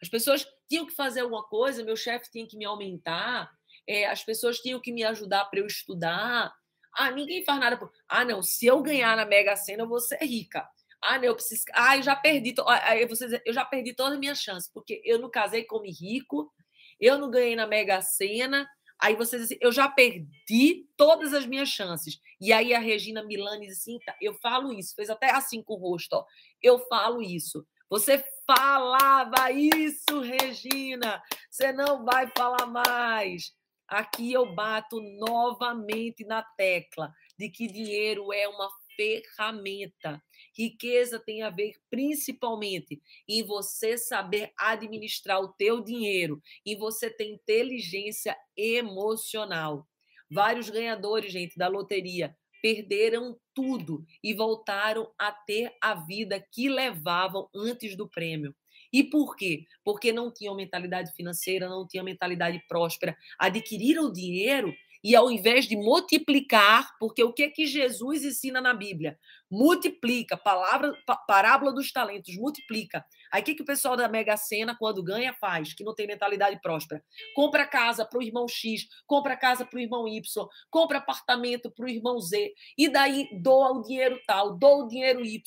As 0.00 0.08
pessoas 0.08 0.46
tinham 0.68 0.86
que 0.86 0.94
fazer 0.94 1.20
alguma 1.20 1.42
coisa, 1.44 1.84
meu 1.84 1.96
chefe 1.96 2.30
tinha 2.30 2.46
que 2.46 2.56
me 2.56 2.64
aumentar, 2.64 3.50
é, 3.90 4.06
as 4.06 4.22
pessoas 4.22 4.60
tinham 4.60 4.78
que 4.80 4.92
me 4.92 5.02
ajudar 5.02 5.46
para 5.46 5.58
eu 5.58 5.66
estudar. 5.66 6.54
Ah, 6.96 7.10
ninguém 7.10 7.44
faz 7.44 7.58
nada 7.58 7.76
por. 7.76 7.90
Ah, 8.08 8.24
não, 8.24 8.40
se 8.40 8.64
eu 8.64 8.80
ganhar 8.80 9.16
na 9.16 9.26
Mega 9.26 9.56
Sena, 9.56 9.82
eu 9.82 9.88
vou 9.88 9.98
ser 9.98 10.18
rica. 10.22 10.64
Ah, 11.02 11.18
não, 11.18 11.24
eu 11.24 11.34
preciso. 11.34 11.64
Ah, 11.74 11.96
eu 11.96 12.02
já 12.02 12.14
perdi. 12.14 12.54
Aí 12.84 13.04
você 13.06 13.42
eu 13.44 13.52
já 13.52 13.64
perdi 13.64 13.92
todas 13.92 14.12
as 14.12 14.20
minhas 14.20 14.38
chances, 14.38 14.70
porque 14.72 15.02
eu 15.04 15.18
não 15.18 15.28
casei 15.28 15.64
com 15.64 15.82
rico, 15.82 16.52
eu 17.00 17.18
não 17.18 17.28
ganhei 17.28 17.56
na 17.56 17.66
Mega 17.66 18.00
Sena. 18.00 18.64
Aí 19.02 19.16
você 19.16 19.38
diz 19.38 19.46
assim, 19.46 19.58
eu 19.60 19.72
já 19.72 19.88
perdi 19.88 20.86
todas 20.96 21.34
as 21.34 21.44
minhas 21.46 21.68
chances. 21.68 22.20
E 22.40 22.52
aí 22.52 22.72
a 22.72 22.78
Regina 22.78 23.24
Milani 23.24 23.66
diz 23.66 23.78
assim, 23.78 23.98
tá, 24.06 24.14
eu 24.20 24.34
falo 24.34 24.72
isso, 24.72 24.94
fez 24.94 25.10
até 25.10 25.30
assim 25.30 25.62
com 25.62 25.74
o 25.74 25.78
rosto, 25.78 26.12
ó. 26.12 26.24
Eu 26.62 26.78
falo 26.80 27.22
isso. 27.22 27.66
Você 27.88 28.22
falava 28.46 29.50
isso, 29.50 30.20
Regina. 30.20 31.20
Você 31.50 31.72
não 31.72 32.04
vai 32.04 32.30
falar 32.36 32.66
mais. 32.66 33.58
Aqui 33.90 34.32
eu 34.32 34.54
bato 34.54 35.00
novamente 35.18 36.24
na 36.24 36.44
tecla 36.44 37.12
de 37.36 37.50
que 37.50 37.66
dinheiro 37.66 38.32
é 38.32 38.46
uma 38.46 38.70
ferramenta. 38.94 40.22
Riqueza 40.56 41.18
tem 41.18 41.42
a 41.42 41.50
ver 41.50 41.72
principalmente 41.90 43.02
em 43.28 43.42
você 43.42 43.98
saber 43.98 44.52
administrar 44.56 45.40
o 45.40 45.52
teu 45.54 45.80
dinheiro, 45.80 46.40
em 46.64 46.78
você 46.78 47.10
ter 47.10 47.32
inteligência 47.32 48.36
emocional. 48.56 49.88
Vários 50.30 50.70
ganhadores, 50.70 51.32
gente, 51.32 51.58
da 51.58 51.66
loteria 51.66 52.36
perderam 52.62 53.40
tudo 53.52 54.04
e 54.22 54.32
voltaram 54.34 55.12
a 55.18 55.32
ter 55.32 55.74
a 55.82 55.94
vida 55.94 56.40
que 56.52 56.68
levavam 56.68 57.48
antes 57.52 57.96
do 57.96 58.08
prêmio. 58.08 58.54
E 58.92 59.04
por 59.04 59.36
quê? 59.36 59.66
Porque 59.84 60.12
não 60.12 60.32
tinham 60.32 60.54
mentalidade 60.54 61.12
financeira, 61.12 61.68
não 61.68 61.86
tinham 61.86 62.04
mentalidade 62.04 62.62
próspera, 62.68 63.16
adquiriram 63.38 64.12
dinheiro 64.12 64.74
e 65.02 65.16
ao 65.16 65.30
invés 65.30 65.66
de 65.66 65.76
multiplicar, 65.76 66.94
porque 66.98 67.24
o 67.24 67.32
que 67.32 67.44
é 67.44 67.50
que 67.50 67.66
Jesus 67.66 68.22
ensina 68.22 68.60
na 68.60 68.74
Bíblia? 68.74 69.18
Multiplica, 69.50 70.36
palavra, 70.36 70.94
parábola 71.26 71.72
dos 71.72 71.90
talentos, 71.90 72.36
multiplica. 72.36 73.04
Aí 73.32 73.40
o 73.40 73.44
que, 73.44 73.54
que 73.54 73.62
o 73.62 73.66
pessoal 73.66 73.96
da 73.96 74.08
Mega 74.08 74.36
Sena, 74.36 74.76
quando 74.76 75.02
ganha, 75.02 75.32
faz? 75.32 75.72
Que 75.72 75.82
não 75.82 75.94
tem 75.94 76.06
mentalidade 76.06 76.60
próspera. 76.60 77.02
Compra 77.34 77.66
casa 77.66 78.04
para 78.04 78.18
o 78.18 78.22
irmão 78.22 78.46
X, 78.46 78.86
compra 79.06 79.36
casa 79.36 79.64
para 79.64 79.78
o 79.78 79.80
irmão 79.80 80.06
Y, 80.06 80.48
compra 80.70 80.98
apartamento 80.98 81.70
para 81.70 81.86
o 81.86 81.88
irmão 81.88 82.20
Z, 82.20 82.52
e 82.76 82.88
daí 82.88 83.26
doa 83.40 83.72
o 83.72 83.82
dinheiro 83.82 84.20
tal, 84.26 84.56
doa 84.58 84.84
o 84.84 84.88
dinheiro 84.88 85.24
Y, 85.24 85.42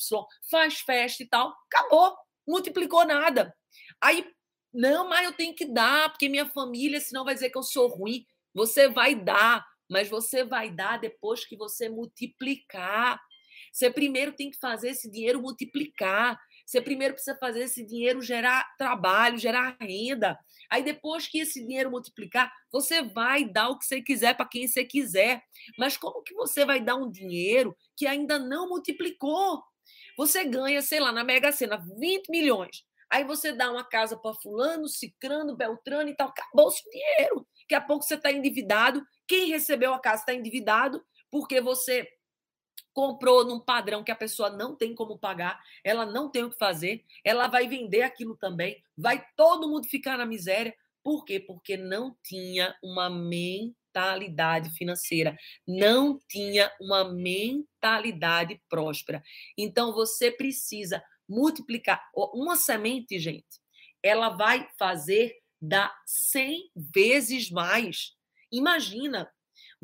faz 0.50 0.80
festa 0.80 1.22
e 1.22 1.26
tal. 1.26 1.54
Acabou, 1.72 2.12
multiplicou 2.46 3.06
nada. 3.06 3.54
Aí, 4.00 4.26
não, 4.72 5.08
mas 5.08 5.26
eu 5.26 5.32
tenho 5.32 5.54
que 5.54 5.66
dar, 5.66 6.10
porque 6.10 6.28
minha 6.28 6.46
família, 6.46 7.00
senão 7.00 7.24
vai 7.24 7.34
dizer 7.34 7.50
que 7.50 7.58
eu 7.58 7.62
sou 7.62 7.88
ruim. 7.88 8.24
Você 8.52 8.88
vai 8.88 9.14
dar, 9.14 9.64
mas 9.90 10.08
você 10.08 10.44
vai 10.44 10.70
dar 10.70 10.98
depois 10.98 11.44
que 11.44 11.56
você 11.56 11.88
multiplicar. 11.88 13.20
Você 13.72 13.90
primeiro 13.90 14.32
tem 14.32 14.50
que 14.50 14.58
fazer 14.58 14.90
esse 14.90 15.10
dinheiro 15.10 15.42
multiplicar. 15.42 16.38
Você 16.64 16.80
primeiro 16.80 17.14
precisa 17.14 17.36
fazer 17.38 17.64
esse 17.64 17.84
dinheiro 17.84 18.22
gerar 18.22 18.64
trabalho, 18.78 19.36
gerar 19.36 19.76
renda. 19.80 20.38
Aí 20.70 20.82
depois 20.82 21.26
que 21.26 21.38
esse 21.38 21.60
dinheiro 21.60 21.90
multiplicar, 21.90 22.50
você 22.72 23.02
vai 23.02 23.44
dar 23.44 23.68
o 23.68 23.78
que 23.78 23.84
você 23.84 24.00
quiser 24.00 24.36
para 24.36 24.48
quem 24.48 24.66
você 24.66 24.84
quiser. 24.84 25.42
Mas 25.78 25.96
como 25.96 26.22
que 26.22 26.34
você 26.34 26.64
vai 26.64 26.80
dar 26.80 26.96
um 26.96 27.10
dinheiro 27.10 27.76
que 27.96 28.06
ainda 28.06 28.38
não 28.38 28.68
multiplicou? 28.68 29.62
Você 30.16 30.44
ganha, 30.44 30.80
sei 30.82 31.00
lá, 31.00 31.12
na 31.12 31.24
Mega 31.24 31.52
Sena 31.52 31.76
20 31.98 32.28
milhões. 32.28 32.84
Aí 33.10 33.24
você 33.24 33.52
dá 33.52 33.70
uma 33.70 33.84
casa 33.84 34.16
para 34.16 34.34
fulano, 34.34 34.88
cicrano, 34.88 35.56
beltrano 35.56 36.08
e 36.08 36.16
tal. 36.16 36.28
Acabou-se 36.28 36.82
o 36.86 36.90
dinheiro. 36.90 37.46
Daqui 37.62 37.74
a 37.74 37.80
pouco 37.80 38.04
você 38.04 38.14
está 38.14 38.32
endividado. 38.32 39.04
Quem 39.26 39.48
recebeu 39.48 39.94
a 39.94 40.00
casa 40.00 40.22
está 40.22 40.34
endividado 40.34 41.04
porque 41.30 41.60
você 41.60 42.08
comprou 42.92 43.44
num 43.44 43.58
padrão 43.58 44.04
que 44.04 44.12
a 44.12 44.16
pessoa 44.16 44.48
não 44.50 44.76
tem 44.76 44.94
como 44.94 45.18
pagar, 45.18 45.60
ela 45.82 46.06
não 46.06 46.30
tem 46.30 46.44
o 46.44 46.50
que 46.50 46.56
fazer, 46.56 47.04
ela 47.24 47.48
vai 47.48 47.66
vender 47.66 48.02
aquilo 48.02 48.36
também, 48.36 48.80
vai 48.96 49.26
todo 49.36 49.68
mundo 49.68 49.88
ficar 49.88 50.16
na 50.16 50.24
miséria. 50.24 50.72
Por 51.02 51.24
quê? 51.24 51.40
Porque 51.40 51.76
não 51.76 52.16
tinha 52.22 52.74
uma 52.82 53.10
mentalidade 53.94 54.70
financeira, 54.70 55.36
não 55.66 56.18
tinha 56.28 56.70
uma 56.80 57.04
mentalidade 57.12 58.60
próspera. 58.68 59.22
Então 59.56 59.92
você 59.92 60.30
precisa 60.30 61.02
multiplicar 61.28 62.02
uma 62.14 62.56
semente, 62.56 63.18
gente. 63.18 63.62
Ela 64.02 64.30
vai 64.30 64.68
fazer 64.78 65.36
dá 65.62 65.94
100 66.04 66.70
vezes 66.76 67.50
mais. 67.50 68.12
Imagina, 68.52 69.30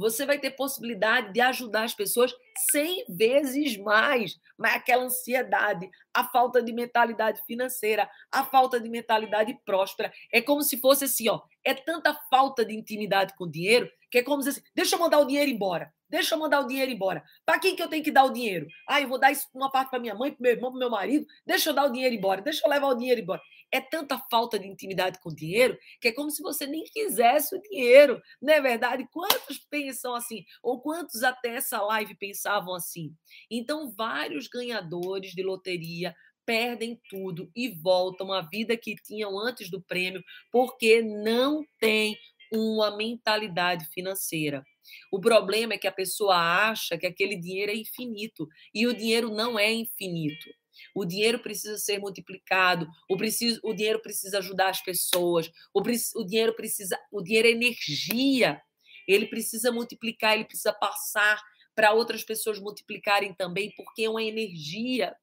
você 0.00 0.24
vai 0.24 0.38
ter 0.38 0.52
possibilidade 0.52 1.30
de 1.30 1.42
ajudar 1.42 1.84
as 1.84 1.94
pessoas 1.94 2.32
100 2.70 3.04
vezes 3.10 3.76
mais. 3.76 4.40
Mas 4.56 4.76
aquela 4.76 5.04
ansiedade, 5.04 5.88
a 6.14 6.24
falta 6.24 6.62
de 6.62 6.72
mentalidade 6.72 7.42
financeira, 7.46 8.08
a 8.32 8.42
falta 8.42 8.80
de 8.80 8.88
mentalidade 8.88 9.54
próspera, 9.64 10.10
é 10.32 10.40
como 10.40 10.62
se 10.62 10.78
fosse 10.78 11.04
assim, 11.04 11.28
ó, 11.28 11.42
é 11.62 11.74
tanta 11.74 12.14
falta 12.30 12.64
de 12.64 12.74
intimidade 12.74 13.34
com 13.36 13.44
o 13.44 13.50
dinheiro, 13.50 13.90
que 14.10 14.18
é 14.18 14.22
como 14.22 14.42
se 14.42 14.48
assim, 14.48 14.62
deixa 14.74 14.96
eu 14.96 15.00
mandar 15.00 15.18
o 15.18 15.26
dinheiro 15.26 15.50
embora. 15.50 15.92
Deixa 16.08 16.34
eu 16.34 16.38
mandar 16.40 16.60
o 16.60 16.66
dinheiro 16.66 16.90
embora. 16.90 17.22
Para 17.46 17.60
quem 17.60 17.76
que 17.76 17.82
eu 17.82 17.86
tenho 17.86 18.02
que 18.02 18.10
dar 18.10 18.24
o 18.24 18.32
dinheiro? 18.32 18.66
Ah, 18.88 19.00
eu 19.00 19.06
vou 19.06 19.18
dar 19.18 19.30
uma 19.54 19.70
parte 19.70 19.90
para 19.90 20.00
minha 20.00 20.14
mãe, 20.14 20.32
para 20.32 20.42
meu 20.42 20.52
irmão, 20.52 20.70
para 20.70 20.80
meu 20.80 20.90
marido. 20.90 21.24
Deixa 21.46 21.70
eu 21.70 21.74
dar 21.74 21.84
o 21.84 21.92
dinheiro 21.92 22.14
embora. 22.14 22.42
Deixa 22.42 22.66
eu 22.66 22.70
levar 22.70 22.88
o 22.88 22.96
dinheiro 22.96 23.20
embora. 23.20 23.40
É 23.72 23.80
tanta 23.80 24.18
falta 24.30 24.58
de 24.58 24.66
intimidade 24.66 25.20
com 25.20 25.30
o 25.30 25.34
dinheiro 25.34 25.78
que 26.00 26.08
é 26.08 26.12
como 26.12 26.30
se 26.30 26.42
você 26.42 26.66
nem 26.66 26.84
quisesse 26.84 27.54
o 27.54 27.62
dinheiro. 27.62 28.20
Não 28.40 28.52
é 28.52 28.60
verdade? 28.60 29.06
Quantos 29.12 29.58
pensam 29.70 30.14
assim? 30.14 30.44
Ou 30.62 30.80
quantos 30.80 31.22
até 31.22 31.56
essa 31.56 31.80
live 31.80 32.14
pensavam 32.16 32.74
assim? 32.74 33.14
Então, 33.50 33.90
vários 33.90 34.48
ganhadores 34.48 35.32
de 35.32 35.42
loteria 35.42 36.14
perdem 36.44 37.00
tudo 37.08 37.50
e 37.54 37.68
voltam 37.68 38.32
à 38.32 38.40
vida 38.40 38.76
que 38.76 38.96
tinham 38.96 39.38
antes 39.38 39.70
do 39.70 39.80
prêmio 39.80 40.22
porque 40.50 41.00
não 41.00 41.64
tem 41.78 42.16
uma 42.52 42.96
mentalidade 42.96 43.84
financeira. 43.86 44.64
O 45.12 45.20
problema 45.20 45.74
é 45.74 45.78
que 45.78 45.86
a 45.86 45.92
pessoa 45.92 46.36
acha 46.36 46.98
que 46.98 47.06
aquele 47.06 47.36
dinheiro 47.36 47.70
é 47.70 47.76
infinito 47.76 48.48
e 48.74 48.86
o 48.86 48.94
dinheiro 48.94 49.30
não 49.30 49.58
é 49.58 49.72
infinito. 49.72 50.50
O 50.94 51.04
dinheiro 51.04 51.38
precisa 51.38 51.78
ser 51.78 51.98
multiplicado, 51.98 52.88
o, 53.08 53.16
preciso, 53.16 53.60
o 53.64 53.74
dinheiro 53.74 54.00
precisa 54.00 54.38
ajudar 54.38 54.70
as 54.70 54.82
pessoas, 54.82 55.50
o, 55.74 55.80
o 55.80 56.24
dinheiro 56.24 56.54
precisa, 56.54 56.98
o 57.10 57.22
dinheiro 57.22 57.48
é 57.48 57.52
energia. 57.52 58.60
Ele 59.06 59.26
precisa 59.26 59.72
multiplicar, 59.72 60.34
ele 60.34 60.44
precisa 60.44 60.72
passar 60.72 61.40
para 61.74 61.92
outras 61.92 62.22
pessoas 62.22 62.58
multiplicarem 62.58 63.32
também, 63.32 63.72
porque 63.76 64.04
é 64.04 64.10
uma 64.10 64.22
energia. 64.22 65.14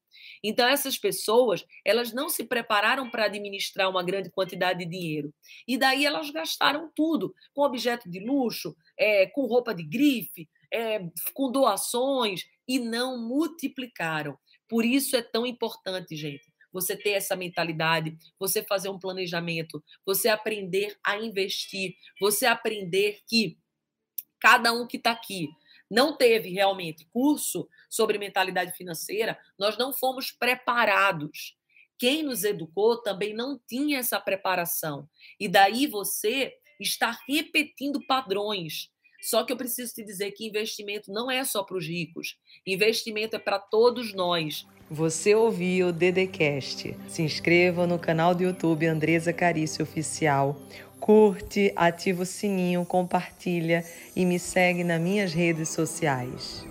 Então, 0.42 0.68
essas 0.68 0.98
pessoas, 0.98 1.64
elas 1.84 2.12
não 2.12 2.28
se 2.28 2.44
prepararam 2.44 3.08
para 3.10 3.26
administrar 3.26 3.88
uma 3.88 4.02
grande 4.02 4.30
quantidade 4.30 4.80
de 4.80 4.90
dinheiro. 4.90 5.32
E 5.66 5.76
daí 5.78 6.04
elas 6.04 6.30
gastaram 6.30 6.90
tudo, 6.94 7.34
com 7.54 7.62
objeto 7.62 8.10
de 8.10 8.20
luxo, 8.20 8.74
é, 8.98 9.26
com 9.26 9.46
roupa 9.46 9.74
de 9.74 9.84
grife, 9.84 10.48
é, 10.72 11.00
com 11.32 11.50
doações, 11.50 12.44
e 12.66 12.78
não 12.78 13.18
multiplicaram. 13.18 14.36
Por 14.68 14.84
isso 14.84 15.16
é 15.16 15.22
tão 15.22 15.46
importante, 15.46 16.14
gente, 16.14 16.52
você 16.72 16.96
ter 16.96 17.10
essa 17.10 17.34
mentalidade, 17.34 18.16
você 18.38 18.62
fazer 18.62 18.88
um 18.88 18.98
planejamento, 18.98 19.82
você 20.04 20.28
aprender 20.28 20.98
a 21.02 21.16
investir, 21.16 21.96
você 22.20 22.46
aprender 22.46 23.20
que 23.26 23.58
cada 24.38 24.72
um 24.72 24.86
que 24.86 24.96
está 24.96 25.12
aqui 25.12 25.48
não 25.90 26.16
teve 26.16 26.50
realmente 26.50 27.06
curso 27.06 27.68
sobre 27.88 28.18
mentalidade 28.18 28.72
financeira, 28.76 29.38
nós 29.58 29.78
não 29.78 29.92
fomos 29.92 30.30
preparados. 30.30 31.56
Quem 31.98 32.22
nos 32.22 32.44
educou 32.44 32.98
também 32.98 33.34
não 33.34 33.58
tinha 33.66 33.98
essa 33.98 34.20
preparação. 34.20 35.08
E 35.40 35.48
daí 35.48 35.86
você 35.86 36.54
está 36.78 37.18
repetindo 37.26 38.06
padrões. 38.06 38.90
Só 39.20 39.44
que 39.44 39.52
eu 39.52 39.56
preciso 39.56 39.94
te 39.94 40.04
dizer 40.04 40.32
que 40.32 40.46
investimento 40.46 41.12
não 41.12 41.30
é 41.30 41.44
só 41.44 41.62
para 41.62 41.76
os 41.76 41.86
ricos. 41.86 42.36
Investimento 42.66 43.36
é 43.36 43.38
para 43.38 43.58
todos 43.58 44.14
nós. 44.14 44.66
Você 44.90 45.34
ouviu 45.34 45.88
o 45.88 45.92
Dedecast. 45.92 46.96
Se 47.08 47.22
inscreva 47.22 47.86
no 47.86 47.98
canal 47.98 48.34
do 48.34 48.42
YouTube 48.42 48.86
Andresa 48.86 49.32
Carício 49.32 49.82
Oficial 49.82 50.56
curte, 51.08 51.72
ativa 51.76 52.22
o 52.22 52.26
sininho, 52.26 52.84
compartilha 52.84 53.84
e 54.14 54.24
me 54.24 54.38
segue 54.38 54.84
nas 54.84 55.00
minhas 55.00 55.32
redes 55.32 55.70
sociais. 55.70 56.66